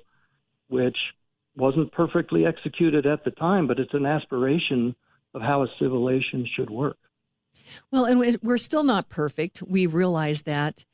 which 0.68 0.96
wasn't 1.56 1.92
perfectly 1.92 2.46
executed 2.46 3.06
at 3.06 3.24
the 3.24 3.30
time, 3.32 3.66
but 3.66 3.78
it's 3.78 3.94
an 3.94 4.06
aspiration 4.06 4.94
of 5.34 5.42
how 5.42 5.62
a 5.62 5.68
civilization 5.78 6.46
should 6.56 6.70
work. 6.70 6.96
Well, 7.90 8.04
and 8.04 8.38
we're 8.42 8.58
still 8.58 8.84
not 8.84 9.08
perfect. 9.08 9.62
We 9.62 9.86
realize 9.86 10.42
that. 10.42 10.84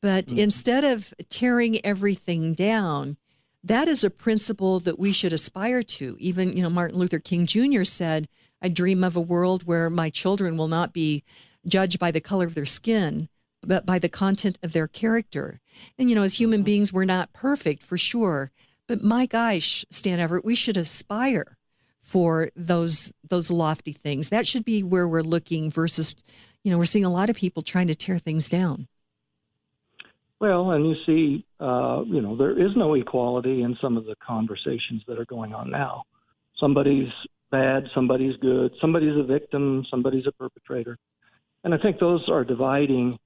But 0.00 0.26
mm-hmm. 0.26 0.38
instead 0.38 0.84
of 0.84 1.12
tearing 1.28 1.84
everything 1.84 2.54
down, 2.54 3.16
that 3.64 3.88
is 3.88 4.04
a 4.04 4.10
principle 4.10 4.80
that 4.80 4.98
we 4.98 5.12
should 5.12 5.32
aspire 5.32 5.82
to. 5.82 6.16
Even, 6.18 6.56
you 6.56 6.62
know, 6.62 6.70
Martin 6.70 6.98
Luther 6.98 7.18
King 7.18 7.46
Jr. 7.46 7.84
said, 7.84 8.28
I 8.62 8.68
dream 8.68 9.04
of 9.04 9.16
a 9.16 9.20
world 9.20 9.64
where 9.64 9.90
my 9.90 10.10
children 10.10 10.56
will 10.56 10.68
not 10.68 10.92
be 10.92 11.24
judged 11.66 11.98
by 11.98 12.10
the 12.10 12.20
color 12.20 12.46
of 12.46 12.54
their 12.54 12.66
skin, 12.66 13.28
but 13.62 13.84
by 13.84 13.98
the 13.98 14.08
content 14.08 14.58
of 14.62 14.72
their 14.72 14.88
character. 14.88 15.60
And, 15.98 16.08
you 16.08 16.16
know, 16.16 16.22
as 16.22 16.38
human 16.38 16.60
mm-hmm. 16.60 16.66
beings, 16.66 16.92
we're 16.92 17.04
not 17.04 17.32
perfect 17.32 17.82
for 17.82 17.98
sure. 17.98 18.50
But 18.86 19.02
my 19.02 19.26
gosh, 19.26 19.84
Stan 19.90 20.18
Everitt, 20.18 20.44
we 20.44 20.54
should 20.54 20.76
aspire 20.76 21.58
for 22.00 22.50
those 22.56 23.12
those 23.28 23.50
lofty 23.50 23.92
things. 23.92 24.30
That 24.30 24.46
should 24.46 24.64
be 24.64 24.82
where 24.82 25.06
we're 25.06 25.22
looking 25.22 25.70
versus, 25.70 26.14
you 26.64 26.70
know, 26.70 26.78
we're 26.78 26.86
seeing 26.86 27.04
a 27.04 27.10
lot 27.10 27.28
of 27.28 27.36
people 27.36 27.62
trying 27.62 27.88
to 27.88 27.94
tear 27.94 28.18
things 28.18 28.48
down. 28.48 28.88
Well, 30.40 30.70
and 30.70 30.86
you 30.86 30.94
see, 31.04 31.44
uh, 31.58 32.02
you 32.06 32.20
know, 32.20 32.36
there 32.36 32.58
is 32.58 32.70
no 32.76 32.94
equality 32.94 33.62
in 33.62 33.76
some 33.80 33.96
of 33.96 34.04
the 34.04 34.14
conversations 34.24 35.02
that 35.08 35.18
are 35.18 35.24
going 35.24 35.52
on 35.52 35.70
now. 35.70 36.04
Somebody's 36.60 37.08
bad, 37.50 37.84
somebody's 37.94 38.36
good, 38.36 38.72
somebody's 38.80 39.16
a 39.16 39.24
victim, 39.24 39.84
somebody's 39.90 40.26
a 40.26 40.32
perpetrator. 40.32 40.96
And 41.64 41.74
I 41.74 41.78
think 41.78 41.98
those 41.98 42.28
are 42.28 42.44
dividing, 42.44 43.18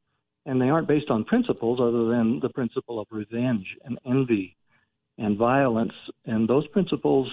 and 0.47 0.61
they 0.61 0.71
aren't 0.71 0.89
based 0.89 1.11
on 1.11 1.25
principles 1.25 1.81
other 1.81 2.07
than 2.07 2.41
the 2.41 2.49
principle 2.49 2.99
of 2.99 3.07
revenge 3.11 3.67
and 3.85 3.99
envy 4.07 4.57
and 5.19 5.37
violence. 5.37 5.93
And 6.25 6.49
those 6.49 6.67
principles 6.69 7.31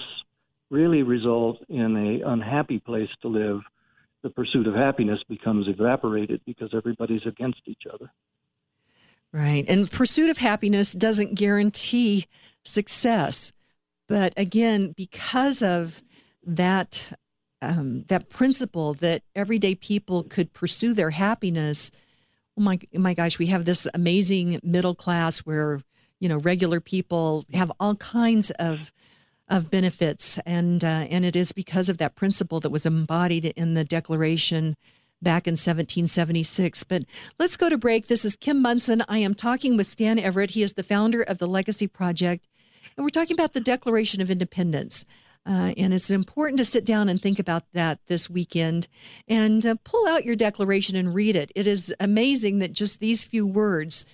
really 0.70 1.02
result 1.02 1.58
in 1.70 1.96
a 1.96 2.30
unhappy 2.30 2.80
place 2.80 3.08
to 3.22 3.28
live. 3.28 3.60
The 4.22 4.30
pursuit 4.30 4.66
of 4.66 4.74
happiness 4.74 5.20
becomes 5.28 5.68
evaporated 5.68 6.42
because 6.44 6.70
everybody's 6.74 7.24
against 7.26 7.62
each 7.66 7.84
other. 7.92 8.12
Right. 9.32 9.64
And 9.68 9.90
pursuit 9.90 10.28
of 10.28 10.38
happiness 10.38 10.92
doesn't 10.92 11.34
guarantee 11.34 12.26
success. 12.64 13.52
But 14.08 14.32
again, 14.36 14.92
because 14.96 15.62
of 15.62 16.02
that 16.44 17.12
um, 17.62 18.04
that 18.08 18.30
principle 18.30 18.94
that 18.94 19.22
everyday 19.36 19.74
people 19.74 20.24
could 20.24 20.52
pursue 20.52 20.94
their 20.94 21.10
happiness, 21.10 21.90
oh 22.58 22.62
my 22.62 22.80
my 22.92 23.14
gosh, 23.14 23.38
we 23.38 23.46
have 23.46 23.66
this 23.66 23.86
amazing 23.94 24.58
middle 24.64 24.94
class 24.94 25.40
where 25.40 25.82
you 26.18 26.28
know 26.28 26.38
regular 26.38 26.80
people 26.80 27.44
have 27.52 27.70
all 27.78 27.94
kinds 27.96 28.50
of 28.52 28.92
of 29.46 29.70
benefits 29.70 30.38
and 30.46 30.82
uh, 30.82 31.06
and 31.08 31.24
it 31.24 31.36
is 31.36 31.52
because 31.52 31.88
of 31.88 31.98
that 31.98 32.16
principle 32.16 32.60
that 32.60 32.70
was 32.70 32.86
embodied 32.86 33.44
in 33.44 33.74
the 33.74 33.84
declaration 33.84 34.76
back 35.22 35.46
in 35.46 35.52
1776 35.52 36.84
but 36.84 37.04
let's 37.38 37.56
go 37.56 37.68
to 37.68 37.78
break 37.78 38.06
this 38.06 38.24
is 38.24 38.36
kim 38.36 38.60
Monson. 38.62 39.02
i 39.08 39.18
am 39.18 39.34
talking 39.34 39.76
with 39.76 39.86
stan 39.86 40.18
everitt 40.18 40.50
he 40.50 40.62
is 40.62 40.74
the 40.74 40.82
founder 40.82 41.22
of 41.22 41.38
the 41.38 41.46
legacy 41.46 41.86
project 41.86 42.46
and 42.96 43.04
we're 43.04 43.10
talking 43.10 43.34
about 43.34 43.52
the 43.52 43.60
declaration 43.60 44.20
of 44.20 44.30
independence 44.30 45.04
Uh, 45.46 45.72
and 45.78 45.94
it's 45.94 46.10
important 46.10 46.58
to 46.58 46.64
sit 46.64 46.84
down 46.84 47.08
and 47.08 47.20
think 47.20 47.38
about 47.38 47.64
that 47.72 47.98
this 48.08 48.28
weekend 48.28 48.86
and 49.26 49.64
uh, 49.64 49.74
pull 49.84 50.06
out 50.06 50.24
your 50.24 50.36
declaration 50.36 50.96
and 50.96 51.14
read 51.14 51.34
it. 51.34 51.50
It 51.54 51.66
is 51.66 51.94
amazing 51.98 52.58
that 52.58 52.74
just 52.74 53.00
these 53.00 53.24
few 53.24 53.46
words 53.46 54.04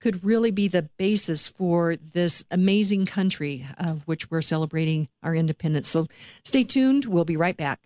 could 0.00 0.24
really 0.24 0.52
be 0.52 0.68
the 0.68 0.82
basis 0.96 1.48
for 1.48 1.96
this 1.96 2.44
amazing 2.50 3.06
country 3.06 3.66
of 3.78 4.02
which 4.06 4.30
we're 4.30 4.42
celebrating 4.42 5.08
our 5.22 5.34
independence. 5.34 5.88
So 5.88 6.06
stay 6.44 6.62
tuned. 6.62 7.06
We'll 7.06 7.24
be 7.24 7.36
right 7.36 7.56
back. 7.56 7.80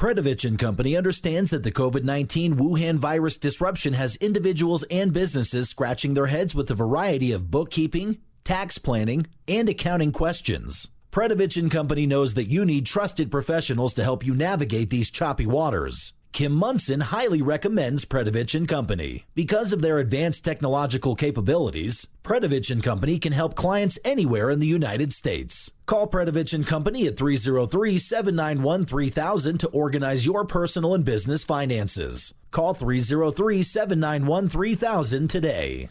Predovich 0.00 0.46
and 0.46 0.58
Company 0.58 0.96
understands 0.96 1.50
that 1.50 1.62
the 1.62 1.70
COVID 1.70 2.04
19 2.04 2.56
Wuhan 2.56 2.96
virus 2.96 3.36
disruption 3.36 3.92
has 3.92 4.16
individuals 4.16 4.82
and 4.84 5.12
businesses 5.12 5.68
scratching 5.68 6.14
their 6.14 6.28
heads 6.28 6.54
with 6.54 6.70
a 6.70 6.74
variety 6.74 7.32
of 7.32 7.50
bookkeeping, 7.50 8.16
tax 8.42 8.78
planning, 8.78 9.26
and 9.46 9.68
accounting 9.68 10.10
questions. 10.10 10.88
Predovich 11.12 11.60
and 11.60 11.70
Company 11.70 12.06
knows 12.06 12.32
that 12.32 12.48
you 12.48 12.64
need 12.64 12.86
trusted 12.86 13.30
professionals 13.30 13.92
to 13.92 14.02
help 14.02 14.24
you 14.24 14.32
navigate 14.32 14.88
these 14.88 15.10
choppy 15.10 15.44
waters. 15.44 16.14
Kim 16.32 16.52
Monson 16.52 17.00
highly 17.00 17.42
recommends 17.42 18.06
Predovich 18.06 18.54
and 18.54 18.66
Company. 18.66 19.26
Because 19.34 19.74
of 19.74 19.82
their 19.82 19.98
advanced 19.98 20.42
technological 20.42 21.14
capabilities, 21.14 22.08
Predovich 22.24 22.70
and 22.70 22.82
Company 22.82 23.18
can 23.18 23.34
help 23.34 23.54
clients 23.54 23.98
anywhere 24.02 24.48
in 24.48 24.60
the 24.60 24.66
United 24.66 25.12
States. 25.12 25.72
Call 25.90 26.06
Predovich 26.06 26.54
and 26.54 26.64
Company 26.64 27.08
at 27.08 27.16
303-791-3000 27.16 29.58
to 29.58 29.66
organize 29.70 30.24
your 30.24 30.44
personal 30.44 30.94
and 30.94 31.04
business 31.04 31.42
finances. 31.42 32.32
Call 32.52 32.76
303-791-3000 32.76 35.28
today. 35.28 35.88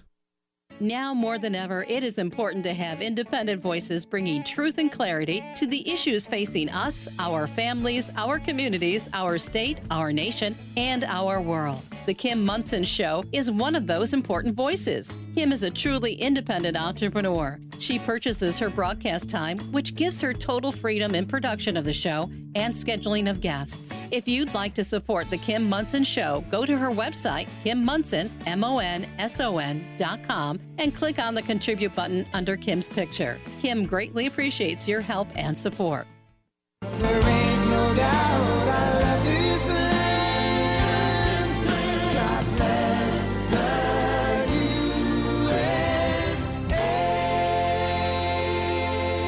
Now 0.82 1.13
more 1.13 1.38
than 1.38 1.55
ever, 1.55 1.84
it 1.89 2.05
is 2.05 2.17
important 2.17 2.63
to 2.63 2.73
have 2.73 3.01
independent 3.01 3.61
voices 3.61 4.05
bringing 4.05 4.45
truth 4.45 4.77
and 4.77 4.89
clarity 4.89 5.43
to 5.55 5.67
the 5.67 5.89
issues 5.89 6.25
facing 6.25 6.69
us, 6.69 7.09
our 7.19 7.47
families, 7.47 8.09
our 8.15 8.39
communities, 8.39 9.09
our 9.13 9.38
state, 9.38 9.82
our 9.91 10.13
nation, 10.13 10.55
and 10.77 11.03
our 11.03 11.41
world. 11.41 11.82
The 12.05 12.13
Kim 12.13 12.45
Monson 12.45 12.86
Show 12.86 13.23
is 13.34 13.51
one 13.51 13.75
of 13.75 13.88
those 13.88 14.13
important 14.13 14.55
voices. 14.55 15.13
Kim 15.36 15.51
is 15.51 15.63
a 15.63 15.69
truly 15.69 16.13
independent 16.13 16.77
entrepreneur. 16.77 17.59
She 17.80 17.99
purchases 17.99 18.57
her 18.59 18.69
broadcast 18.69 19.30
time, 19.30 19.57
which 19.71 19.95
gives 19.95 20.19
her 20.21 20.34
total 20.34 20.71
freedom 20.71 21.13
in 21.15 21.25
production 21.25 21.77
of 21.77 21.86
the 21.86 21.93
show 21.93 22.30
and 22.55 22.73
scheduling 22.73 23.30
of 23.30 23.41
guests. 23.41 23.93
If 24.11 24.27
you'd 24.27 24.53
like 24.53 24.73
to 24.73 24.84
support 24.84 25.30
The 25.30 25.38
Kim 25.38 25.69
Monson 25.69 26.03
Show, 26.03 26.43
go 26.49 26.65
to 26.65 26.77
her 26.77 26.89
website, 26.89 27.47
kimmonson, 27.63 28.30
M-O-N-S-O-N 28.47 29.86
dot 29.97 30.19
com, 30.27 30.59
and 30.80 30.95
click 30.95 31.19
on 31.19 31.36
the 31.36 31.41
Contribute 31.43 31.93
button 31.95 32.25
under 32.34 32.57
Kim's 32.57 32.89
picture. 32.89 33.39
Kim 33.59 33.86
greatly 33.86 34.25
appreciates 34.25 34.88
your 34.88 35.01
help 35.01 35.27
and 35.36 35.55
support. 35.55 36.07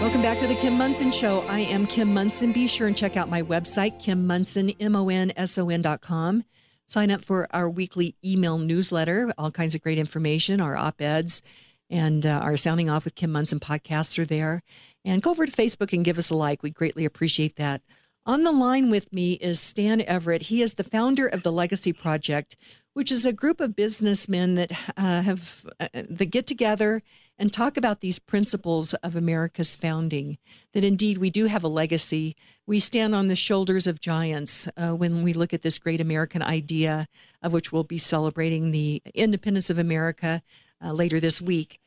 Welcome 0.02 0.24
back 0.24 0.40
to 0.40 0.48
the 0.48 0.56
Kim 0.56 0.78
Monson 0.78 1.12
Show. 1.12 1.42
I 1.42 1.60
am 1.62 1.86
Kim 1.86 2.14
Monson. 2.14 2.52
Be 2.52 2.68
sure 2.68 2.88
and 2.88 2.98
check 2.98 3.16
out 3.16 3.30
my 3.30 3.44
website, 3.44 4.00
Kim 4.00 4.28
Monson, 4.28 4.72
M-O-N-S-O-N 4.80 5.82
dot 5.82 6.02
com. 6.02 6.44
Sign 6.92 7.10
up 7.10 7.24
for 7.24 7.48
our 7.52 7.70
weekly 7.70 8.18
email 8.22 8.58
newsletter, 8.58 9.32
all 9.38 9.50
kinds 9.50 9.76
of 9.76 9.82
great 9.82 9.98
information, 9.98 10.60
our 10.60 10.76
op-eds, 10.76 11.42
and 11.90 12.26
uh, 12.26 12.42
our 12.44 12.58
Sounding 12.58 12.90
Off 12.90 13.06
with 13.06 13.16
Kim 13.16 13.32
Monson 13.32 13.62
podcasts 13.62 14.20
are 14.20 14.26
there. 14.26 14.62
And 15.06 15.22
go 15.22 15.30
over 15.30 15.46
to 15.46 15.52
Facebook 15.54 15.94
and 15.94 16.04
give 16.04 16.18
us 16.18 16.30
a 16.32 16.36
like. 16.36 16.64
We'd 16.64 16.74
greatly 16.74 17.06
appreciate 17.06 17.56
that. 17.56 17.82
On 18.26 18.44
the 18.44 18.52
line 18.52 18.90
with 18.90 19.14
me 19.14 19.36
is 19.36 19.58
Stan 19.62 20.02
Everitt. 20.02 20.42
He 20.42 20.62
is 20.62 20.74
the 20.74 20.84
founder 20.84 21.28
of 21.28 21.44
the 21.44 21.52
Legacy 21.54 21.94
Project, 21.94 22.58
which 22.94 23.10
is 23.10 23.26
a 23.26 23.32
group 23.32 23.62
of 23.62 23.74
businessmen 23.74 24.56
that 24.56 24.74
uh, 24.98 25.22
have 25.22 25.66
uh, 25.80 25.88
that 25.94 26.26
get 26.26 26.46
together 26.46 27.02
and 27.42 27.52
talk 27.52 27.76
about 27.76 28.02
these 28.02 28.20
principles 28.20 28.94
of 28.94 29.16
America's 29.16 29.74
founding. 29.74 30.38
That 30.74 30.84
indeed 30.84 31.18
we 31.18 31.32
do 31.32 31.48
have 31.48 31.64
a 31.64 31.68
legacy. 31.68 32.36
We 32.68 32.80
stand 32.80 33.16
on 33.16 33.30
the 33.30 33.36
shoulders 33.36 33.88
of 33.88 34.00
giants 34.00 34.70
uh, 34.78 34.92
when 34.92 35.24
we 35.24 35.34
look 35.34 35.52
at 35.52 35.64
this 35.64 35.80
great 35.80 36.00
American 36.00 36.44
idea, 36.44 37.08
of 37.42 37.52
which 37.52 37.72
we'll 37.72 37.84
be 37.84 37.98
celebrating 37.98 38.70
the 38.70 39.02
independence 39.16 39.72
of 39.72 39.80
America 39.80 40.44
uh, 40.86 40.94
later 40.94 41.20
this 41.20 41.42
week. 41.42 41.80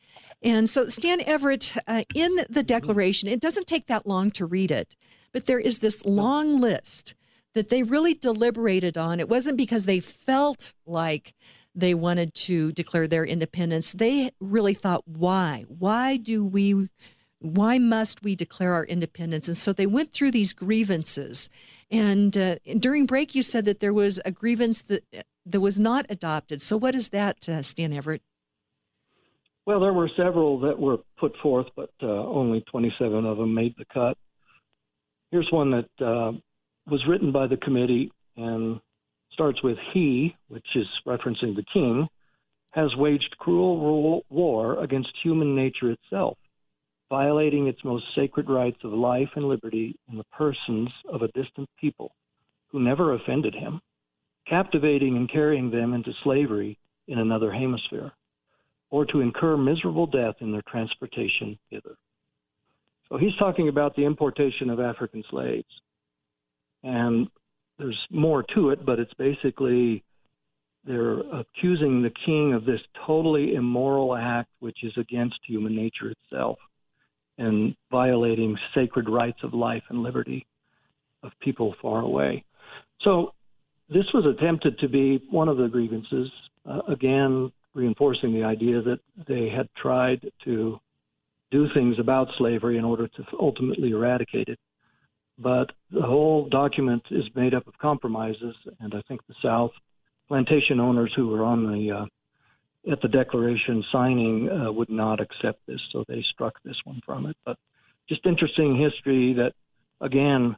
And 0.43 0.69
so, 0.69 0.89
Stan 0.89 1.21
Everitt, 1.21 1.77
uh, 1.87 2.03
in 2.13 2.35
the 2.49 2.61
Declaration, 2.61 3.29
it 3.29 3.39
doesn't 3.39 3.65
take 3.65 3.87
that 3.87 4.05
long 4.05 4.31
to 4.31 4.45
read 4.45 4.71
it, 4.71 4.97
but 5.31 5.45
there 5.45 5.59
is 5.59 5.79
this 5.79 6.03
long 6.05 6.59
list 6.59 7.15
that 7.53 7.69
they 7.69 7.81
really 7.81 8.13
deliberated 8.13 8.97
on. 8.97 9.21
It 9.21 9.29
wasn't 9.29 9.55
because 9.55 9.85
they 9.85 10.01
felt 10.01 10.73
like 10.85 11.33
they 11.75 11.93
wanted 11.93 12.33
to 12.33 12.71
declare 12.71 13.07
their 13.07 13.25
independence. 13.25 13.91
They 13.91 14.31
really 14.39 14.73
thought, 14.73 15.07
why? 15.07 15.65
Why 15.67 16.17
do 16.17 16.45
we? 16.45 16.89
Why 17.39 17.77
must 17.77 18.23
we 18.23 18.35
declare 18.35 18.73
our 18.73 18.85
independence? 18.85 19.47
And 19.47 19.57
so 19.57 19.71
they 19.71 19.85
went 19.85 20.13
through 20.13 20.31
these 20.31 20.51
grievances. 20.51 21.49
And 21.91 22.35
uh, 22.35 22.55
during 22.79 23.05
break, 23.05 23.35
you 23.35 23.43
said 23.43 23.65
that 23.65 23.81
there 23.81 23.93
was 23.93 24.19
a 24.25 24.31
grievance 24.31 24.81
that 24.83 25.03
that 25.45 25.59
was 25.59 25.79
not 25.79 26.05
adopted. 26.09 26.61
So 26.61 26.77
what 26.77 26.95
is 26.95 27.09
that, 27.09 27.47
uh, 27.47 27.61
Stan 27.61 27.91
Everitt? 27.91 28.21
Well, 29.65 29.79
there 29.79 29.93
were 29.93 30.09
several 30.15 30.59
that 30.61 30.79
were 30.79 30.97
put 31.17 31.35
forth, 31.37 31.67
but 31.75 31.91
uh, 32.01 32.07
only 32.07 32.61
27 32.71 33.25
of 33.25 33.37
them 33.37 33.53
made 33.53 33.75
the 33.77 33.85
cut. 33.85 34.17
Here's 35.31 35.47
one 35.51 35.71
that 35.71 36.05
uh, 36.05 36.31
was 36.87 37.05
written 37.07 37.31
by 37.31 37.47
the 37.47 37.57
committee 37.57 38.11
and 38.37 38.79
starts 39.35 39.61
with 39.61 39.77
He, 39.93 40.33
which 40.47 40.65
is 40.75 40.87
referencing 41.05 41.55
the 41.55 41.65
king, 41.71 42.07
has 42.71 42.95
waged 42.95 43.35
cruel 43.37 44.23
war 44.29 44.79
against 44.81 45.11
human 45.21 45.55
nature 45.55 45.91
itself, 45.91 46.37
violating 47.09 47.67
its 47.67 47.83
most 47.83 48.05
sacred 48.15 48.49
rights 48.49 48.79
of 48.83 48.93
life 48.93 49.29
and 49.35 49.45
liberty 49.45 49.97
in 50.09 50.17
the 50.17 50.23
persons 50.25 50.89
of 51.09 51.21
a 51.21 51.27
distant 51.29 51.69
people 51.79 52.15
who 52.69 52.79
never 52.79 53.13
offended 53.13 53.53
him, 53.53 53.81
captivating 54.47 55.17
and 55.17 55.29
carrying 55.29 55.69
them 55.69 55.93
into 55.93 56.11
slavery 56.23 56.77
in 57.07 57.19
another 57.19 57.51
hemisphere, 57.51 58.11
or 58.89 59.05
to 59.05 59.19
incur 59.19 59.57
miserable 59.57 60.07
death 60.07 60.35
in 60.39 60.51
their 60.51 60.63
transportation 60.69 61.59
hither. 61.69 61.97
So 63.09 63.17
he's 63.17 63.35
talking 63.37 63.67
about 63.67 63.95
the 63.95 64.05
importation 64.05 64.69
of 64.69 64.79
African 64.79 65.23
slaves. 65.29 65.81
And 66.83 67.27
there's 67.77 67.99
more 68.09 68.43
to 68.55 68.69
it, 68.69 68.85
but 68.85 68.99
it's 68.99 69.13
basically 69.15 70.03
they're 70.85 71.19
accusing 71.33 72.01
the 72.01 72.11
king 72.25 72.53
of 72.53 72.65
this 72.65 72.79
totally 73.05 73.55
immoral 73.55 74.15
act, 74.15 74.49
which 74.59 74.83
is 74.83 74.93
against 74.97 75.39
human 75.47 75.75
nature 75.75 76.11
itself 76.11 76.57
and 77.37 77.75
violating 77.91 78.55
sacred 78.73 79.09
rights 79.09 79.39
of 79.43 79.53
life 79.53 79.83
and 79.89 80.03
liberty 80.03 80.45
of 81.23 81.31
people 81.41 81.75
far 81.81 82.01
away. 82.01 82.43
So 83.01 83.33
this 83.89 84.05
was 84.13 84.25
attempted 84.25 84.79
to 84.79 84.87
be 84.87 85.21
one 85.29 85.49
of 85.49 85.57
the 85.57 85.67
grievances, 85.67 86.29
uh, 86.69 86.81
again, 86.87 87.51
reinforcing 87.73 88.33
the 88.33 88.43
idea 88.43 88.81
that 88.81 88.99
they 89.27 89.49
had 89.49 89.67
tried 89.75 90.21
to 90.45 90.79
do 91.51 91.67
things 91.73 91.97
about 91.99 92.27
slavery 92.37 92.77
in 92.77 92.85
order 92.85 93.07
to 93.07 93.23
ultimately 93.39 93.89
eradicate 93.89 94.47
it. 94.47 94.59
But 95.37 95.71
the 95.91 96.01
whole 96.01 96.47
document 96.47 97.03
is 97.11 97.25
made 97.35 97.53
up 97.53 97.67
of 97.67 97.77
compromises, 97.77 98.55
and 98.79 98.93
I 98.93 99.01
think 99.07 99.25
the 99.27 99.35
South 99.41 99.71
plantation 100.27 100.79
owners 100.79 101.11
who 101.15 101.27
were 101.27 101.43
on 101.43 101.71
the 101.71 101.91
uh, 101.91 102.05
at 102.91 103.01
the 103.01 103.07
declaration 103.07 103.83
signing 103.91 104.49
uh, 104.49 104.71
would 104.71 104.89
not 104.89 105.19
accept 105.19 105.65
this, 105.67 105.81
so 105.91 106.05
they 106.07 106.21
struck 106.21 106.61
this 106.63 106.77
one 106.85 107.01
from 107.05 107.25
it. 107.25 107.35
But 107.45 107.57
just 108.07 108.25
interesting 108.25 108.77
history 108.77 109.33
that, 109.33 109.53
again, 109.99 110.55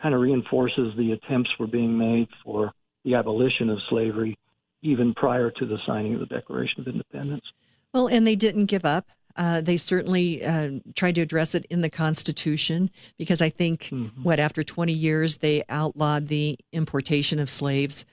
kind 0.00 0.14
of 0.14 0.20
reinforces 0.20 0.94
the 0.96 1.12
attempts 1.12 1.50
were 1.58 1.66
being 1.66 1.96
made 1.96 2.28
for 2.44 2.72
the 3.04 3.14
abolition 3.14 3.70
of 3.70 3.80
slavery 3.88 4.38
even 4.82 5.14
prior 5.14 5.50
to 5.50 5.64
the 5.64 5.78
signing 5.86 6.14
of 6.14 6.20
the 6.20 6.26
Declaration 6.26 6.80
of 6.80 6.86
Independence. 6.86 7.44
Well, 7.94 8.06
and 8.06 8.26
they 8.26 8.36
didn't 8.36 8.66
give 8.66 8.84
up. 8.84 9.08
Uh, 9.36 9.60
they 9.60 9.76
certainly 9.76 10.44
uh, 10.44 10.70
tried 10.94 11.16
to 11.16 11.20
address 11.20 11.54
it 11.54 11.66
in 11.70 11.80
the 11.80 11.90
Constitution 11.90 12.90
because 13.18 13.42
I 13.42 13.50
think, 13.50 13.84
mm-hmm. 13.84 14.22
what, 14.22 14.38
after 14.38 14.62
20 14.62 14.92
years, 14.92 15.38
they 15.38 15.64
outlawed 15.68 16.28
the 16.28 16.58
importation 16.72 17.38
of 17.38 17.50
slaves. 17.50 18.04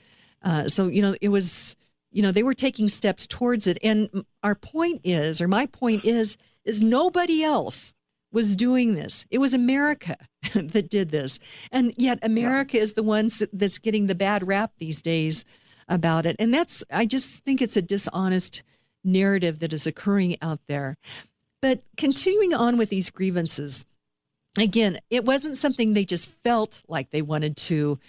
Uh, 0.42 0.68
so, 0.68 0.88
you 0.88 1.02
know, 1.02 1.16
it 1.22 1.30
was, 1.30 1.76
you 2.12 2.24
know, 2.24 2.32
they 2.32 2.44
were 2.44 2.56
taking 2.56 2.88
steps 2.88 3.28
towards 3.28 3.68
it. 3.68 3.78
And 3.84 4.26
our 4.44 4.56
point 4.56 5.02
is, 5.04 5.42
or 5.42 5.48
my 5.48 5.68
point 5.68 6.06
is, 6.06 6.38
is 6.66 6.82
nobody 6.82 7.44
else 7.44 7.94
was 8.32 8.56
doing 8.56 8.96
this. 8.96 9.26
It 9.30 9.40
was 9.40 9.54
America 9.54 10.16
that 10.54 10.90
did 10.90 11.12
this. 11.12 11.38
And 11.72 11.94
yet, 11.98 12.20
America 12.24 12.78
yeah. 12.78 12.84
is 12.84 12.94
the 12.94 13.04
ones 13.04 13.44
that's 13.54 13.78
getting 13.78 14.08
the 14.08 14.16
bad 14.16 14.48
rap 14.48 14.72
these 14.78 15.02
days 15.02 15.46
about 15.88 16.26
it. 16.26 16.36
And 16.40 16.54
that's, 16.54 16.84
I 16.90 17.06
just 17.06 17.44
think 17.44 17.62
it's 17.62 17.78
a 17.78 17.82
dishonest 17.82 18.64
narrative 19.04 19.60
that 19.60 19.74
is 19.74 19.88
occurring 19.88 20.38
out 20.42 20.60
there. 20.68 20.98
But 21.62 21.84
continuing 21.98 22.54
on 22.54 22.78
with 22.78 22.90
these 22.90 23.10
grievances, 23.10 23.86
again, 24.58 25.00
it 25.10 25.26
wasn't 25.26 25.58
something 25.58 25.94
they 25.94 26.06
just 26.06 26.30
felt 26.44 26.84
like 26.88 27.12
they 27.12 27.22
wanted 27.22 27.56
to 27.58 28.00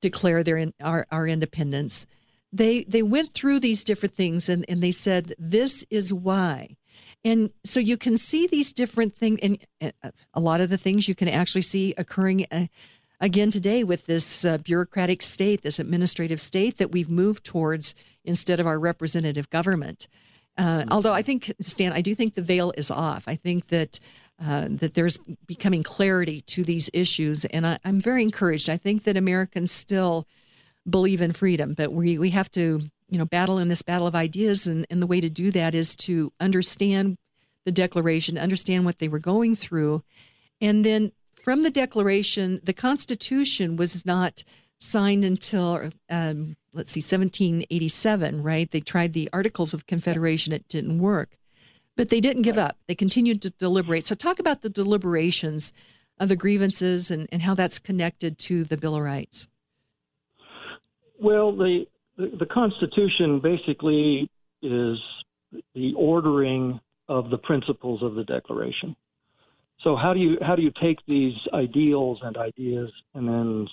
declare 0.00 0.42
their 0.42 0.66
our, 0.80 1.06
our 1.10 1.26
independence. 1.26 2.06
They 2.52 2.84
they 2.84 3.02
went 3.02 3.32
through 3.32 3.60
these 3.60 3.84
different 3.84 4.14
things 4.14 4.48
and, 4.48 4.64
and 4.68 4.82
they 4.82 4.90
said 4.90 5.34
this 5.38 5.84
is 5.90 6.12
why. 6.12 6.76
And 7.24 7.50
so 7.64 7.78
you 7.78 7.96
can 7.96 8.16
see 8.16 8.46
these 8.48 8.72
different 8.72 9.14
things, 9.14 9.38
and 9.42 9.92
a 10.34 10.40
lot 10.40 10.60
of 10.60 10.70
the 10.70 10.76
things 10.76 11.06
you 11.06 11.14
can 11.14 11.28
actually 11.28 11.62
see 11.62 11.94
occurring 11.96 12.46
uh, 12.50 12.66
again 13.20 13.50
today 13.52 13.84
with 13.84 14.06
this 14.06 14.44
uh, 14.44 14.58
bureaucratic 14.58 15.22
state, 15.22 15.62
this 15.62 15.78
administrative 15.78 16.40
state 16.40 16.78
that 16.78 16.90
we've 16.90 17.08
moved 17.08 17.44
towards 17.44 17.94
instead 18.24 18.58
of 18.58 18.66
our 18.66 18.78
representative 18.78 19.48
government. 19.50 20.08
Uh, 20.58 20.80
mm-hmm. 20.80 20.88
although 20.92 21.12
I 21.12 21.22
think, 21.22 21.52
Stan, 21.60 21.92
I 21.92 22.02
do 22.02 22.14
think 22.14 22.34
the 22.34 22.42
veil 22.42 22.72
is 22.76 22.90
off. 22.90 23.24
I 23.26 23.36
think 23.36 23.68
that 23.68 23.98
uh, 24.44 24.66
that 24.70 24.94
there's 24.94 25.18
becoming 25.46 25.82
clarity 25.82 26.40
to 26.40 26.64
these 26.64 26.90
issues, 26.92 27.44
and 27.44 27.66
I, 27.66 27.78
am 27.84 28.00
very 28.00 28.22
encouraged. 28.22 28.68
I 28.68 28.76
think 28.76 29.04
that 29.04 29.16
Americans 29.16 29.70
still 29.70 30.26
believe 30.88 31.20
in 31.20 31.32
freedom, 31.32 31.74
but 31.74 31.92
we 31.92 32.18
we 32.18 32.30
have 32.30 32.50
to 32.52 32.80
you 33.08 33.18
know 33.18 33.24
battle 33.24 33.58
in 33.58 33.68
this 33.68 33.82
battle 33.82 34.06
of 34.06 34.16
ideas, 34.16 34.66
and, 34.66 34.86
and 34.90 35.00
the 35.00 35.06
way 35.06 35.20
to 35.20 35.30
do 35.30 35.52
that 35.52 35.74
is 35.74 35.94
to 35.96 36.32
understand 36.40 37.18
the 37.64 37.72
Declaration, 37.72 38.36
understand 38.36 38.84
what 38.84 38.98
they 38.98 39.06
were 39.06 39.20
going 39.20 39.54
through, 39.54 40.02
and 40.60 40.84
then 40.84 41.12
from 41.40 41.62
the 41.62 41.70
Declaration, 41.70 42.60
the 42.64 42.72
Constitution 42.72 43.76
was 43.76 44.04
not 44.04 44.42
signed 44.80 45.24
until 45.24 45.90
um, 46.10 46.56
let's 46.72 46.92
see 46.92 47.00
1787 47.00 48.42
right 48.42 48.70
they 48.70 48.80
tried 48.80 49.12
the 49.12 49.28
articles 49.32 49.74
of 49.74 49.86
confederation 49.86 50.52
it 50.52 50.66
didn't 50.68 50.98
work 50.98 51.38
but 51.96 52.08
they 52.08 52.20
didn't 52.20 52.42
give 52.42 52.58
up. 52.58 52.76
They 52.86 52.94
continued 52.94 53.42
to 53.42 53.50
deliberate. 53.50 54.06
So, 54.06 54.14
talk 54.14 54.38
about 54.38 54.62
the 54.62 54.70
deliberations 54.70 55.72
of 56.18 56.28
the 56.28 56.36
grievances 56.36 57.10
and, 57.10 57.28
and 57.32 57.42
how 57.42 57.54
that's 57.54 57.78
connected 57.78 58.38
to 58.38 58.64
the 58.64 58.76
Bill 58.76 58.96
of 58.96 59.02
Rights. 59.02 59.48
Well, 61.18 61.54
the, 61.54 61.86
the, 62.16 62.32
the 62.38 62.46
Constitution 62.46 63.40
basically 63.40 64.30
is 64.62 64.98
the 65.74 65.92
ordering 65.96 66.80
of 67.08 67.30
the 67.30 67.38
principles 67.38 68.02
of 68.02 68.14
the 68.14 68.24
Declaration. 68.24 68.96
So, 69.82 69.96
how 69.96 70.14
do 70.14 70.20
you 70.20 70.38
how 70.40 70.56
do 70.56 70.62
you 70.62 70.72
take 70.80 70.98
these 71.06 71.34
ideals 71.52 72.20
and 72.22 72.36
ideas 72.36 72.90
and 73.14 73.28
then 73.28 73.68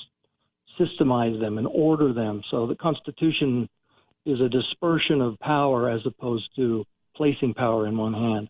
systemize 0.80 1.39
them 1.39 1.57
and 1.57 1.67
order 1.67 2.13
them? 2.13 2.41
So, 2.51 2.67
the 2.67 2.75
Constitution 2.75 3.67
is 4.25 4.39
a 4.39 4.49
dispersion 4.49 5.21
of 5.21 5.39
power 5.39 5.89
as 5.89 6.01
opposed 6.05 6.49
to 6.55 6.86
placing 7.15 7.53
power 7.53 7.88
in 7.88 7.97
one 7.97 8.13
hand. 8.13 8.49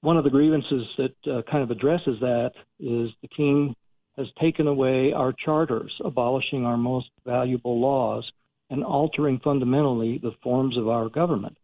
One 0.00 0.16
of 0.16 0.24
the 0.24 0.30
grievances 0.30 0.84
that 0.98 1.32
uh, 1.32 1.42
kind 1.50 1.62
of 1.62 1.70
addresses 1.70 2.18
that 2.20 2.52
is 2.80 3.10
the 3.22 3.28
king 3.36 3.74
has 4.16 4.26
taken 4.40 4.66
away 4.66 5.12
our 5.12 5.32
charters, 5.32 5.92
abolishing 6.04 6.64
our 6.66 6.76
most 6.76 7.08
valuable 7.24 7.80
laws, 7.80 8.30
and 8.70 8.84
altering 8.84 9.40
fundamentally 9.42 10.18
the 10.18 10.32
forms 10.42 10.76
of 10.76 10.88
our 10.88 11.08
government. 11.08 11.56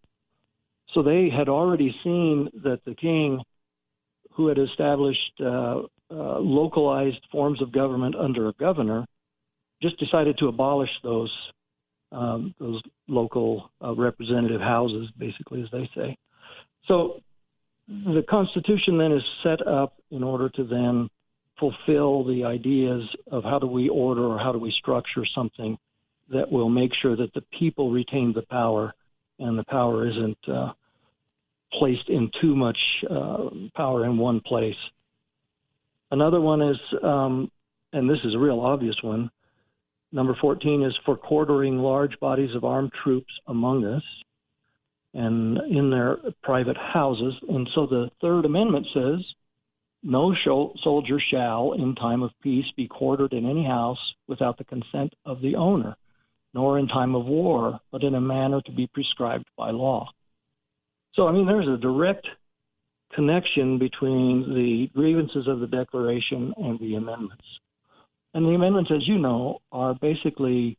So 0.94 1.02
they 1.02 1.28
had 1.36 1.48
already 1.48 1.94
seen 2.02 2.48
that 2.62 2.80
the 2.84 2.94
king, 2.94 3.40
who 4.32 4.46
had 4.46 4.58
established 4.58 5.32
uh, 5.40 5.82
uh, 6.10 6.38
localized 6.38 7.26
forms 7.30 7.60
of 7.60 7.72
government 7.72 8.14
under 8.14 8.48
a 8.48 8.52
governor, 8.54 9.04
just 9.82 9.98
decided 9.98 10.38
to 10.38 10.48
abolish 10.48 10.90
those 11.02 11.32
um, 12.10 12.54
those 12.58 12.80
local 13.06 13.70
uh, 13.84 13.94
representative 13.94 14.62
houses, 14.62 15.10
basically, 15.18 15.62
as 15.62 15.68
they 15.70 15.88
say. 15.94 16.16
So 16.86 17.20
the 17.86 18.24
Constitution 18.28 18.96
then 18.96 19.12
is 19.12 19.22
set 19.42 19.66
up 19.66 19.94
in 20.10 20.22
order 20.22 20.48
to 20.50 20.64
then 20.64 21.10
fulfill 21.58 22.24
the 22.24 22.44
ideas 22.44 23.02
of 23.30 23.44
how 23.44 23.58
do 23.58 23.66
we 23.66 23.88
order 23.88 24.24
or 24.24 24.38
how 24.38 24.52
do 24.52 24.58
we 24.58 24.72
structure 24.78 25.24
something 25.34 25.76
that 26.30 26.50
will 26.50 26.68
make 26.68 26.92
sure 27.02 27.16
that 27.16 27.32
the 27.34 27.42
people 27.58 27.90
retain 27.90 28.32
the 28.34 28.42
power 28.42 28.94
and 29.38 29.58
the 29.58 29.64
power 29.68 30.08
isn't 30.08 30.38
uh, 30.48 30.72
placed 31.72 32.08
in 32.08 32.30
too 32.40 32.54
much 32.54 32.78
uh, 33.10 33.48
power 33.74 34.04
in 34.04 34.18
one 34.18 34.40
place. 34.40 34.76
Another 36.10 36.40
one 36.40 36.62
is, 36.62 36.76
um, 37.02 37.50
and 37.92 38.08
this 38.08 38.18
is 38.24 38.34
a 38.34 38.38
real 38.38 38.60
obvious 38.60 38.96
one, 39.02 39.30
Number 40.10 40.36
14 40.40 40.82
is 40.82 40.96
for 41.04 41.16
quartering 41.16 41.78
large 41.78 42.18
bodies 42.20 42.54
of 42.54 42.64
armed 42.64 42.92
troops 43.02 43.32
among 43.46 43.84
us 43.84 44.02
and 45.14 45.58
in 45.70 45.90
their 45.90 46.16
private 46.42 46.76
houses. 46.76 47.34
And 47.48 47.68
so 47.74 47.86
the 47.86 48.10
Third 48.20 48.44
Amendment 48.44 48.86
says 48.94 49.20
no 50.02 50.34
soldier 50.82 51.20
shall, 51.30 51.72
in 51.72 51.94
time 51.94 52.22
of 52.22 52.30
peace, 52.42 52.66
be 52.76 52.86
quartered 52.86 53.32
in 53.32 53.48
any 53.48 53.64
house 53.64 53.98
without 54.28 54.56
the 54.56 54.64
consent 54.64 55.12
of 55.26 55.40
the 55.40 55.56
owner, 55.56 55.96
nor 56.54 56.78
in 56.78 56.88
time 56.88 57.14
of 57.14 57.26
war, 57.26 57.80
but 57.90 58.04
in 58.04 58.14
a 58.14 58.20
manner 58.20 58.62
to 58.62 58.72
be 58.72 58.86
prescribed 58.86 59.46
by 59.56 59.70
law. 59.70 60.08
So, 61.14 61.26
I 61.26 61.32
mean, 61.32 61.46
there's 61.46 61.68
a 61.68 61.76
direct 61.76 62.26
connection 63.12 63.78
between 63.78 64.54
the 64.54 64.88
grievances 64.94 65.48
of 65.48 65.60
the 65.60 65.66
Declaration 65.66 66.54
and 66.56 66.78
the 66.78 66.94
amendments. 66.94 67.44
And 68.34 68.44
the 68.44 68.54
amendments, 68.54 68.90
as 68.94 69.06
you 69.06 69.18
know, 69.18 69.60
are 69.72 69.94
basically 69.94 70.78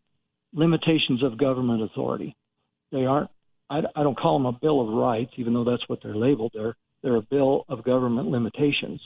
limitations 0.54 1.24
of 1.24 1.38
government 1.38 1.82
authority. 1.84 2.36
They 2.92 3.06
aren't. 3.06 3.30
I, 3.70 3.82
I 3.96 4.04
don't 4.04 4.18
call 4.18 4.38
them 4.38 4.48
a 4.48 4.52
bill 4.52 4.82
of 4.82 4.90
rights, 4.90 5.32
even 5.38 5.54
though 5.54 5.64
that's 5.64 5.88
what 5.88 6.00
they're 6.02 6.16
labeled. 6.16 6.52
They're 6.54 6.76
they're 7.02 7.16
a 7.16 7.22
bill 7.22 7.66
of 7.70 7.84
government 7.84 8.30
limitations. 8.30 9.02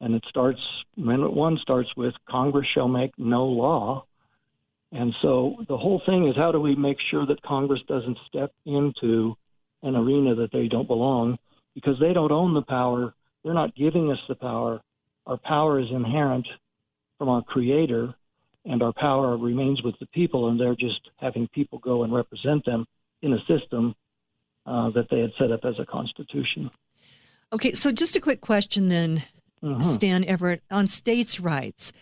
And 0.00 0.14
it 0.14 0.24
starts. 0.28 0.60
Amendment 0.96 1.34
one 1.34 1.58
starts 1.62 1.88
with 1.96 2.14
Congress 2.28 2.66
shall 2.74 2.88
make 2.88 3.12
no 3.18 3.44
law. 3.44 4.04
And 4.92 5.14
so 5.22 5.56
the 5.68 5.76
whole 5.76 6.02
thing 6.04 6.28
is 6.28 6.36
how 6.36 6.50
do 6.50 6.60
we 6.60 6.74
make 6.74 6.98
sure 7.10 7.24
that 7.26 7.42
Congress 7.42 7.80
doesn't 7.86 8.18
step 8.26 8.52
into 8.66 9.36
an 9.82 9.96
arena 9.96 10.34
that 10.34 10.52
they 10.52 10.68
don't 10.68 10.88
belong 10.88 11.38
because 11.74 11.98
they 12.00 12.12
don't 12.12 12.32
own 12.32 12.54
the 12.54 12.62
power. 12.62 13.14
They're 13.44 13.54
not 13.54 13.76
giving 13.76 14.10
us 14.10 14.18
the 14.28 14.34
power. 14.34 14.80
Our 15.26 15.36
power 15.36 15.78
is 15.78 15.90
inherent 15.90 16.46
from 17.20 17.28
our 17.28 17.42
Creator, 17.42 18.14
and 18.64 18.82
our 18.82 18.94
power 18.94 19.36
remains 19.36 19.82
with 19.82 19.94
the 20.00 20.06
people, 20.06 20.48
and 20.48 20.58
they're 20.58 20.74
just 20.74 21.10
having 21.18 21.46
people 21.48 21.78
go 21.78 22.02
and 22.02 22.14
represent 22.14 22.64
them 22.64 22.86
in 23.20 23.34
a 23.34 23.38
system 23.40 23.94
uh, 24.64 24.88
that 24.90 25.06
they 25.10 25.20
had 25.20 25.30
set 25.38 25.52
up 25.52 25.60
as 25.66 25.74
a 25.78 25.84
constitution. 25.84 26.70
Okay, 27.52 27.72
so 27.72 27.92
just 27.92 28.16
a 28.16 28.22
quick 28.22 28.40
question 28.40 28.88
then, 28.88 29.22
mm-hmm. 29.62 29.82
Stan 29.82 30.24
Everitt, 30.24 30.60
on 30.70 30.86
states' 30.86 31.38
rights. 31.38 31.92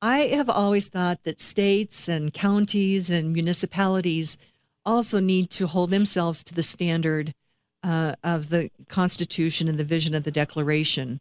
I 0.00 0.26
have 0.26 0.48
always 0.48 0.86
thought 0.86 1.24
that 1.24 1.40
states 1.40 2.08
and 2.08 2.32
counties 2.32 3.10
and 3.10 3.32
municipalities 3.32 4.38
also 4.86 5.18
need 5.18 5.50
to 5.50 5.66
hold 5.66 5.90
themselves 5.90 6.44
to 6.44 6.54
the 6.54 6.62
standard 6.62 7.34
uh, 7.82 8.14
of 8.22 8.50
the 8.50 8.70
Constitution 8.88 9.66
and 9.66 9.76
the 9.76 9.82
vision 9.82 10.14
of 10.14 10.22
the 10.22 10.30
Declaration. 10.30 11.20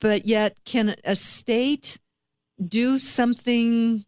But 0.00 0.24
yet, 0.24 0.56
can 0.64 0.94
a 1.02 1.16
state 1.16 1.98
do 2.66 2.98
something 2.98 4.04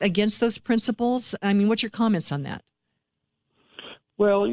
against 0.00 0.40
those 0.40 0.58
principles? 0.58 1.34
I 1.42 1.52
mean, 1.52 1.68
what's 1.68 1.82
your 1.82 1.90
comments 1.90 2.32
on 2.32 2.42
that? 2.42 2.62
Well, 4.18 4.46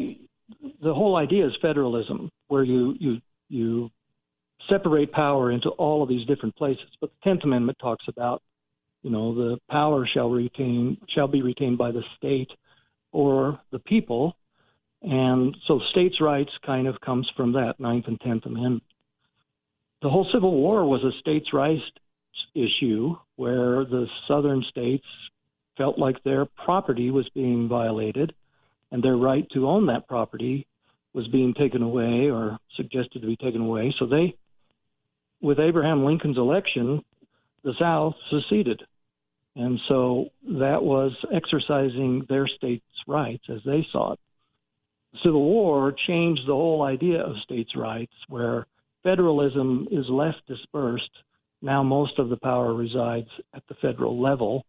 the 0.81 0.93
whole 0.93 1.15
idea 1.15 1.47
is 1.47 1.53
federalism, 1.61 2.29
where 2.47 2.63
you 2.63 2.95
you 2.99 3.21
you 3.49 3.89
separate 4.69 5.11
power 5.11 5.51
into 5.51 5.69
all 5.69 6.03
of 6.03 6.09
these 6.09 6.25
different 6.27 6.55
places. 6.55 6.85
But 7.01 7.11
the 7.11 7.29
Tenth 7.29 7.43
Amendment 7.43 7.77
talks 7.79 8.05
about, 8.07 8.41
you 9.01 9.09
know, 9.09 9.33
the 9.33 9.57
power 9.69 10.07
shall 10.11 10.29
retain 10.29 10.97
shall 11.09 11.27
be 11.27 11.41
retained 11.41 11.77
by 11.77 11.91
the 11.91 12.03
state 12.17 12.49
or 13.11 13.59
the 13.71 13.79
people, 13.79 14.35
and 15.01 15.55
so 15.67 15.79
states' 15.91 16.19
rights 16.19 16.51
kind 16.65 16.87
of 16.87 16.99
comes 17.01 17.29
from 17.37 17.53
that 17.53 17.79
Ninth 17.79 18.05
and 18.07 18.19
Tenth 18.21 18.45
Amendment. 18.45 18.83
The 20.01 20.09
whole 20.09 20.27
Civil 20.33 20.51
War 20.51 20.85
was 20.85 21.03
a 21.03 21.17
states' 21.19 21.53
rights 21.53 21.81
issue 22.55 23.15
where 23.35 23.85
the 23.85 24.07
southern 24.27 24.63
states 24.69 25.05
felt 25.77 25.97
like 25.97 26.23
their 26.23 26.45
property 26.45 27.11
was 27.11 27.27
being 27.33 27.67
violated 27.67 28.33
and 28.91 29.03
their 29.03 29.17
right 29.17 29.47
to 29.51 29.67
own 29.67 29.87
that 29.87 30.07
property 30.07 30.67
was 31.13 31.27
being 31.27 31.53
taken 31.53 31.81
away 31.81 32.29
or 32.29 32.57
suggested 32.75 33.21
to 33.21 33.27
be 33.27 33.35
taken 33.35 33.61
away. 33.61 33.93
So 33.99 34.05
they, 34.05 34.35
with 35.41 35.59
Abraham 35.59 36.05
Lincoln's 36.05 36.37
election, 36.37 37.03
the 37.63 37.73
South 37.79 38.13
seceded. 38.29 38.81
And 39.55 39.79
so 39.87 40.29
that 40.59 40.81
was 40.81 41.11
exercising 41.33 42.25
their 42.29 42.47
states' 42.47 42.83
rights 43.07 43.43
as 43.49 43.59
they 43.65 43.85
saw 43.91 44.13
it. 44.13 44.19
Civil 45.23 45.43
War 45.43 45.93
changed 46.07 46.41
the 46.47 46.53
whole 46.53 46.81
idea 46.81 47.21
of 47.21 47.35
states' 47.43 47.75
rights, 47.75 48.13
where 48.29 48.65
federalism 49.03 49.87
is 49.91 50.05
less 50.09 50.33
dispersed 50.47 51.11
now, 51.63 51.81
most 51.81 52.19
of 52.19 52.27
the 52.27 52.35
power 52.35 52.73
resides 52.73 53.29
at 53.55 53.63
the 53.69 53.75
federal 53.75 54.21
level, 54.21 54.65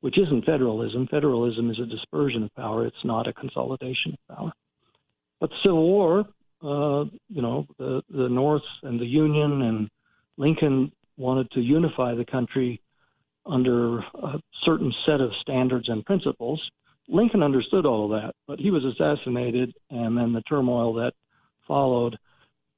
which 0.00 0.16
isn't 0.16 0.44
federalism. 0.44 1.08
Federalism 1.10 1.70
is 1.70 1.78
a 1.80 1.86
dispersion 1.86 2.44
of 2.44 2.54
power, 2.54 2.86
it's 2.86 3.04
not 3.04 3.26
a 3.26 3.32
consolidation 3.32 4.14
of 4.14 4.36
power. 4.36 4.52
But 5.40 5.50
the 5.50 5.56
Civil 5.64 5.82
War, 5.82 6.20
uh, 6.62 7.04
you 7.28 7.42
know, 7.42 7.66
the, 7.78 8.02
the 8.10 8.28
North 8.28 8.62
and 8.84 9.00
the 9.00 9.06
Union 9.06 9.62
and 9.62 9.90
Lincoln 10.36 10.92
wanted 11.16 11.50
to 11.50 11.60
unify 11.60 12.14
the 12.14 12.24
country 12.24 12.80
under 13.44 13.98
a 13.98 14.40
certain 14.62 14.92
set 15.04 15.20
of 15.20 15.32
standards 15.40 15.88
and 15.88 16.04
principles. 16.04 16.62
Lincoln 17.08 17.42
understood 17.42 17.86
all 17.86 18.04
of 18.04 18.22
that, 18.22 18.34
but 18.46 18.60
he 18.60 18.70
was 18.70 18.84
assassinated, 18.84 19.74
and 19.90 20.16
then 20.16 20.32
the 20.32 20.42
turmoil 20.42 20.94
that 20.94 21.12
followed 21.66 22.16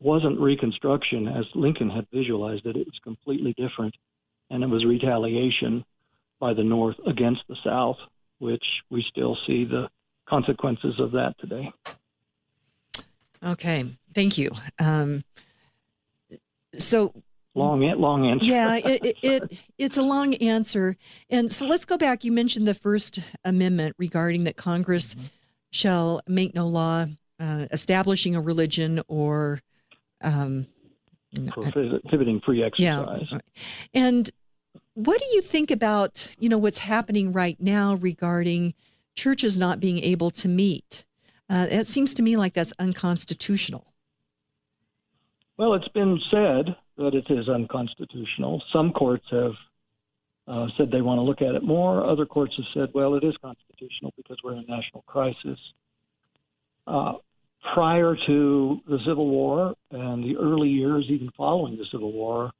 wasn't 0.02 0.40
Reconstruction 0.40 1.28
as 1.28 1.44
Lincoln 1.54 1.90
had 1.90 2.06
visualized 2.12 2.66
it. 2.66 2.76
It 2.76 2.86
was 2.86 2.98
completely 3.02 3.54
different, 3.56 3.94
and 4.50 4.62
it 4.62 4.68
was 4.68 4.84
retaliation 4.84 5.84
by 6.40 6.54
the 6.54 6.64
North 6.64 6.96
against 7.06 7.42
the 7.48 7.56
South, 7.64 7.96
which 8.38 8.64
we 8.90 9.04
still 9.08 9.36
see 9.46 9.64
the 9.64 9.88
consequences 10.28 10.94
of 10.98 11.12
that 11.12 11.34
today. 11.38 11.72
Okay, 13.44 13.96
thank 14.14 14.38
you. 14.38 14.50
Um, 14.78 15.24
so 16.76 17.12
long, 17.54 17.80
long 17.80 18.26
answer. 18.26 18.46
yeah, 18.46 18.76
it, 18.84 19.04
it, 19.04 19.16
it, 19.22 19.62
it's 19.78 19.96
a 19.96 20.02
long 20.02 20.34
answer, 20.36 20.96
and 21.30 21.52
so 21.52 21.66
let's 21.66 21.84
go 21.84 21.96
back. 21.96 22.24
You 22.24 22.32
mentioned 22.32 22.66
the 22.66 22.74
First 22.74 23.20
Amendment 23.44 23.96
regarding 23.98 24.44
that 24.44 24.56
Congress 24.56 25.14
mm-hmm. 25.14 25.26
shall 25.70 26.22
make 26.26 26.54
no 26.54 26.66
law 26.66 27.06
uh, 27.40 27.66
establishing 27.72 28.36
a 28.36 28.40
religion 28.40 29.02
or 29.08 29.60
um, 30.22 30.66
prohibiting 31.50 32.40
free 32.40 32.62
exercise. 32.62 33.26
Yeah, 33.30 33.38
and 33.94 34.30
what 34.94 35.18
do 35.18 35.26
you 35.32 35.40
think 35.40 35.70
about 35.70 36.34
you 36.38 36.48
know 36.48 36.58
what's 36.58 36.78
happening 36.78 37.32
right 37.32 37.60
now 37.60 37.94
regarding 37.96 38.74
churches 39.14 39.58
not 39.58 39.80
being 39.80 39.98
able 39.98 40.30
to 40.30 40.48
meet? 40.48 41.04
Uh, 41.48 41.66
it 41.70 41.86
seems 41.86 42.14
to 42.14 42.22
me 42.22 42.36
like 42.36 42.54
that's 42.54 42.72
unconstitutional. 42.78 43.92
Well, 45.58 45.74
it's 45.74 45.88
been 45.88 46.20
said 46.30 46.74
that 46.96 47.14
it 47.14 47.30
is 47.30 47.48
unconstitutional. 47.48 48.62
Some 48.72 48.92
courts 48.92 49.26
have 49.30 49.52
uh, 50.48 50.66
said 50.76 50.90
they 50.90 51.02
want 51.02 51.18
to 51.18 51.22
look 51.22 51.42
at 51.42 51.54
it 51.54 51.62
more. 51.62 52.04
Other 52.04 52.26
courts 52.26 52.54
have 52.56 52.66
said, 52.74 52.90
well, 52.94 53.14
it 53.14 53.24
is 53.24 53.36
constitutional 53.36 54.12
because 54.16 54.38
we're 54.42 54.54
in 54.54 54.64
a 54.66 54.70
national 54.70 55.02
crisis. 55.02 55.58
Uh, 56.86 57.14
prior 57.74 58.16
to 58.26 58.80
the 58.88 58.98
Civil 59.06 59.28
War 59.28 59.74
and 59.90 60.24
the 60.24 60.36
early 60.36 60.68
years, 60.68 61.06
even 61.08 61.30
following 61.36 61.76
the 61.76 61.86
Civil 61.90 62.12
War, 62.12 62.50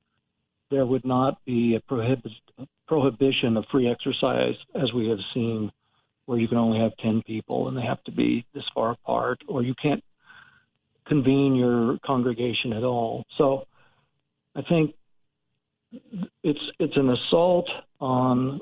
there 0.70 0.86
would 0.86 1.04
not 1.04 1.44
be 1.44 1.74
a 1.76 1.80
prohibit, 1.80 2.32
prohibition 2.86 3.56
of 3.56 3.64
free 3.70 3.90
exercise 3.90 4.54
as 4.74 4.92
we 4.92 5.08
have 5.08 5.18
seen, 5.34 5.70
where 6.26 6.38
you 6.38 6.48
can 6.48 6.56
only 6.56 6.78
have 6.78 6.92
10 6.98 7.22
people 7.26 7.68
and 7.68 7.76
they 7.76 7.82
have 7.82 8.02
to 8.04 8.12
be 8.12 8.46
this 8.54 8.64
far 8.74 8.92
apart, 8.92 9.40
or 9.48 9.62
you 9.62 9.74
can't 9.82 10.02
convene 11.06 11.56
your 11.56 11.98
congregation 12.06 12.72
at 12.72 12.84
all. 12.84 13.24
So 13.36 13.66
I 14.54 14.62
think 14.62 14.94
it's 16.42 16.60
it's 16.78 16.96
an 16.96 17.10
assault 17.10 17.68
on 18.00 18.60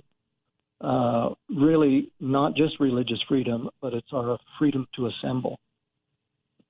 uh, 0.80 1.30
really 1.54 2.10
not 2.18 2.56
just 2.56 2.80
religious 2.80 3.20
freedom, 3.28 3.68
but 3.82 3.92
it's 3.92 4.08
our 4.12 4.38
freedom 4.58 4.86
to 4.96 5.06
assemble 5.06 5.60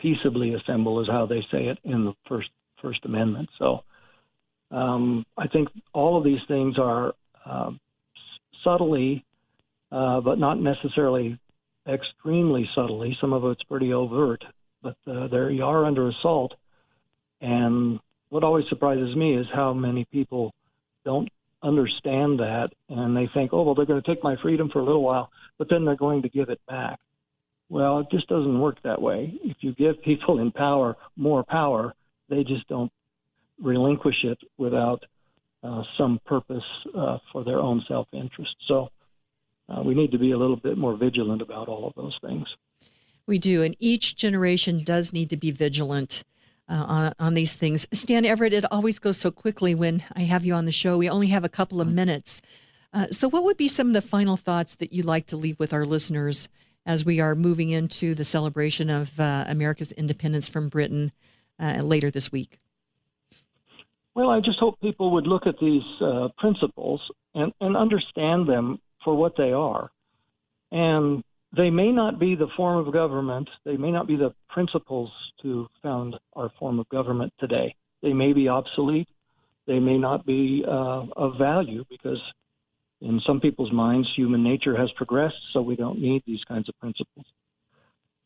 peaceably 0.01 0.55
assemble 0.55 1.01
is 1.01 1.09
how 1.09 1.27
they 1.27 1.41
say 1.51 1.67
it 1.67 1.79
in 1.85 2.05
the 2.05 2.15
first 2.29 2.49
First 2.81 3.05
Amendment. 3.05 3.49
So 3.59 3.85
um, 4.71 5.25
I 5.37 5.47
think 5.49 5.69
all 5.93 6.17
of 6.17 6.25
these 6.25 6.41
things 6.49 6.79
are 6.79 7.13
uh, 7.45 7.71
subtly, 8.65 9.25
uh, 9.93 10.21
but 10.21 10.39
not 10.39 10.61
necessarily 10.61 11.39
extremely 11.89 12.69
subtly. 12.75 13.17
Some 13.21 13.33
of 13.33 13.45
it's 13.45 13.63
pretty 13.65 13.93
overt, 13.93 14.43
but 14.83 14.97
uh, 15.07 15.29
they 15.29 15.61
are 15.61 15.85
under 15.85 16.09
assault. 16.09 16.55
And 17.41 18.01
what 18.29 18.45
always 18.45 18.65
surprises 18.69 19.17
me 19.17 19.37
is 19.37 19.47
how 19.53 19.73
many 19.73 20.07
people 20.13 20.53
don't 21.05 21.29
understand 21.63 22.39
that 22.39 22.69
and 22.89 23.17
they 23.17 23.29
think, 23.35 23.53
oh, 23.53 23.63
well, 23.63 23.75
they're 23.75 23.87
going 23.87 24.01
to 24.01 24.15
take 24.15 24.23
my 24.25 24.37
freedom 24.41 24.71
for 24.73 24.81
a 24.81 24.85
little 24.85 25.03
while, 25.03 25.31
but 25.59 25.69
then 25.69 25.85
they're 25.85 25.97
going 25.97 26.23
to 26.23 26.29
give 26.29 26.49
it 26.49 26.61
back. 26.67 26.99
Well, 27.71 28.01
it 28.01 28.09
just 28.11 28.27
doesn't 28.29 28.59
work 28.59 28.83
that 28.83 29.01
way. 29.01 29.33
If 29.45 29.59
you 29.61 29.73
give 29.75 30.03
people 30.03 30.41
in 30.41 30.51
power 30.51 30.97
more 31.17 31.45
power, 31.45 31.95
they 32.29 32.43
just 32.43 32.67
don't 32.69 32.91
relinquish 33.63 34.25
it 34.25 34.39
without 34.59 35.05
uh, 35.63 35.83
some 35.97 36.21
purpose 36.27 36.65
uh, 36.97 37.19
for 37.33 37.45
their 37.45 37.61
own 37.61 37.83
self 37.87 38.09
interest. 38.13 38.57
So 38.67 38.89
uh, 39.69 39.83
we 39.83 39.95
need 39.95 40.11
to 40.11 40.19
be 40.19 40.33
a 40.33 40.37
little 40.37 40.57
bit 40.57 40.77
more 40.77 40.97
vigilant 40.97 41.43
about 41.43 41.69
all 41.69 41.87
of 41.87 41.95
those 41.95 42.19
things. 42.21 42.49
We 43.27 43.39
do, 43.39 43.63
and 43.63 43.77
each 43.79 44.17
generation 44.17 44.83
does 44.83 45.13
need 45.13 45.31
to 45.31 45.37
be 45.37 45.51
vigilant. 45.53 46.25
Uh, 46.69 46.87
on, 46.87 47.13
on 47.19 47.35
these 47.35 47.57
things. 47.57 47.85
Stan 47.93 48.23
Everitt, 48.23 48.53
it 48.53 48.65
always 48.71 49.01
goes 49.01 49.19
so 49.19 49.33
quickly 49.33 49.75
when 49.75 50.05
I 50.15 50.21
have 50.21 50.45
you 50.45 50.55
on 50.55 50.67
the 50.67 50.71
show. 50.71 50.99
We 50.99 51.11
only 51.11 51.27
have 51.27 51.43
a 51.43 51.49
couple 51.49 51.81
of 51.81 51.89
minutes. 51.89 52.41
Uh, 52.93 53.09
so, 53.11 53.29
what 53.29 53.43
would 53.43 53.57
be 53.57 53.67
some 53.67 53.89
of 53.89 53.93
the 53.93 54.01
final 54.01 54.37
thoughts 54.37 54.77
that 54.77 54.93
you'd 54.93 55.05
like 55.05 55.27
to 55.27 55.37
leave 55.37 55.59
with 55.59 55.73
our 55.73 55.85
listeners 55.85 56.47
as 56.87 57.05
we 57.05 57.21
are 57.21 57.35
moving 57.35 57.71
into 57.71 58.15
the 58.15 58.25
celebration 58.25 58.91
of 58.91 59.19
uh, 59.19 59.45
America's 59.47 59.93
independence 59.93 60.49
from 60.49 60.69
Britain 60.69 61.13
uh, 61.59 61.83
later 61.83 62.11
this 62.11 62.33
week? 62.33 62.59
Well, 64.15 64.31
I 64.31 64.41
just 64.41 64.59
hope 64.59 64.81
people 64.81 65.13
would 65.13 65.27
look 65.27 65.47
at 65.47 65.55
these 65.61 65.83
uh, 66.01 66.29
principles 66.37 67.01
and, 67.35 67.53
and 67.61 67.77
understand 67.77 68.49
them 68.49 68.79
for 69.05 69.15
what 69.15 69.37
they 69.37 69.53
are. 69.53 69.91
And 70.73 71.23
they 71.57 71.71
may 71.71 71.91
not 71.91 72.19
be 72.19 72.35
the 72.35 72.49
form 72.57 72.87
of 72.87 72.93
government, 72.93 73.49
they 73.65 73.77
may 73.77 73.91
not 73.91 74.07
be 74.07 74.17
the 74.17 74.35
principles 74.49 75.11
to 75.43 75.69
found 75.83 76.17
our 76.35 76.51
form 76.59 76.79
of 76.79 76.89
government 76.89 77.33
today. 77.41 77.75
They 78.03 78.13
may 78.13 78.33
be 78.33 78.49
obsolete, 78.49 79.09
they 79.67 79.79
may 79.79 79.99
not 79.99 80.25
be 80.27 80.65
uh, 80.67 81.05
of 81.17 81.39
value 81.39 81.85
because 81.89 82.21
in 83.01 83.21
some 83.27 83.41
people's 83.41 83.73
minds, 83.73 84.09
human 84.15 84.43
nature 84.43 84.77
has 84.77 84.91
progressed, 84.93 85.37
so 85.53 85.63
we 85.63 85.77
don't 85.77 86.01
need 86.01 86.23
these 86.27 86.45
kinds 86.47 86.69
of 86.69 86.79
principles. 86.79 87.27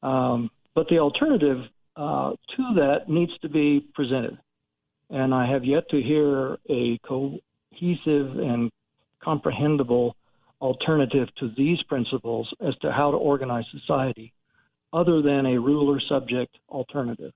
Um, 0.03 0.51
but 0.75 0.89
the 0.89 0.99
alternative 0.99 1.59
uh, 1.97 2.33
to 2.57 2.75
that 2.77 3.09
needs 3.09 3.33
to 3.43 3.49
be 3.49 3.87
presented. 3.95 4.37
And 5.11 5.33
I 5.33 5.51
have 5.51 5.65
yet 5.65 5.89
to 5.91 6.03
hear 6.03 6.59
a 6.69 6.99
cohesive 7.07 8.39
and 8.39 8.71
comprehensible 9.23 10.17
alternative 10.61 11.29
to 11.39 11.53
these 11.57 11.83
principles 11.85 12.53
as 12.67 12.75
to 12.83 12.91
how 12.91 13.11
to 13.11 13.17
organize 13.17 13.65
society 13.71 14.33
other 14.93 15.23
than 15.23 15.47
a 15.47 15.61
ruler 15.61 16.01
subject 16.09 16.57
alternative. 16.69 17.33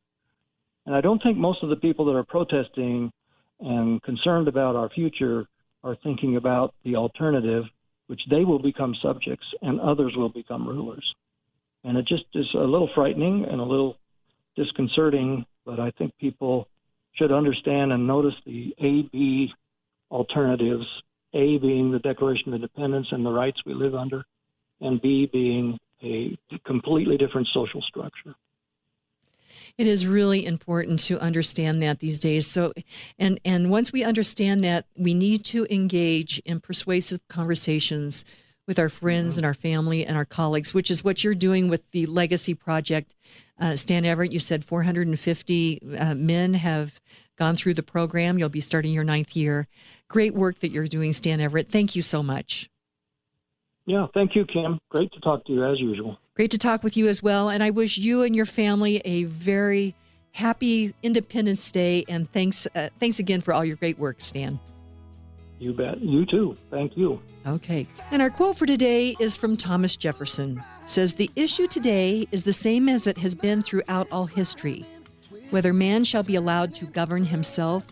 And 0.87 0.95
I 0.95 1.01
don't 1.01 1.23
think 1.23 1.37
most 1.37 1.63
of 1.63 1.69
the 1.69 1.77
people 1.77 2.05
that 2.07 2.17
are 2.17 2.25
protesting 2.25 3.13
and 3.61 4.03
concerned 4.03 4.49
about 4.49 4.77
our 4.77 4.89
future 4.89 5.47
are 5.89 5.97
thinking 6.03 6.37
about 6.37 6.75
the 6.85 6.97
alternative, 6.97 7.65
which 8.09 8.21
they 8.31 8.45
will 8.45 8.59
become 8.59 8.95
subjects 9.03 9.47
and 9.63 9.81
others 9.81 10.13
will 10.17 10.29
become 10.29 10.69
rulers. 10.69 11.15
And 11.85 11.97
it 11.97 12.07
just 12.07 12.25
is 12.35 12.47
a 12.55 12.59
little 12.59 12.91
frightening 12.95 13.47
and 13.51 13.61
a 13.61 13.65
little 13.65 13.97
disconcerting, 14.55 15.47
but 15.65 15.81
I 15.81 15.91
think 15.93 16.13
people 16.19 16.69
should 17.15 17.33
understand 17.33 17.93
and 17.93 18.07
notice 18.07 18.35
the 18.45 18.75
A 18.79 19.03
B 19.11 19.53
alternatives 20.11 20.87
A 21.33 21.59
being 21.59 21.91
the 21.91 21.99
Declaration 21.99 22.49
of 22.49 22.55
Independence 22.55 23.09
and 23.11 23.25
the 23.25 23.31
rights 23.31 23.61
we 23.65 23.75
live 23.75 23.95
under, 23.95 24.25
and 24.81 25.01
B 25.01 25.29
being 25.33 25.79
a 26.03 26.37
completely 26.67 27.17
different 27.17 27.49
social 27.53 27.83
structure. 27.83 28.35
It 29.77 29.87
is 29.87 30.07
really 30.07 30.47
important 30.47 31.01
to 31.01 31.21
understand 31.21 31.83
that 31.83 32.01
these 32.01 32.19
days. 32.19 32.47
So, 32.47 32.73
and 33.19 33.41
and 33.45 33.71
once 33.71 33.93
we 33.93 34.05
understand 34.05 34.63
that, 34.65 34.87
we 34.97 35.15
need 35.15 35.45
to 35.47 35.67
engage 35.73 36.39
in 36.41 36.61
persuasive 36.61 37.21
conversations 37.29 38.25
with 38.69 38.79
our 38.79 38.91
friends 38.91 39.33
mm-hmm. 39.33 39.41
and 39.41 39.47
our 39.47 39.55
family 39.55 40.07
and 40.07 40.17
our 40.17 40.27
colleagues, 40.27 40.73
which 40.73 40.91
is 40.91 41.03
what 41.03 41.25
you're 41.25 41.35
doing 41.35 41.69
with 41.69 41.91
the 41.91 42.07
Legacy 42.07 42.55
Project. 42.55 43.17
Uh, 43.59 43.75
Stan 43.75 44.05
Everitt, 44.05 44.31
you 44.31 44.39
said 44.39 44.65
450 44.65 45.97
uh, 45.99 46.15
men 46.15 46.55
have 46.55 47.01
gone 47.37 47.57
through 47.57 47.75
the 47.75 47.83
program. 47.83 48.39
You'll 48.39 48.51
be 48.51 48.61
starting 48.61 48.93
your 48.93 49.05
ninth 49.05 49.35
year. 49.35 49.67
Great 50.07 50.35
work 50.35 50.61
that 50.61 50.71
you're 50.71 50.87
doing, 50.87 51.13
Stan 51.13 51.41
Everitt. 51.41 51.69
Thank 51.69 51.97
you 51.97 52.03
so 52.03 52.23
much. 52.23 52.69
Yeah, 53.87 54.07
thank 54.13 54.37
you, 54.37 54.45
Kim. 54.45 54.79
Great 54.91 55.11
to 55.13 55.21
talk 55.21 55.47
to 55.47 55.53
you 55.53 55.65
as 55.65 55.81
usual. 55.81 56.19
Great 56.39 56.53
to 56.53 56.59
talk 56.59 56.85
with 56.85 56.97
you 56.97 57.09
as 57.09 57.21
well. 57.21 57.49
And 57.49 57.65
I 57.65 57.71
wish 57.71 57.99
you 57.99 58.23
and 58.23 58.37
your 58.37 58.45
family 58.45 59.03
a 59.05 59.25
very 59.25 59.97
happy 60.31 60.95
Independence 61.03 61.73
Day. 61.73 62.05
And 62.09 62.33
thanks, 62.33 62.65
uh, 62.77 62.91
thanks 63.01 63.19
again 63.19 63.41
for 63.41 63.53
all 63.53 63.65
your 63.65 63.75
great 63.75 63.99
work, 63.99 64.21
Stan. 64.21 64.61
You 65.59 65.73
bet. 65.73 66.01
You 66.01 66.25
too. 66.25 66.57
Thank 66.71 66.97
you. 66.97 67.21
Okay. 67.45 67.89
And 68.13 68.23
our 68.23 68.31
quote 68.31 68.57
for 68.57 68.67
today 68.67 69.17
is 69.19 69.37
from 69.37 69.57
Thomas 69.57 69.97
Jefferson. 69.97 70.63
It 70.85 70.89
says 70.89 71.15
the 71.15 71.29
issue 71.35 71.67
today 71.67 72.29
is 72.31 72.45
the 72.45 72.53
same 72.53 72.89
as 72.89 73.09
it 73.09 73.19
has 73.19 73.35
been 73.35 73.61
throughout 73.61 74.07
all 74.13 74.27
history, 74.27 74.87
whether 75.51 75.73
man 75.73 76.05
shall 76.05 76.23
be 76.23 76.37
allowed 76.37 76.73
to 76.77 76.85
govern 76.85 77.25
himself 77.25 77.85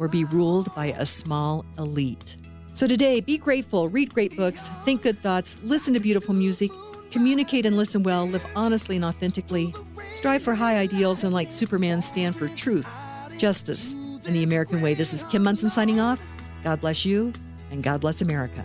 or 0.00 0.08
be 0.08 0.24
ruled 0.24 0.74
by 0.74 0.86
a 0.86 1.06
small 1.06 1.64
elite. 1.78 2.36
So 2.72 2.88
today, 2.88 3.20
be 3.20 3.38
grateful, 3.38 3.88
read 3.88 4.12
great 4.12 4.36
books, 4.36 4.68
think 4.84 5.02
good 5.02 5.22
thoughts, 5.22 5.56
listen 5.62 5.94
to 5.94 6.00
beautiful 6.00 6.34
music, 6.34 6.70
communicate 7.10 7.66
and 7.66 7.76
listen 7.76 8.02
well, 8.02 8.26
live 8.26 8.44
honestly 8.54 8.96
and 8.96 9.04
authentically, 9.04 9.74
strive 10.12 10.42
for 10.42 10.54
high 10.54 10.76
ideals, 10.76 11.24
and 11.24 11.32
like 11.32 11.50
Superman, 11.52 12.02
stand 12.02 12.36
for 12.36 12.48
truth, 12.48 12.88
justice, 13.38 13.92
and 13.92 14.34
the 14.34 14.42
American 14.42 14.80
way. 14.82 14.94
This 14.94 15.12
is 15.12 15.24
Kim 15.24 15.42
Monson 15.42 15.70
signing 15.70 16.00
off. 16.00 16.20
God 16.62 16.80
bless 16.80 17.04
you, 17.04 17.32
and 17.70 17.82
God 17.82 18.00
bless 18.00 18.22
America. 18.22 18.64